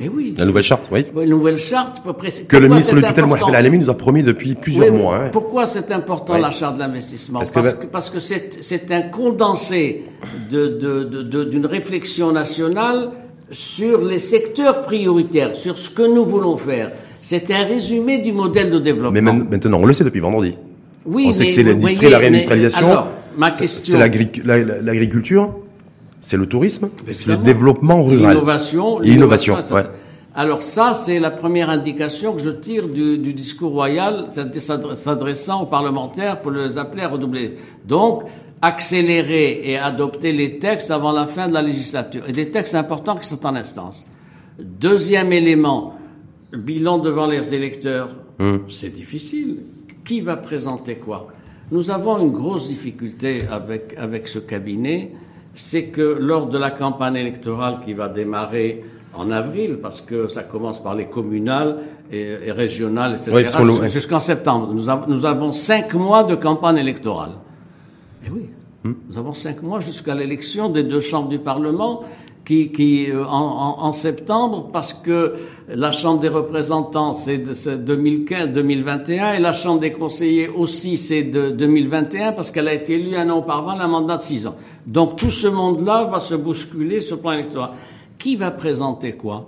Eh 0.00 0.08
oui. 0.08 0.34
La 0.36 0.44
nouvelle 0.44 0.62
charte, 0.62 0.88
oui. 0.92 1.04
Oui, 1.14 1.26
nouvelle 1.26 1.58
charte. 1.58 2.02
pré- 2.16 2.28
Que 2.48 2.56
le 2.56 2.68
ministre 2.68 2.94
de 2.94 3.00
c'est 3.00 3.06
tutelle, 3.08 3.26
Mohamed 3.26 3.54
Alami, 3.54 3.78
nous 3.78 3.90
a 3.90 3.94
promis 3.96 4.22
depuis 4.22 4.54
plusieurs 4.54 4.90
oui, 4.92 4.98
mois. 4.98 5.16
hein. 5.16 5.28
Pourquoi 5.32 5.66
c'est 5.66 5.90
important 5.92 6.34
Oui. 6.34 6.40
la 6.42 6.50
charte 6.50 6.74
de 6.76 6.80
l'investissement 6.80 7.40
Parce 7.40 7.50
Parce 7.50 7.74
que- 7.74 7.86
parce 7.86 8.10
que 8.10 8.18
c'est 8.20 8.90
un 8.92 9.02
condensé 9.02 10.04
de 10.50 10.66
de- 10.68 11.04
de- 11.04 11.22
de- 11.22 11.44
d'une 11.44 11.66
réflexion 11.66 12.32
nationale 12.32 13.10
sur 13.50 14.00
les 14.04 14.18
secteurs 14.18 14.82
prioritaires, 14.82 15.54
sur 15.54 15.76
ce 15.78 15.90
que 15.90 16.02
nous 16.02 16.24
voulons 16.24 16.56
faire. 16.56 16.90
C'est 17.22 17.50
un 17.50 17.64
résumé 17.64 18.18
du 18.18 18.32
modèle 18.32 18.70
de 18.70 18.78
développement. 18.78 19.12
Mais 19.12 19.20
maintenant, 19.22 19.78
on 19.80 19.86
le 19.86 19.92
sait 19.94 20.04
depuis 20.04 20.20
vendredi. 20.20 20.56
oui, 21.06 21.24
on 21.28 21.32
sait 21.32 21.40
mais 21.40 21.46
que 21.46 21.52
c'est 21.52 21.62
l'industrie, 21.62 22.10
la 22.10 22.18
réindustrialisation. 22.18 22.86
c'est- 23.48 23.98
la- 23.98 24.58
la- 24.64 24.80
l'agriculture, 24.82 25.54
c'est 26.26 26.36
le 26.36 26.46
tourisme, 26.46 26.90
c'est 27.12 27.26
le 27.28 27.36
développement 27.36 28.02
rural. 28.04 28.34
L'innovation. 28.34 28.98
L'innovation, 28.98 29.54
ouais. 29.72 29.82
Alors 30.34 30.62
ça, 30.62 30.94
c'est 30.94 31.20
la 31.20 31.30
première 31.30 31.70
indication 31.70 32.32
que 32.34 32.40
je 32.40 32.50
tire 32.50 32.88
du, 32.88 33.18
du 33.18 33.32
discours 33.34 33.70
royal 33.70 34.24
s'adre- 34.30 34.96
s'adressant 34.96 35.62
aux 35.62 35.66
parlementaires 35.66 36.40
pour 36.40 36.50
les 36.50 36.76
appeler 36.76 37.04
à 37.04 37.08
redoubler. 37.08 37.56
Donc, 37.86 38.24
accélérer 38.60 39.60
et 39.64 39.76
adopter 39.78 40.32
les 40.32 40.58
textes 40.58 40.90
avant 40.90 41.12
la 41.12 41.26
fin 41.26 41.46
de 41.48 41.54
la 41.54 41.62
législature. 41.62 42.22
Et 42.26 42.32
des 42.32 42.50
textes 42.50 42.74
importants 42.74 43.14
qui 43.16 43.28
sont 43.28 43.44
en 43.46 43.54
instance. 43.54 44.06
Deuxième 44.58 45.32
élément, 45.32 45.94
bilan 46.52 46.98
devant 46.98 47.26
les 47.26 47.54
électeurs. 47.54 48.08
C'est 48.68 48.90
difficile. 48.90 49.58
Qui 50.04 50.20
va 50.20 50.36
présenter 50.36 50.96
quoi? 50.96 51.28
Nous 51.70 51.90
avons 51.90 52.18
une 52.18 52.32
grosse 52.32 52.68
difficulté 52.68 53.42
avec, 53.50 53.94
avec 53.96 54.26
ce 54.28 54.38
cabinet, 54.38 55.12
c'est 55.54 55.84
que 55.86 56.02
lors 56.20 56.46
de 56.46 56.58
la 56.58 56.70
campagne 56.70 57.16
électorale 57.16 57.78
qui 57.84 57.94
va 57.94 58.08
démarrer 58.08 58.84
en 59.14 59.30
avril, 59.30 59.78
parce 59.80 60.00
que 60.00 60.26
ça 60.28 60.42
commence 60.42 60.82
par 60.82 60.94
les 60.96 61.06
communales 61.06 61.78
et, 62.10 62.34
et 62.46 62.52
régionales, 62.52 63.12
etc., 63.14 63.30
Oui, 63.32 63.88
jusqu'en 63.88 64.18
septembre. 64.18 64.72
Nous, 64.74 64.88
av- 64.90 65.04
nous 65.08 65.24
avons 65.24 65.52
cinq 65.52 65.94
mois 65.94 66.24
de 66.24 66.34
campagne 66.34 66.78
électorale. 66.78 67.30
Eh 68.26 68.30
oui, 68.30 68.50
nous 68.84 69.16
avons 69.18 69.32
cinq 69.32 69.62
mois 69.62 69.78
jusqu'à 69.80 70.14
l'élection 70.14 70.68
des 70.68 70.82
deux 70.82 71.00
chambres 71.00 71.28
du 71.28 71.38
Parlement 71.38 72.02
qui, 72.44 72.70
qui 72.72 73.10
euh, 73.10 73.24
en, 73.26 73.30
en- 73.78 73.84
en 73.84 73.92
septembre, 73.92 74.68
parce 74.72 74.92
que 74.92 75.34
la 75.68 75.92
Chambre 75.92 76.20
des 76.20 76.28
représentants, 76.28 77.12
c'est 77.14 77.38
de- 77.38 77.54
c'est 77.54 77.82
2015, 77.84 78.48
2021, 78.48 79.34
et 79.34 79.38
la 79.40 79.52
Chambre 79.52 79.80
des 79.80 79.92
conseillers 79.92 80.48
aussi, 80.48 80.98
c'est 80.98 81.22
de 81.24 81.50
2021, 81.50 82.32
parce 82.32 82.50
qu'elle 82.50 82.68
a 82.68 82.74
été 82.74 82.94
élue 82.94 83.16
un 83.16 83.30
an 83.30 83.38
auparavant, 83.38 83.70
un 83.80 83.88
mandat 83.88 84.18
de 84.18 84.22
six 84.22 84.46
ans. 84.46 84.56
Donc 84.86 85.16
tout 85.16 85.30
ce 85.30 85.46
monde-là 85.46 86.04
va 86.04 86.20
se 86.20 86.34
bousculer 86.34 87.00
sur 87.00 87.16
le 87.16 87.22
plan 87.22 87.32
électoral. 87.32 87.70
Qui 88.18 88.36
va 88.36 88.50
présenter 88.50 89.12
quoi? 89.12 89.46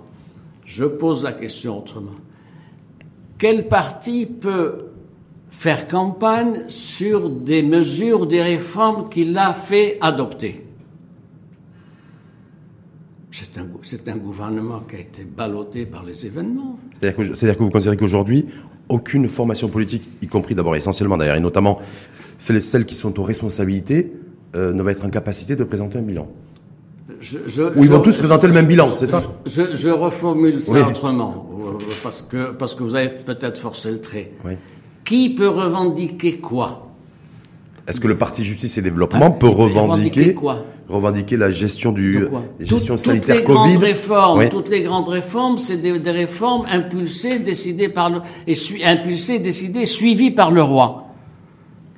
Je 0.65 0.85
pose 0.85 1.23
la 1.23 1.33
question 1.33 1.77
autrement. 1.77 2.11
Quel 3.37 3.67
parti 3.67 4.25
peut 4.25 4.79
faire 5.49 5.87
campagne 5.87 6.65
sur 6.67 7.29
des 7.29 7.61
mesures, 7.63 8.25
des 8.25 8.41
réformes 8.41 9.07
qu'il 9.09 9.37
a 9.37 9.53
fait 9.53 9.97
adopter? 10.01 10.63
C'est 13.39 13.59
un, 13.59 13.65
gou- 13.65 13.79
c'est 13.83 14.07
un 14.09 14.17
gouvernement 14.17 14.79
qui 14.89 14.95
a 14.95 14.99
été 14.99 15.23
ballotté 15.23 15.85
par 15.85 16.03
les 16.03 16.25
événements. 16.25 16.77
C'est-à-dire 16.99 17.55
que, 17.57 17.63
vous 17.63 17.69
considérez 17.69 17.97
qu'aujourd'hui, 17.97 18.47
aucune 18.89 19.27
formation 19.27 19.67
politique, 19.69 20.09
y 20.21 20.27
compris 20.27 20.55
d'abord 20.55 20.75
essentiellement 20.75 21.17
d'ailleurs, 21.17 21.35
et 21.35 21.39
notamment 21.39 21.79
celles, 22.39 22.61
celles 22.61 22.85
qui 22.85 22.95
sont 22.95 23.19
aux 23.19 23.23
responsabilités, 23.23 24.11
euh, 24.55 24.73
ne 24.73 24.81
va 24.81 24.91
être 24.91 25.05
en 25.05 25.09
capacité 25.09 25.55
de 25.55 25.63
présenter 25.63 25.99
un 25.99 26.01
bilan. 26.01 26.27
Je, 27.19 27.37
je- 27.47 27.61
Ou 27.61 27.71
ils 27.77 27.83
je- 27.85 27.91
vont 27.91 27.99
tous 27.99 28.17
présenter 28.17 28.47
le 28.47 28.53
même 28.53 28.65
bilan, 28.67 28.87
c'est 28.87 29.07
ça 29.07 29.21
je, 29.45 29.75
je 29.75 29.89
reformule 29.89 30.61
ça 30.61 30.73
Oui. 30.73 30.79
autrement, 30.87 31.49
euh, 31.59 31.73
parce 32.03 32.21
que, 32.21 32.51
parce 32.53 32.75
que 32.75 32.83
vous 32.83 32.95
avez 32.95 33.09
peut-être 33.09 33.59
forcé 33.59 33.91
le 33.91 34.01
trait. 34.01 34.31
Oui. 34.45 34.53
Qui 35.03 35.33
peut 35.35 35.49
revendiquer 35.49 36.37
quoi? 36.39 36.86
Est-ce 37.87 37.99
que 38.01 38.07
le 38.07 38.17
parti 38.17 38.43
Justice 38.43 38.77
et 38.77 38.81
Développement 38.81 39.31
peut 39.31 39.35
il 39.37 39.39
peut 39.39 39.47
revendiquer 39.47 39.79
revendiquer 39.79 40.33
quoi? 40.33 40.65
Revendiquer 40.89 41.37
la 41.37 41.51
gestion 41.51 41.91
du 41.91 42.27
Toutes- 42.59 42.65
gestion 42.67 42.95
toutes 42.95 43.05
sanitaire 43.05 43.35
les 43.37 43.43
Covid 43.43 43.73
grandes 43.73 43.83
réformes, 43.83 44.39
Oui. 44.39 44.49
toutes 44.49 44.69
les 44.69 44.81
grandes 44.81 45.07
réformes, 45.09 45.57
c'est 45.57 45.77
des, 45.77 45.97
des 45.99 46.11
réformes 46.11 46.65
impulsées, 46.69 47.39
décidées 47.39 47.89
par 47.89 48.09
le 48.09 48.19
et 48.45 48.55
impulsées, 48.85 49.39
décidées, 49.39 49.85
suivies 49.85 50.31
par 50.31 50.51
le 50.51 50.61
roi. 50.61 51.07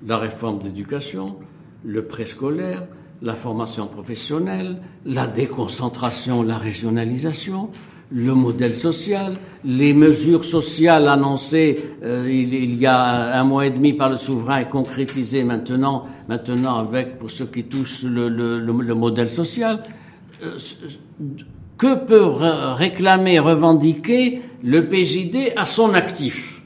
La 0.07 0.17
réforme 0.17 0.59
d'éducation, 0.59 1.35
le 1.83 2.05
préscolaire, 2.05 2.83
la 3.21 3.35
formation 3.35 3.85
professionnelle, 3.87 4.77
la 5.05 5.27
déconcentration, 5.27 6.41
la 6.43 6.57
régionalisation, 6.57 7.69
le 8.11 8.33
modèle 8.33 8.73
social, 8.73 9.37
les 9.63 9.93
mesures 9.93 10.43
sociales 10.43 11.07
annoncées 11.07 11.77
euh, 12.03 12.27
il, 12.29 12.53
il 12.55 12.75
y 12.75 12.87
a 12.87 13.39
un 13.39 13.43
mois 13.43 13.67
et 13.67 13.69
demi 13.69 13.93
par 13.93 14.09
le 14.09 14.17
souverain 14.17 14.59
et 14.61 14.65
concrétisées 14.65 15.43
maintenant, 15.43 16.05
maintenant 16.27 16.77
avec 16.79 17.19
pour 17.19 17.29
ceux 17.29 17.45
qui 17.45 17.65
touchent 17.65 18.03
le, 18.03 18.27
le, 18.29 18.59
le, 18.59 18.73
le 18.81 18.95
modèle 18.95 19.29
social. 19.29 19.79
Euh, 20.43 20.57
que 21.77 21.95
peut 21.95 22.25
réclamer, 22.75 23.39
revendiquer 23.39 24.41
le 24.63 24.85
PJD 24.87 25.53
à 25.55 25.65
son 25.65 25.93
actif? 25.93 26.61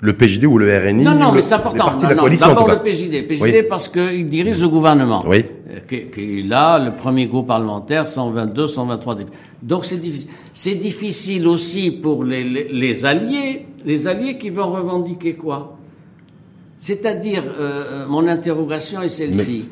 Le 0.00 0.12
PJD 0.14 0.44
ou 0.46 0.58
le 0.58 0.66
RNI 0.78 1.02
Non, 1.04 1.14
non, 1.14 1.32
mais 1.32 1.40
c'est 1.40 1.54
important. 1.54 1.96
D'abord 1.96 2.28
le. 2.28 2.82
PJD. 2.82 3.26
PJD 3.26 3.40
Oui. 3.42 3.62
parce 3.68 3.88
qu'il 3.88 4.28
dirige 4.28 4.60
le 4.60 4.68
gouvernement. 4.68 5.24
Oui. 5.26 5.44
Euh, 5.70 5.78
qui- 5.88 6.10
Qu'il 6.10 6.52
a 6.52 6.78
le 6.78 6.92
premier 6.94 7.26
groupe 7.26 7.46
parlementaire, 7.46 8.06
122, 8.06 8.66
123 8.68 9.14
députés. 9.14 9.36
Donc 9.62 9.84
c'est 9.86 9.96
difficile. 9.98 10.30
C'est 10.54 10.76
difficile 10.76 11.48
aussi 11.48 11.90
pour 11.90 12.24
les, 12.24 12.44
les, 12.44 12.68
les 12.72 13.04
alliés, 13.04 13.66
les 13.84 14.06
alliés 14.06 14.38
qui 14.38 14.50
vont 14.50 14.70
revendiquer 14.70 15.34
quoi? 15.34 15.76
C'est-à-dire, 16.78 17.42
euh, 17.42 18.04
euh, 18.04 18.06
mon 18.06 18.28
interrogation 18.28 19.02
est 19.02 19.08
celle-ci. 19.08 19.66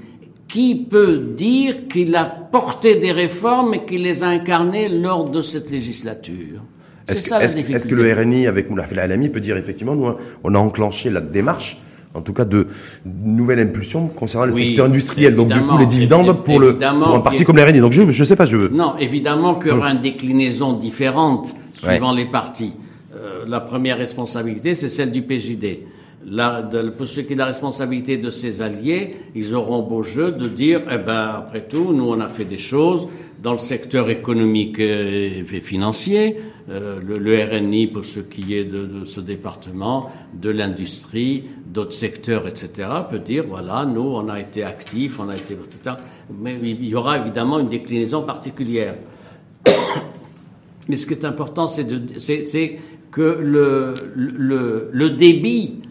Qui 0.49 0.75
peut 0.91 1.19
dire 1.37 1.87
qu'il 1.89 2.15
a 2.17 2.25
porté 2.25 2.97
des 2.97 3.13
réformes 3.13 3.75
et 3.75 3.85
qu'il 3.85 4.03
les 4.03 4.23
a 4.23 4.29
incarnées 4.29 4.89
lors 4.89 5.31
de 5.31 5.41
cette 5.41 5.71
législature? 5.71 6.63
Que, 7.07 7.13
est-ce 7.13 7.89
que 7.89 7.95
le 7.95 8.13
RNI, 8.13 8.47
avec 8.47 8.69
Moulaf 8.69 8.93
El 8.93 8.99
Alami, 8.99 9.29
peut 9.29 9.41
dire 9.41 9.57
effectivement, 9.57 9.95
nous, 9.95 10.15
on 10.43 10.55
a 10.55 10.59
enclenché 10.59 11.11
la 11.11 11.21
démarche, 11.21 11.81
en 12.15 12.21
tout 12.21 12.33
cas 12.33 12.45
de 12.45 12.67
nouvelle 13.05 13.61
impulsion 13.61 14.09
concernant 14.09 14.47
le 14.47 14.55
Oui, 14.55 14.69
secteur 14.69 14.87
industriel, 14.87 15.35
donc 15.35 15.49
du 15.49 15.61
coup 15.61 15.79
les 15.79 15.87
dividendes 15.87 16.43
pour, 16.45 16.61
le, 16.61 16.77
pour 16.77 17.15
un 17.15 17.21
parti 17.21 17.45
comme 17.45 17.57
le 17.57 17.65
RNI. 17.65 17.81
Donc 17.81 17.93
je 17.93 18.11
je 18.11 18.25
sais 18.25 18.37
pas, 18.37 18.47
je 18.47 18.57
Non, 18.57 18.95
évidemment 18.99 19.55
qu'il 19.57 19.69
y 19.69 19.75
aura 19.75 19.91
une 19.91 20.01
déclinaison 20.01 20.75
différente 20.75 21.55
suivant 21.75 22.15
les 22.15 22.27
partis. 22.27 22.73
Euh, 23.17 23.45
la 23.47 23.61
première 23.61 23.99
responsabilité, 23.99 24.75
c'est 24.75 24.89
celle 24.89 25.11
du 25.13 25.23
PJD. 25.23 25.81
la, 26.27 26.63
de, 26.63 26.91
pour 26.91 27.07
ce 27.07 27.21
qui 27.21 27.33
est 27.33 27.35
de 27.35 27.41
la 27.41 27.47
responsabilité 27.47 28.17
de 28.17 28.31
ses 28.31 28.63
alliés, 28.63 29.17
ils 29.35 29.55
auront 29.55 29.83
beau 29.83 30.03
jeu 30.03 30.33
de 30.33 30.49
dire, 30.49 30.81
eh 30.91 30.99
ben, 30.99 31.35
après 31.39 31.63
tout, 31.63 31.93
nous, 31.93 32.09
on 32.09 32.21
a 32.21 32.29
fait 32.29 32.45
des 32.45 32.59
choses 32.59 33.09
dans 33.43 33.53
le 33.53 33.59
secteur 33.59 34.09
économique 34.09 34.79
et 34.79 35.45
financier, 35.61 36.37
euh, 36.71 37.01
le, 37.01 37.45
RNI 37.45 37.89
pour 37.89 38.05
ce 38.05 38.21
qui 38.21 38.55
est 38.55 38.65
de, 38.65 39.05
ce 39.05 39.21
département, 39.21 40.11
de 40.35 40.51
l'industrie, 40.51 41.45
d'autres 41.67 41.95
secteurs, 41.95 42.47
etc., 42.47 42.89
peut 43.11 43.19
dire, 43.19 43.45
voilà, 43.49 43.85
nous, 43.85 44.03
on 44.03 44.29
a 44.29 44.41
été 44.41 44.63
actifs, 44.63 45.19
on 45.19 45.29
a 45.29 45.37
été, 45.37 45.55
etc. 45.55 45.97
Mais 46.33 46.59
il 46.63 46.85
y 46.85 46.95
aura 46.95 47.19
évidemment 47.19 47.59
une 47.59 47.69
déclinaison 47.69 48.23
particulière. 48.23 48.97
Mais 50.89 50.97
ce 50.97 51.07
qui 51.07 51.15
est 51.15 51.25
important, 51.25 51.67
c'est 51.67 51.87
que 53.11 53.21
le, 53.21 53.95
le 54.93 55.11
débit 55.11 55.83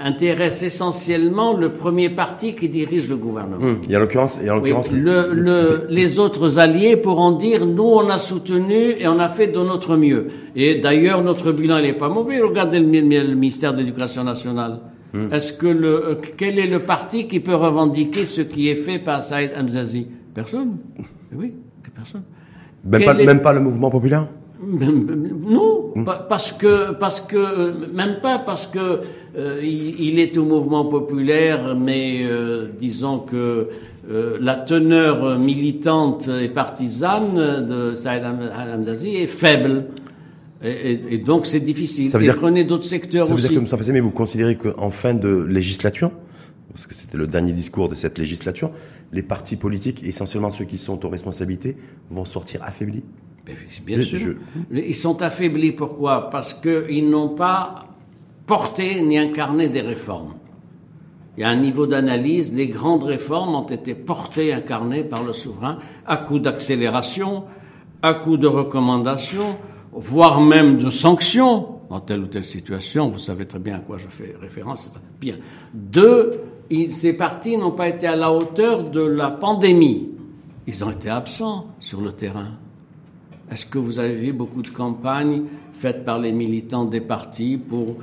intéresse 0.00 0.62
essentiellement 0.62 1.56
le 1.56 1.70
premier 1.72 2.08
parti 2.10 2.54
qui 2.54 2.68
dirige 2.68 3.08
le 3.08 3.16
gouvernement. 3.16 3.76
Il 3.84 3.90
y 3.90 3.94
a 3.94 3.98
l'occurrence, 3.98 4.38
il 4.40 4.46
y 4.46 4.48
a 4.48 4.54
l'occurrence. 4.54 4.90
le, 4.90 5.32
le, 5.32 5.86
les 5.90 6.18
autres 6.18 6.58
alliés 6.58 6.96
pourront 6.96 7.32
dire 7.32 7.66
nous 7.66 7.84
on 7.84 8.08
a 8.08 8.18
soutenu 8.18 8.92
et 8.98 9.06
on 9.06 9.18
a 9.18 9.28
fait 9.28 9.48
de 9.48 9.58
notre 9.60 9.96
mieux. 9.96 10.28
Et 10.56 10.76
d'ailleurs 10.76 11.22
notre 11.22 11.52
bilan 11.52 11.78
il 11.78 11.84
n'est 11.84 11.92
pas 11.92 12.08
mauvais. 12.08 12.40
Regardez 12.40 12.78
le, 12.80 12.86
ministère 13.34 13.72
de 13.72 13.78
l'Éducation 13.78 14.24
nationale. 14.24 14.80
Hum. 15.14 15.32
Est-ce 15.32 15.52
que 15.52 15.66
le 15.66 15.88
euh, 16.06 16.14
quel 16.36 16.58
est 16.58 16.66
le 16.66 16.78
parti 16.78 17.26
qui 17.26 17.40
peut 17.40 17.54
revendiquer 17.54 18.24
ce 18.24 18.42
qui 18.42 18.68
est 18.68 18.76
fait 18.76 18.98
par 18.98 19.22
Saïd 19.22 19.52
Hamzazi? 19.56 20.06
Personne. 20.34 20.76
Oui, 21.32 21.54
personne. 21.94 22.22
Même 22.84 23.04
pas, 23.04 23.14
même 23.14 23.40
pas 23.40 23.52
le 23.52 23.60
mouvement 23.60 23.88
populaire? 23.88 24.26
Non, 24.62 25.94
parce 26.28 26.52
que 26.52 26.92
parce 26.92 27.20
que 27.20 27.36
euh, 27.36 27.86
même 27.92 28.20
pas 28.20 28.38
parce 28.38 28.66
que 28.66 29.00
euh, 29.36 29.60
il, 29.62 30.18
est 30.18 30.36
au 30.36 30.44
mouvement 30.44 30.84
populaire, 30.84 31.74
mais 31.76 32.20
euh, 32.22 32.68
disons 32.78 33.20
que 33.20 33.68
la 34.40 34.56
teneur 34.56 35.38
militante 35.38 36.28
et 36.28 36.48
partisane 36.48 37.64
de 37.64 37.94
Saïd 37.94 38.24
Hamzazi 38.24 39.14
est 39.14 39.28
faible. 39.28 39.86
Et, 40.64 41.18
donc 41.18 41.46
c'est 41.46 41.60
difficile. 41.60 42.10
Ça 42.10 42.18
veut 42.18 42.24
dire, 42.24 42.36
prenez 42.36 42.64
d'autres 42.64 42.86
secteurs 42.86 43.26
ça 43.26 43.34
aussi. 43.34 43.42
veut 43.44 43.48
dire 43.50 43.58
que 43.58 43.60
Moustapha 43.60 43.92
mais 43.92 44.00
vous 44.00 44.10
considérez 44.10 44.56
qu'en 44.56 44.90
fin 44.90 45.14
de 45.14 45.44
législature, 45.44 46.10
parce 46.72 46.88
que 46.88 46.94
c'était 46.94 47.18
le 47.18 47.28
dernier 47.28 47.52
discours 47.52 47.88
de 47.88 47.94
cette 47.94 48.18
législature, 48.18 48.72
les 49.12 49.22
partis 49.22 49.56
politiques, 49.56 50.02
essentiellement 50.02 50.50
ceux 50.50 50.64
qui 50.64 50.76
sont 50.76 51.06
aux 51.06 51.08
responsabilités, 51.08 51.76
vont 52.10 52.24
sortir 52.24 52.62
affaiblis? 52.64 53.04
Bien 53.84 54.02
sûr. 54.02 54.36
Ils 54.72 54.94
sont 54.94 55.22
affaiblis 55.22 55.72
pourquoi? 55.72 56.30
Parce 56.30 56.54
qu'ils 56.54 57.08
n'ont 57.08 57.30
pas 57.30 57.86
porté 58.46 59.00
ni 59.02 59.18
incarné 59.18 59.68
des 59.68 59.80
réformes. 59.80 60.34
Il 61.36 61.42
y 61.42 61.44
a 61.44 61.48
un 61.48 61.56
niveau 61.56 61.86
d'analyse, 61.86 62.54
les 62.54 62.66
grandes 62.66 63.04
réformes 63.04 63.54
ont 63.54 63.66
été 63.66 63.94
portées, 63.94 64.52
incarnées 64.52 65.04
par 65.04 65.22
le 65.22 65.32
souverain, 65.32 65.78
à 66.04 66.16
coup 66.16 66.38
d'accélération, 66.38 67.44
à 68.02 68.14
coup 68.14 68.36
de 68.36 68.46
recommandations, 68.46 69.56
voire 69.92 70.40
même 70.40 70.78
de 70.78 70.90
sanctions 70.90 71.80
dans 71.88 72.00
telle 72.00 72.20
ou 72.20 72.26
telle 72.26 72.44
situation. 72.44 73.08
Vous 73.08 73.18
savez 73.18 73.46
très 73.46 73.58
bien 73.58 73.76
à 73.76 73.80
quoi 73.80 73.98
je 73.98 74.08
fais 74.08 74.34
référence. 74.40 74.92
Bien. 75.20 75.36
Deux, 75.72 76.40
ces 76.90 77.12
partis 77.12 77.56
n'ont 77.56 77.72
pas 77.72 77.88
été 77.88 78.06
à 78.06 78.16
la 78.16 78.32
hauteur 78.32 78.90
de 78.90 79.00
la 79.00 79.30
pandémie. 79.30 80.10
Ils 80.66 80.84
ont 80.84 80.90
été 80.90 81.08
absents 81.08 81.66
sur 81.80 82.00
le 82.00 82.12
terrain. 82.12 82.58
Est-ce 83.50 83.66
que 83.66 83.78
vous 83.78 83.98
avez 83.98 84.14
vu 84.14 84.32
beaucoup 84.32 84.62
de 84.62 84.68
campagnes 84.68 85.42
faites 85.72 86.04
par 86.04 86.20
les 86.20 86.30
militants 86.30 86.84
des 86.84 87.00
partis 87.00 87.58
pour 87.58 87.96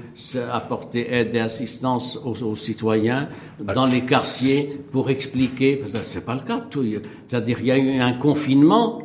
apporter 0.52 1.14
aide 1.14 1.36
et 1.36 1.40
assistance 1.40 2.18
aux, 2.18 2.56
citoyens 2.56 3.30
dans 3.60 3.86
les 3.86 4.02
quartiers 4.02 4.68
pour 4.92 5.10
expliquer? 5.10 5.78
Parce 5.78 5.94
que 5.94 6.00
c'est 6.04 6.26
pas 6.26 6.36
le 6.36 6.42
cas. 6.42 6.66
C'est-à-dire 7.28 7.60
il 7.62 7.68
y 7.68 7.72
a 7.72 7.78
eu 7.78 8.00
un 8.00 8.14
confinement, 8.14 9.02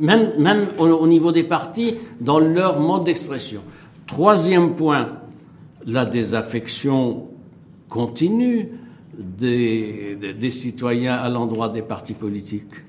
même, 0.00 0.32
même 0.38 0.66
au, 0.78 1.06
niveau 1.06 1.32
des 1.32 1.44
partis, 1.44 1.94
dans 2.20 2.38
leur 2.40 2.78
mode 2.78 3.04
d'expression. 3.04 3.62
Troisième 4.06 4.74
point, 4.74 5.12
la 5.86 6.04
désaffection 6.04 7.28
continue 7.88 8.68
des, 9.18 10.16
des 10.38 10.50
citoyens 10.50 11.14
à 11.14 11.30
l'endroit 11.30 11.70
des 11.70 11.82
partis 11.82 12.14
politiques. 12.14 12.87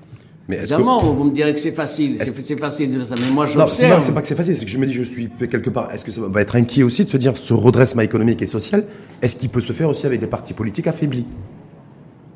Mais 0.50 0.56
Évidemment, 0.56 0.98
vous 0.98 1.24
me 1.24 1.30
direz 1.30 1.54
que 1.54 1.60
c'est 1.60 1.70
facile. 1.70 2.16
C'est 2.18 2.58
facile 2.58 2.90
de 2.90 2.98
dire 2.98 3.06
ça. 3.06 3.14
Mais 3.14 3.32
moi, 3.32 3.46
j'observe. 3.46 3.98
Non, 3.98 4.04
c'est 4.04 4.12
pas 4.12 4.20
que 4.20 4.26
c'est 4.26 4.34
facile. 4.34 4.56
C'est 4.56 4.64
que 4.64 4.70
je 4.70 4.78
me 4.78 4.86
dis, 4.86 4.92
je 4.92 5.04
suis 5.04 5.28
quelque 5.38 5.70
part. 5.70 5.92
Est-ce 5.94 6.04
que 6.04 6.10
ça 6.10 6.20
va 6.22 6.40
être 6.42 6.56
inquiet 6.56 6.82
aussi 6.82 7.04
de 7.04 7.10
se 7.10 7.16
dire, 7.16 7.36
ce 7.36 7.54
redressement 7.54 8.02
économique 8.02 8.42
et 8.42 8.48
social, 8.48 8.84
est-ce 9.22 9.36
qu'il 9.36 9.48
peut 9.48 9.60
se 9.60 9.72
faire 9.72 9.88
aussi 9.88 10.06
avec 10.06 10.20
des 10.20 10.26
partis 10.26 10.52
politiques 10.52 10.88
affaiblis? 10.88 11.26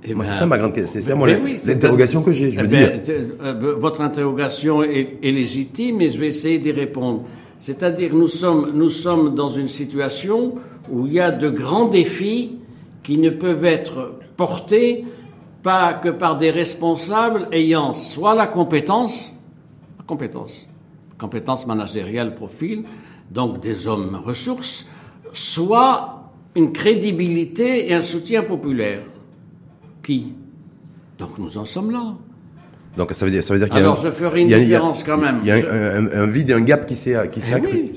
Eh 0.07 0.15
moi, 0.15 0.25
c'est 0.25 0.31
ben, 0.31 0.39
ça 0.39 0.47
ma 0.47 0.59
grande 0.59 0.75
question. 0.75 0.93
C'est 0.93 1.09
ça, 1.09 1.15
moi, 1.17 1.27
l'interrogation 1.29 2.23
que 2.23 2.33
j'ai. 2.33 2.53
Je 2.53 2.61
eh. 2.61 2.67
Ben, 2.69 3.01
euh, 3.43 3.75
votre 3.77 4.01
interrogation 4.01 4.85
est, 4.85 5.19
est, 5.23 5.33
légitime 5.33 6.01
et 6.01 6.11
je 6.11 6.19
vais 6.19 6.29
essayer 6.29 6.59
d'y 6.59 6.73
répondre. 6.73 7.25
C'est-à-dire, 7.59 8.15
nous 8.15 8.29
sommes, 8.29 8.73
nous 8.75 8.91
sommes 8.91 9.35
dans 9.35 9.49
une 9.49 9.69
situation 9.69 10.55
où 10.93 11.07
il 11.07 11.15
y 11.15 11.21
a 11.21 11.31
de 11.31 11.49
grands 11.49 11.89
défis 11.89 12.59
qui 13.03 13.19
ne 13.19 13.31
peuvent 13.31 13.65
être 13.65 14.13
portés 14.37 15.05
pas 15.65 15.95
que 15.95 16.11
par 16.11 16.37
des 16.37 16.51
responsables 16.51 17.49
ayant 17.51 17.95
soit 17.95 18.35
la 18.35 18.47
compétence, 18.47 19.33
compétence, 20.07 20.69
compétence 21.19 21.67
managériale, 21.67 22.35
profil, 22.35 22.85
donc 23.31 23.61
des 23.61 23.87
hommes 23.87 24.21
ressources, 24.23 24.87
soit 25.33 26.31
une 26.55 26.71
crédibilité 26.71 27.89
et 27.89 27.95
un 27.95 28.03
soutien 28.03 28.43
populaire. 28.43 29.05
Qui? 30.03 30.35
Donc 31.19 31.39
nous 31.39 31.57
en 31.57 31.65
sommes 31.65 31.91
là. 31.91 32.15
Donc 32.97 33.13
ça 33.13 33.25
veut 33.25 33.31
dire, 33.31 33.43
ça 33.43 33.53
veut 33.53 33.59
dire 33.59 33.69
qu'il 33.69 33.79
y 33.79 33.81
a 33.81 33.85
Alors 33.85 33.97
je 33.97 34.11
ferai 34.11 34.43
une 34.43 34.49
différence 34.49 35.03
quand 35.03 35.19
même. 35.19 35.39
Il 35.43 35.49
y 35.49 35.51
a 35.51 35.57
un, 35.57 36.27
vide 36.27 36.51
et 36.51 36.53
un 36.53 36.61
gap 36.61 36.87
qui 36.87 36.95
s'est 36.95 37.29
qui 37.31 37.41
s'est 37.41 37.55
eh 37.55 37.57
accru. 37.57 37.93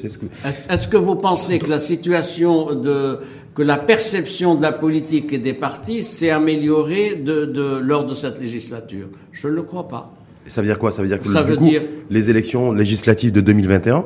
Est-ce 0.69 0.87
que 0.87 0.97
vous 0.97 1.15
pensez 1.15 1.59
que 1.59 1.69
la 1.69 1.79
situation 1.79 2.73
de 2.73 3.19
que 3.53 3.61
la 3.61 3.77
perception 3.77 4.55
de 4.55 4.61
la 4.61 4.71
politique 4.71 5.33
et 5.33 5.39
des 5.39 5.53
partis 5.53 6.03
s'est 6.03 6.29
améliorée 6.29 7.15
de, 7.15 7.45
de, 7.45 7.77
lors 7.79 8.05
de 8.05 8.13
cette 8.13 8.39
législature? 8.39 9.07
Je 9.31 9.47
ne 9.47 9.53
le 9.53 9.63
crois 9.63 9.87
pas. 9.87 10.13
ça 10.45 10.61
veut 10.61 10.67
dire 10.67 10.77
quoi? 10.77 10.91
Ça 10.91 11.01
veut 11.01 11.07
dire 11.07 11.19
que 11.19 11.45
du 11.45 11.57
coup, 11.57 11.85
les 12.09 12.29
élections 12.29 12.71
législatives 12.71 13.31
de 13.31 13.41
2021, 13.41 14.05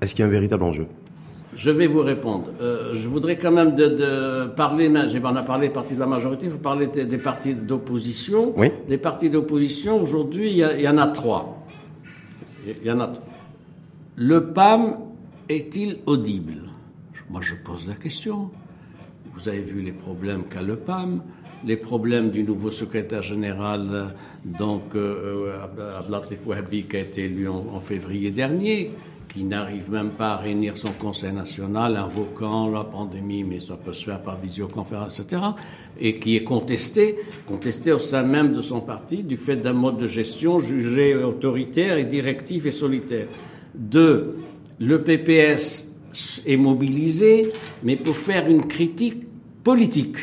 est-ce 0.00 0.14
qu'il 0.14 0.22
y 0.22 0.24
a 0.24 0.28
un 0.28 0.32
véritable 0.32 0.62
enjeu? 0.62 0.86
Je 1.56 1.70
vais 1.70 1.86
vous 1.86 2.02
répondre. 2.02 2.50
Euh, 2.60 2.92
je 2.94 3.08
voudrais 3.08 3.36
quand 3.38 3.50
même 3.50 3.74
de, 3.74 3.86
de 3.86 4.46
parler, 4.48 4.90
on 4.90 5.36
a 5.36 5.42
parlé 5.42 5.68
des 5.68 5.72
partis 5.72 5.94
de 5.94 6.00
la 6.00 6.06
majorité, 6.06 6.48
vous 6.48 6.58
parlez 6.58 6.86
des, 6.86 7.04
des 7.04 7.18
partis 7.18 7.54
d'opposition. 7.54 8.52
Oui. 8.56 8.68
Des 8.86 8.98
partis 8.98 9.30
d'opposition, 9.30 10.00
aujourd'hui, 10.00 10.50
il, 10.50 10.80
y, 10.80 10.88
en 10.88 10.98
a 10.98 11.06
trois. 11.08 11.66
Il 12.66 12.86
y 12.86 12.90
en 12.90 13.00
a 13.00 13.08
trois. 13.08 13.24
Le 14.16 14.52
PAM 14.52 14.98
est-il 15.48 15.98
audible? 16.06 16.70
Moi, 17.30 17.40
je 17.42 17.54
pose 17.54 17.88
la 17.88 17.94
question. 17.94 18.50
Vous 19.34 19.48
avez 19.48 19.60
vu 19.60 19.82
les 19.82 19.92
problèmes 19.92 20.44
qu'a 20.44 20.62
le 20.62 20.76
PAM, 20.76 21.22
les 21.64 21.76
problèmes 21.76 22.30
du 22.30 22.42
nouveau 22.42 22.70
secrétaire 22.70 23.22
général, 23.22 24.14
donc 24.44 24.94
euh, 24.94 25.58
Ablatif 25.98 26.46
Wahbi, 26.46 26.84
qui 26.84 26.96
a 26.96 27.00
été 27.00 27.24
élu 27.24 27.48
en, 27.48 27.80
février 27.80 28.30
dernier, 28.30 28.92
qui 29.36 29.44
n'arrive 29.44 29.90
même 29.90 30.12
pas 30.12 30.32
à 30.32 30.36
réunir 30.38 30.78
son 30.78 30.92
conseil 30.92 31.30
national, 31.30 31.98
invoquant 31.98 32.70
la 32.70 32.84
pandémie, 32.84 33.44
mais 33.44 33.60
ça 33.60 33.76
peut 33.76 33.92
se 33.92 34.06
faire 34.06 34.22
par 34.22 34.40
visioconférence, 34.40 35.20
etc., 35.20 35.42
et 36.00 36.18
qui 36.18 36.36
est 36.36 36.44
contesté, 36.44 37.16
contesté 37.46 37.92
au 37.92 37.98
sein 37.98 38.22
même 38.22 38.52
de 38.52 38.62
son 38.62 38.80
parti, 38.80 39.22
du 39.22 39.36
fait 39.36 39.56
d'un 39.56 39.74
mode 39.74 39.98
de 39.98 40.06
gestion 40.06 40.58
jugé 40.58 41.14
autoritaire 41.14 41.98
et 41.98 42.04
directif 42.04 42.64
et 42.64 42.70
solitaire. 42.70 43.26
Deux, 43.74 44.36
le 44.80 45.02
PPS 45.02 45.94
est 46.46 46.56
mobilisé, 46.56 47.52
mais 47.82 47.96
pour 47.96 48.16
faire 48.16 48.48
une 48.48 48.66
critique 48.66 49.24
politique, 49.62 50.16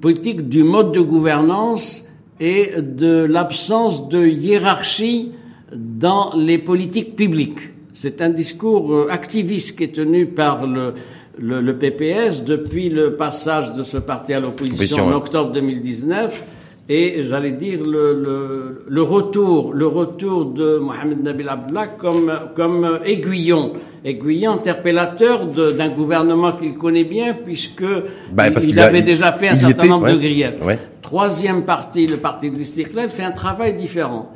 politique 0.00 0.48
du 0.48 0.62
mode 0.62 0.92
de 0.92 1.00
gouvernance 1.00 2.06
et 2.40 2.80
de 2.80 3.22
l'absence 3.22 4.08
de 4.08 4.26
hiérarchie 4.26 5.32
dans 5.74 6.34
les 6.34 6.56
politiques 6.56 7.16
publiques. 7.16 7.79
C'est 7.92 8.22
un 8.22 8.28
discours 8.28 8.92
euh, 8.92 9.08
activiste 9.10 9.76
qui 9.76 9.84
est 9.84 9.94
tenu 9.94 10.26
par 10.26 10.66
le, 10.66 10.94
le, 11.38 11.60
le, 11.60 11.78
PPS 11.78 12.44
depuis 12.44 12.88
le 12.88 13.16
passage 13.16 13.72
de 13.72 13.82
ce 13.82 13.96
parti 13.96 14.32
à 14.32 14.40
l'opposition 14.40 15.06
en 15.06 15.12
octobre 15.12 15.52
2019 15.52 16.44
et 16.88 17.24
j'allais 17.28 17.52
dire 17.52 17.80
le, 17.84 18.12
le, 18.12 18.84
le, 18.88 19.02
retour, 19.02 19.72
le 19.72 19.86
retour 19.86 20.46
de 20.46 20.78
Mohamed 20.78 21.22
Nabil 21.22 21.48
Abdallah 21.48 21.86
comme, 21.86 22.32
comme 22.56 22.98
aiguillon, 23.04 23.74
aiguillon 24.04 24.52
interpellateur 24.54 25.46
d'un 25.46 25.88
gouvernement 25.88 26.52
qu'il 26.52 26.74
connaît 26.74 27.04
bien 27.04 27.34
puisque 27.34 27.84
bah, 28.32 28.48
il, 28.48 28.80
avait 28.80 29.02
déjà 29.02 29.32
fait 29.32 29.48
un 29.48 29.54
certain 29.54 29.86
nombre 29.86 30.10
de 30.10 30.16
griefs. 30.16 30.54
Troisième 31.00 31.62
partie, 31.62 32.08
le 32.08 32.16
parti 32.16 32.50
de 32.50 32.56
l'Istiklal, 32.56 33.08
fait 33.10 33.22
un 33.22 33.30
travail 33.30 33.74
différent. 33.74 34.32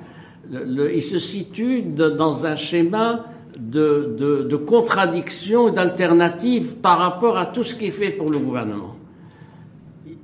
il 0.52 1.02
se 1.02 1.18
situe 1.18 1.82
dans 1.82 2.46
un 2.46 2.54
schéma 2.54 3.24
de, 3.58 4.14
de, 4.18 4.42
de 4.42 4.56
contradictions 4.56 5.68
et 5.68 5.72
d'alternatives 5.72 6.76
par 6.76 6.98
rapport 6.98 7.38
à 7.38 7.46
tout 7.46 7.62
ce 7.62 7.74
qui 7.74 7.86
est 7.86 7.90
fait 7.90 8.10
pour 8.10 8.30
le 8.30 8.38
gouvernement. 8.38 8.96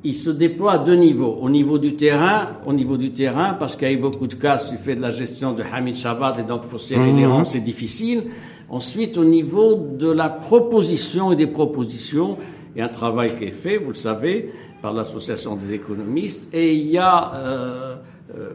Il 0.03 0.15
se 0.15 0.31
déploie 0.31 0.73
à 0.73 0.79
deux 0.79 0.95
niveaux. 0.95 1.39
Au 1.41 1.51
niveau 1.51 1.79
du 1.79 1.95
terrain, 1.95 2.49
au 2.65 2.73
niveau 2.73 2.97
du 2.97 3.13
terrain, 3.13 3.55
parce 3.55 3.77
qu'il 3.77 3.87
y 3.89 3.91
a 3.91 3.95
eu 3.95 3.99
beaucoup 3.99 4.27
de 4.27 4.35
cas, 4.35 4.57
tu 4.57 4.77
fais 4.77 4.95
de 4.95 5.01
la 5.01 5.11
gestion 5.11 5.53
de 5.53 5.63
Hamid 5.63 5.95
Shabbat 5.95 6.39
et 6.39 6.43
donc 6.43 6.63
il 6.65 6.71
faut 6.71 6.79
serrer 6.79 7.13
les 7.13 7.27
rangs, 7.27 7.45
c'est 7.45 7.61
difficile. 7.61 8.25
Ensuite, 8.71 9.19
au 9.19 9.25
niveau 9.25 9.75
de 9.75 10.11
la 10.11 10.29
proposition 10.29 11.33
et 11.33 11.37
des 11.37 11.49
propositions, 11.49 12.39
il 12.75 12.79
y 12.79 12.83
a 12.83 12.87
un 12.87 12.89
travail 12.89 13.37
qui 13.37 13.45
est 13.45 13.51
fait, 13.51 13.79
vous 13.79 13.89
le 13.89 13.95
savez, 13.95 14.53
par 14.81 14.95
l'association 14.95 15.57
des 15.57 15.75
économistes, 15.75 16.49
et 16.55 16.73
il 16.75 16.87
y 16.87 16.97
a 16.97 17.35
euh, 17.35 17.97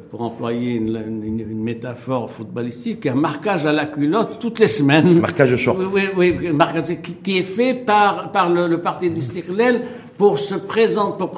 pour 0.10 0.22
employer 0.22 0.76
une, 0.76 0.96
une, 1.08 1.40
une, 1.40 1.64
métaphore 1.64 2.30
footballistique, 2.32 3.06
un 3.06 3.16
marquage 3.16 3.66
à 3.66 3.72
la 3.72 3.86
culotte 3.86 4.40
toutes 4.40 4.60
les 4.60 4.68
semaines. 4.68 5.20
Marquage 5.20 5.52
de 5.52 5.58
short. 5.58 5.80
Oui, 5.94 6.04
oui, 6.16 6.52
marquage, 6.54 7.02
qui, 7.02 7.14
qui, 7.16 7.38
est 7.38 7.44
fait 7.44 7.74
par, 7.74 8.32
par 8.32 8.50
le, 8.50 8.68
le 8.68 8.82
parti 8.82 9.10
d'Istiklal 9.10 9.82
pour 10.18 10.40
se 10.40 10.56
présenter, 10.56 11.18
pour, 11.18 11.32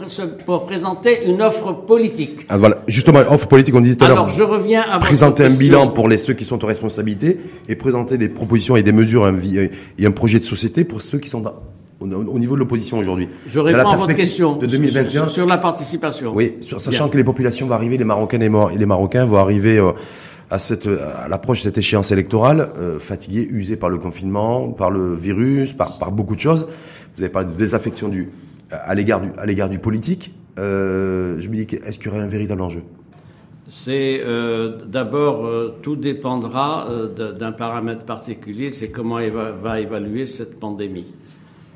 pour, 0.45 0.65
présenter 0.65 1.25
une 1.25 1.41
offre 1.41 1.73
politique. 1.73 2.45
Ah, 2.49 2.57
voilà, 2.57 2.83
justement, 2.87 3.19
offre 3.29 3.47
politique, 3.47 3.73
on 3.75 3.81
disait 3.81 3.95
tout 3.95 4.05
à 4.05 4.09
l'heure. 4.09 4.17
Alors, 4.17 4.29
je 4.29 4.43
reviens 4.43 4.83
à 4.89 4.99
Présenter 4.99 5.43
un 5.45 5.49
bilan 5.49 5.87
pour 5.89 6.07
les 6.07 6.17
ceux 6.17 6.33
qui 6.33 6.45
sont 6.45 6.63
aux 6.63 6.67
responsabilités 6.67 7.39
et 7.67 7.75
présenter 7.75 8.17
des 8.17 8.29
propositions 8.29 8.75
et 8.75 8.83
des 8.83 8.91
mesures 8.91 9.25
un, 9.25 9.35
et 9.97 10.05
un 10.05 10.11
projet 10.11 10.39
de 10.39 10.43
société 10.43 10.83
pour 10.83 11.01
ceux 11.01 11.17
qui 11.17 11.29
sont 11.29 11.41
dans, 11.41 11.55
au 11.99 12.39
niveau 12.39 12.55
de 12.55 12.59
l'opposition 12.59 12.99
aujourd'hui. 12.99 13.29
Je 13.49 13.59
réponds 13.59 13.89
à 13.89 13.95
votre 13.95 14.15
question 14.15 14.55
de 14.55 14.65
2021 14.67 15.09
sur, 15.09 15.29
sur 15.29 15.45
la 15.45 15.57
participation. 15.57 16.33
Oui, 16.35 16.55
sur, 16.59 16.79
sachant 16.79 17.05
Bien. 17.05 17.11
que 17.11 17.17
les 17.17 17.23
populations 17.23 17.67
vont 17.67 17.73
arriver, 17.73 17.97
les 17.97 18.03
Marocains 18.03 18.39
et 18.39 18.77
les 18.77 18.85
Marocains 18.85 19.25
vont 19.25 19.37
arriver 19.37 19.77
euh, 19.77 19.91
à, 20.49 20.59
cette, 20.59 20.87
à 20.87 21.27
l'approche 21.27 21.59
de 21.59 21.63
cette 21.63 21.77
échéance 21.77 22.11
électorale, 22.11 22.71
euh, 22.77 22.99
fatigués, 22.99 23.47
usés 23.49 23.77
par 23.77 23.89
le 23.89 23.97
confinement, 23.97 24.69
par 24.69 24.91
le 24.91 25.15
virus, 25.15 25.73
par, 25.73 25.97
par 25.97 26.11
beaucoup 26.11 26.35
de 26.35 26.39
choses. 26.39 26.67
Vous 27.15 27.23
avez 27.23 27.31
parlé 27.31 27.49
de 27.49 27.55
désaffection 27.57 28.09
du, 28.09 28.29
à 28.71 28.93
l'égard 28.95 29.21
du, 29.21 29.29
à 29.37 29.45
l'égard 29.45 29.69
du 29.69 29.79
politique. 29.79 30.33
Euh, 30.59 31.37
je 31.39 31.49
me 31.49 31.55
dis, 31.55 31.75
est-ce 31.75 31.99
qu'il 31.99 32.07
y 32.07 32.13
aurait 32.13 32.23
un 32.23 32.27
véritable 32.27 32.61
enjeu? 32.61 32.83
C'est 33.69 34.21
euh, 34.23 34.77
d'abord 34.85 35.45
euh, 35.45 35.75
tout 35.81 35.97
dépendra 35.97 36.87
euh, 36.89 37.33
d'un 37.33 37.51
paramètre 37.51 38.05
particulier, 38.05 38.69
c'est 38.69 38.89
comment 38.89 39.19
il 39.19 39.31
va, 39.31 39.51
va 39.51 39.81
évaluer 39.81 40.25
cette 40.25 40.57
pandémie. 40.57 41.05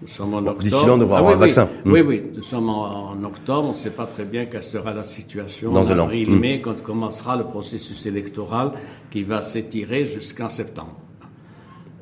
Nous 0.01 0.07
sommes 0.07 0.33
en 0.33 0.39
octobre. 0.39 0.61
D'ici 0.63 0.85
là, 0.85 0.93
on 0.93 0.97
devra 0.97 1.17
ah, 1.17 1.19
avoir 1.19 1.33
oui, 1.33 1.37
un 1.37 1.39
vaccin. 1.41 1.69
Oui, 1.85 1.91
oui, 1.91 2.01
oui, 2.01 2.23
nous 2.35 2.41
sommes 2.43 2.69
en, 2.69 3.11
en 3.11 3.23
octobre. 3.23 3.65
On 3.67 3.69
ne 3.69 3.75
sait 3.75 3.91
pas 3.91 4.05
très 4.07 4.25
bien 4.25 4.45
quelle 4.45 4.63
sera 4.63 4.93
la 4.93 5.03
situation 5.03 5.71
Dans 5.71 5.83
en 5.91 5.99
avril, 5.99 6.29
Mm. 6.31 6.39
mai, 6.39 6.61
quand 6.61 6.81
commencera 6.81 7.37
le 7.37 7.43
processus 7.43 8.05
électoral 8.07 8.71
qui 9.11 9.23
va 9.23 9.41
s'étirer 9.43 10.05
jusqu'en 10.07 10.49
septembre. 10.49 10.95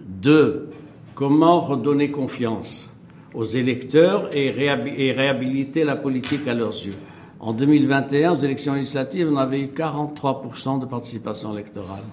Deux, 0.08 0.70
comment 1.16 1.60
redonner 1.60 2.10
confiance 2.12 2.90
aux 3.34 3.46
électeurs 3.46 4.30
et, 4.36 4.50
réhabi- 4.52 4.94
et 4.98 5.12
réhabiliter 5.12 5.84
la 5.84 5.96
politique 5.98 6.48
à 6.48 6.54
leurs 6.54 6.72
yeux? 6.74 6.96
En 7.42 7.54
2021, 7.54 8.32
aux 8.34 8.36
élections 8.38 8.74
législatives, 8.76 9.30
on 9.32 9.38
avait 9.38 9.62
eu 9.62 9.68
43% 9.68 10.80
de 10.80 10.86
participation 10.86 11.54
électorale. 11.54 12.04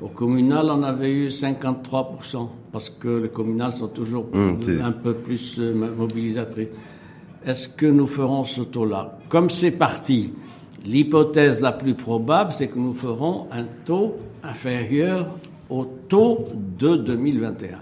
Au 0.00 0.08
communal, 0.08 0.66
on 0.70 0.82
avait 0.82 1.10
eu 1.12 1.28
53%, 1.28 2.48
parce 2.72 2.88
que 2.90 3.08
les 3.22 3.28
communales 3.28 3.72
sont 3.72 3.88
toujours 3.88 4.26
Mmh, 4.32 4.82
un 4.84 4.92
peu 4.92 5.14
plus 5.14 5.56
euh, 5.58 5.74
mobilisatrices. 5.96 6.68
Est-ce 7.44 7.68
que 7.68 7.86
nous 7.86 8.06
ferons 8.06 8.44
ce 8.44 8.60
taux-là? 8.62 9.18
Comme 9.28 9.48
c'est 9.50 9.70
parti, 9.72 10.32
l'hypothèse 10.84 11.60
la 11.60 11.72
plus 11.72 11.94
probable, 11.94 12.52
c'est 12.52 12.68
que 12.68 12.78
nous 12.78 12.92
ferons 12.94 13.46
un 13.52 13.64
taux 13.84 14.16
inférieur 14.42 15.28
au 15.68 15.84
taux 16.08 16.46
de 16.78 16.96
2021. 16.96 17.70
Donc, 17.70 17.78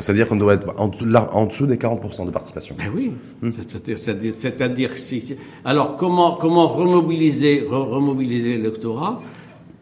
C'est-à-dire 0.00 0.26
qu'on 0.28 0.36
doit 0.36 0.54
être 0.54 0.72
en 0.78 0.88
dessous, 0.88 1.04
là, 1.04 1.28
en 1.32 1.46
dessous 1.46 1.66
des 1.66 1.76
40% 1.76 2.26
de 2.26 2.30
participation. 2.30 2.76
Ben 2.78 2.90
oui. 2.94 3.12
C'est-à-dire- 3.42 4.34
C'est-à-dire, 4.36 4.90
si, 4.98 5.20
si- 5.22 5.36
alors 5.64 5.96
comment 5.96 6.32
comment 6.36 6.68
remobiliser 6.68 7.62
re- 7.62 7.88
remobiliser 7.88 8.56
l'électorat? 8.56 9.20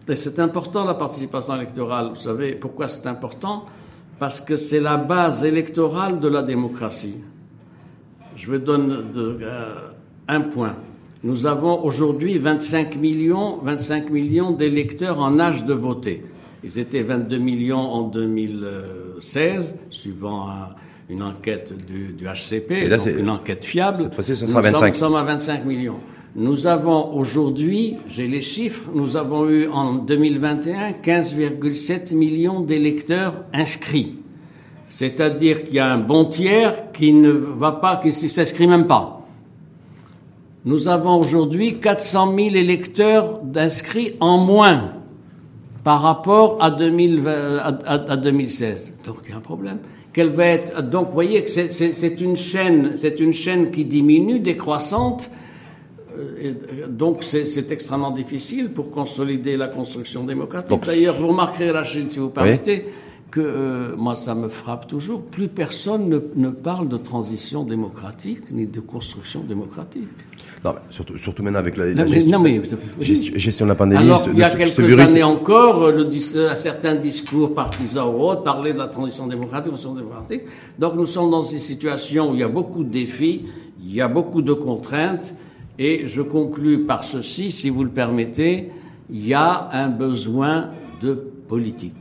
Et 0.08 0.16
C'est 0.16 0.38
important 0.38 0.84
la 0.84 0.94
participation 0.94 1.54
électorale. 1.56 2.10
Vous 2.10 2.20
savez 2.20 2.52
pourquoi 2.52 2.86
c'est 2.88 3.06
important? 3.08 3.64
Parce 4.18 4.40
que 4.40 4.56
c'est 4.56 4.80
la 4.80 4.96
base 4.96 5.44
électorale 5.44 6.18
de 6.20 6.28
la 6.28 6.42
démocratie. 6.42 7.16
Je 8.36 8.46
vous 8.50 8.58
donne 8.58 9.10
de- 9.12 9.38
euh, 9.42 9.74
un 10.28 10.40
point. 10.40 10.76
Nous 11.22 11.46
avons 11.46 11.82
aujourd'hui 11.84 12.38
25 12.38 12.96
millions 12.96 13.58
25 13.62 14.10
millions 14.10 14.52
d'électeurs 14.52 15.18
en 15.20 15.38
âge 15.38 15.64
de 15.64 15.74
voter. 15.74 16.22
Ils 16.64 16.78
étaient 16.78 17.02
22 17.02 17.38
millions 17.38 17.78
en 17.78 18.02
2016, 18.08 19.76
suivant 19.90 20.48
un- 20.48 20.68
une 21.08 21.22
enquête 21.22 21.74
du, 21.86 22.08
du 22.12 22.26
HCP, 22.26 22.72
Et 22.74 22.88
là, 22.88 22.96
donc 22.96 23.04
c'est- 23.06 23.18
une 23.20 23.30
enquête 23.30 23.64
fiable. 23.64 23.96
cette 23.96 24.14
fois-ci, 24.14 24.34
ce 24.34 24.44
Nous 24.44 24.50
sera 24.50 24.62
25. 24.62 24.94
Sommes, 24.94 25.10
sommes 25.10 25.16
à 25.16 25.22
25 25.22 25.64
millions. 25.64 25.98
Nous 26.38 26.66
avons 26.66 27.14
aujourd'hui, 27.14 27.96
j'ai 28.10 28.28
les 28.28 28.42
chiffres, 28.42 28.90
nous 28.94 29.16
avons 29.16 29.48
eu 29.48 29.68
en 29.68 29.94
2021 29.94 30.90
15,7 31.02 32.14
millions 32.14 32.60
d'électeurs 32.60 33.44
inscrits. 33.54 34.16
C'est-à-dire 34.90 35.64
qu'il 35.64 35.76
y 35.76 35.78
a 35.78 35.90
un 35.90 35.96
bon 35.98 36.26
tiers 36.26 36.92
qui 36.92 37.14
ne 37.14 37.30
va 37.30 37.72
pas, 37.72 37.96
qui 37.96 38.08
ne 38.08 38.28
s'inscrit 38.28 38.66
même 38.66 38.86
pas. 38.86 39.26
Nous 40.66 40.88
avons 40.88 41.16
aujourd'hui 41.18 41.78
400 41.80 42.34
000 42.36 42.54
électeurs 42.56 43.40
d'inscrits 43.42 44.12
en 44.20 44.36
moins 44.36 44.92
par 45.84 46.02
rapport 46.02 46.58
à, 46.60 46.70
2020, 46.70 47.30
à, 47.58 47.68
à- 47.86 48.12
à 48.12 48.16
2016. 48.18 48.92
Donc 49.06 49.16
il 49.24 49.30
y 49.30 49.32
a 49.32 49.36
un 49.38 49.40
problème. 49.40 49.78
Donc 50.90 51.06
vous 51.08 51.14
voyez 51.14 51.44
que 51.44 51.50
c'est- 51.50 52.20
une 52.20 52.36
c'est 52.36 53.20
une 53.20 53.32
chaîne 53.32 53.70
qui 53.70 53.84
diminue, 53.86 54.40
décroissante. 54.40 55.30
Euh, 56.18 56.50
et, 56.50 56.88
Donc 56.88 57.22
c'est 57.22 57.70
extrêmement 57.72 58.10
difficile 58.10 58.70
pour 58.70 58.90
consolider 58.90 59.56
la 59.56 59.68
construction 59.68 60.24
démocratique. 60.24 60.80
D'ailleurs, 60.84 61.14
vous 61.16 61.28
remarquerez, 61.28 61.70
Rachid, 61.70 62.10
si 62.10 62.18
vous 62.18 62.30
permettez, 62.30 62.86
que 63.30 63.40
euh, 63.40 63.96
moi 63.96 64.14
ça 64.16 64.34
me 64.34 64.48
frappe 64.48 64.86
toujours. 64.86 65.20
Plus 65.22 65.48
personne 65.48 66.08
ne, 66.08 66.18
ne 66.36 66.50
parle 66.50 66.88
de 66.88 66.96
transition 66.96 67.64
démocratique 67.64 68.50
ni 68.52 68.66
de 68.66 68.80
construction 68.80 69.40
démocratique. 69.40 70.08
Non, 70.64 70.72
mais 70.74 70.80
surtout, 70.90 71.18
surtout 71.18 71.42
maintenant 71.42 71.58
avec 71.60 71.76
la, 71.76 71.86
la 71.86 71.94
Non, 71.94 72.04
mais- 72.04 72.08
gestion, 72.12 72.38
non, 72.38 72.44
mais- 72.44 72.60
gestion, 73.00 73.32
gestion 73.36 73.66
de 73.66 73.70
la 73.70 73.74
pandémie. 73.74 74.04
Alors, 74.04 74.18
ce- 74.18 74.30
il 74.30 74.38
y 74.38 74.42
a 74.42 74.50
ce- 74.50 74.56
quelques 74.56 74.80
virus, 74.80 75.10
années 75.10 75.22
encore, 75.22 75.90
le 75.92 76.04
dis- 76.06 76.32
euh, 76.34 76.54
certains 76.54 76.94
discours 76.94 77.54
partisans 77.54 78.08
ou 78.08 78.20
autres 78.22 78.42
parlaient 78.42 78.72
de 78.72 78.78
la 78.78 78.88
transition 78.88 79.26
démocratique, 79.26 79.66
transition 79.72 79.94
démocratique. 79.94 80.42
Donc, 80.78 80.94
nous 80.96 81.06
sommes 81.06 81.30
dans 81.30 81.42
une 81.42 81.58
situation 81.58 82.30
où 82.30 82.34
il 82.34 82.40
y 82.40 82.44
a 82.44 82.48
beaucoup 82.48 82.84
de 82.84 82.90
défis, 82.90 83.44
il 83.84 83.94
y 83.94 84.00
a 84.00 84.08
beaucoup 84.08 84.42
de 84.42 84.54
contraintes, 84.54 85.34
et 85.78 86.06
je 86.06 86.22
conclus 86.22 86.80
par 86.84 87.04
ceci, 87.04 87.50
si 87.50 87.70
vous 87.70 87.84
le 87.84 87.90
permettez, 87.90 88.70
il 89.10 89.26
y 89.26 89.34
a 89.34 89.68
un 89.72 89.88
besoin 89.88 90.70
de 91.02 91.14
politique. 91.48 91.94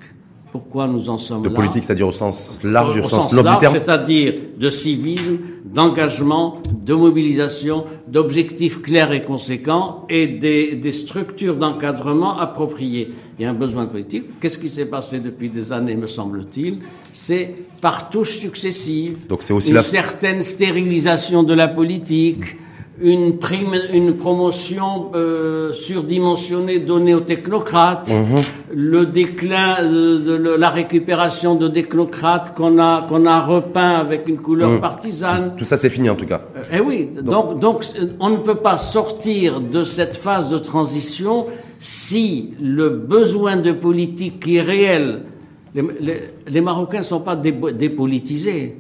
Pourquoi 0.51 0.88
nous 0.88 1.09
en 1.09 1.17
sommes 1.17 1.43
de 1.43 1.49
là 1.49 1.55
politique, 1.55 1.84
c'est-à-dire 1.84 2.07
au 2.07 2.13
sens 2.13 2.61
large, 2.63 2.97
au, 2.97 3.03
sens, 3.03 3.30
sens 3.30 3.43
large, 3.43 3.59
terme. 3.59 3.73
c'est-à-dire 3.73 4.36
de 4.57 4.69
civisme, 4.69 5.38
d'engagement, 5.65 6.61
de 6.86 6.93
mobilisation, 6.93 7.84
d'objectifs 8.07 8.82
clairs 8.82 9.11
et 9.11 9.21
conséquents 9.21 10.05
et 10.07 10.28
des, 10.28 10.76
des 10.76 10.91
structures 10.93 11.57
d'encadrement 11.57 12.38
appropriées. 12.39 13.09
Il 13.38 13.43
y 13.43 13.45
a 13.45 13.49
un 13.49 13.53
besoin 13.53 13.86
politique. 13.86 14.39
Qu'est-ce 14.39 14.57
qui 14.57 14.69
s'est 14.69 14.86
passé 14.86 15.19
depuis 15.19 15.49
des 15.49 15.73
années, 15.73 15.97
me 15.97 16.07
semble-t-il? 16.07 16.80
C'est 17.11 17.53
par 17.82 18.09
touches 18.09 18.38
successives, 18.38 19.28
Donc 19.28 19.43
c'est 19.43 19.51
aussi 19.51 19.69
une 19.69 19.76
la- 19.76 19.84
certaine 19.84 20.39
stérilisation 20.39 21.43
de 21.43 21.53
la 21.53 21.67
politique, 21.67 22.55
une 23.01 23.37
prime, 23.37 23.75
une 23.93 24.15
promotion 24.15 25.11
euh, 25.15 25.73
surdimensionnée 25.73 26.79
donnée 26.79 27.13
aux 27.13 27.19
technocrates, 27.19 28.09
Mhm. 28.09 28.41
le 28.73 29.05
déclin 29.05 29.83
de, 29.83 30.17
de 30.19 30.33
le- 30.33 30.55
la 30.55 30.69
récupération 30.69 31.55
de 31.55 31.67
technocrates 31.67 32.55
qu'on 32.55 32.79
a 32.79 33.01
qu'on 33.07 33.25
a 33.25 33.41
repeint 33.41 33.95
avec 34.05 34.27
une 34.27 34.37
couleur 34.37 34.69
Mhm. 34.71 34.79
partisane. 34.81 35.53
Tout 35.57 35.65
ça, 35.65 35.75
c'est 35.77 35.89
fini 35.89 36.09
en 36.09 36.15
tout 36.15 36.25
cas. 36.25 36.41
Eh 36.71 36.79
oui, 36.79 37.09
donc, 37.21 37.59
donc 37.59 37.83
on 38.19 38.29
ne 38.29 38.37
peut 38.37 38.55
pas 38.69 38.77
sortir 38.77 39.59
de 39.59 39.83
cette 39.83 40.15
phase 40.15 40.49
de 40.49 40.57
transition 40.57 41.47
si 41.79 42.53
le 42.61 42.89
besoin 42.89 43.57
de 43.57 43.71
politique 43.73 44.39
qui 44.41 44.55
est 44.55 44.61
réel, 44.61 45.23
les, 45.75 45.83
les- 45.99 46.21
les 46.47 46.61
Marocains 46.61 46.99
ne 46.99 47.03
sont 47.03 47.19
pas 47.19 47.35
dé- 47.35 47.53
dépolitisés. 47.77 48.77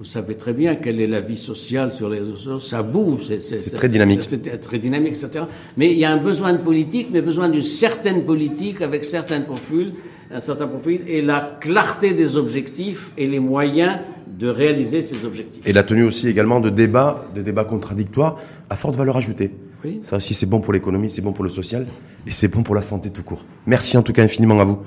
Vous 0.00 0.06
savez 0.06 0.34
très 0.34 0.54
bien 0.54 0.76
quelle 0.76 0.98
est 0.98 1.06
la 1.06 1.20
vie 1.20 1.36
sociale 1.36 1.92
sur 1.92 2.08
les 2.08 2.20
réseaux 2.20 2.34
sociaux, 2.34 2.58
ça 2.58 2.82
bouge. 2.82 3.38
C'est 3.40 3.74
très 3.74 3.90
dynamique. 3.90 4.22
C'est 4.26 4.58
très 4.58 4.78
dynamique, 4.78 5.10
etc. 5.10 5.44
Mais 5.76 5.92
il 5.92 5.98
y 5.98 6.06
a 6.06 6.10
un 6.10 6.16
besoin 6.16 6.54
de 6.54 6.58
politique, 6.58 7.08
mais 7.12 7.20
besoin 7.20 7.50
d'une 7.50 7.60
certaine 7.60 8.24
politique 8.24 8.80
avec 8.80 9.04
certains 9.04 9.42
profils, 9.42 9.92
un 10.32 10.40
certain 10.40 10.68
profil, 10.68 11.02
et 11.06 11.20
la 11.20 11.58
clarté 11.60 12.14
des 12.14 12.38
objectifs 12.38 13.10
et 13.18 13.26
les 13.26 13.40
moyens 13.40 13.98
de 14.26 14.48
réaliser 14.48 15.02
ces 15.02 15.26
objectifs. 15.26 15.66
Et 15.66 15.74
la 15.74 15.82
tenue 15.82 16.04
aussi 16.04 16.28
également 16.28 16.60
de 16.60 16.70
débats, 16.70 17.26
de 17.34 17.42
débats 17.42 17.64
contradictoires 17.64 18.38
à 18.70 18.76
forte 18.76 18.96
valeur 18.96 19.18
ajoutée. 19.18 19.50
Oui. 19.84 19.98
Ça 20.00 20.16
aussi, 20.16 20.32
c'est 20.32 20.46
bon 20.46 20.60
pour 20.60 20.72
l'économie, 20.72 21.10
c'est 21.10 21.20
bon 21.20 21.34
pour 21.34 21.44
le 21.44 21.50
social 21.50 21.86
et 22.26 22.30
c'est 22.30 22.48
bon 22.48 22.62
pour 22.62 22.74
la 22.74 22.80
santé 22.80 23.10
tout 23.10 23.22
court. 23.22 23.44
Merci 23.66 23.98
en 23.98 24.02
tout 24.02 24.14
cas 24.14 24.22
infiniment 24.22 24.60
à 24.60 24.64
vous. 24.64 24.78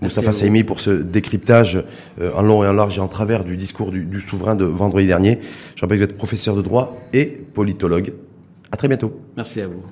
Moustapha 0.00 0.32
Saimi 0.32 0.64
pour 0.64 0.80
ce 0.80 0.90
décryptage 0.90 1.82
euh, 2.20 2.30
en 2.34 2.42
long 2.42 2.62
et 2.62 2.68
en 2.68 2.72
large 2.72 2.98
et 2.98 3.00
en 3.00 3.08
travers 3.08 3.44
du 3.44 3.56
discours 3.56 3.90
du, 3.90 4.04
du 4.04 4.20
souverain 4.20 4.54
de 4.54 4.64
vendredi 4.64 5.06
dernier. 5.06 5.38
Je 5.74 5.80
rappelle 5.80 5.98
que 5.98 6.04
vous 6.04 6.10
êtes 6.10 6.16
professeur 6.16 6.54
de 6.54 6.62
droit 6.62 6.96
et 7.12 7.26
politologue. 7.26 8.12
À 8.70 8.76
très 8.76 8.88
bientôt. 8.88 9.20
Merci 9.36 9.60
à 9.60 9.66
vous. 9.66 9.82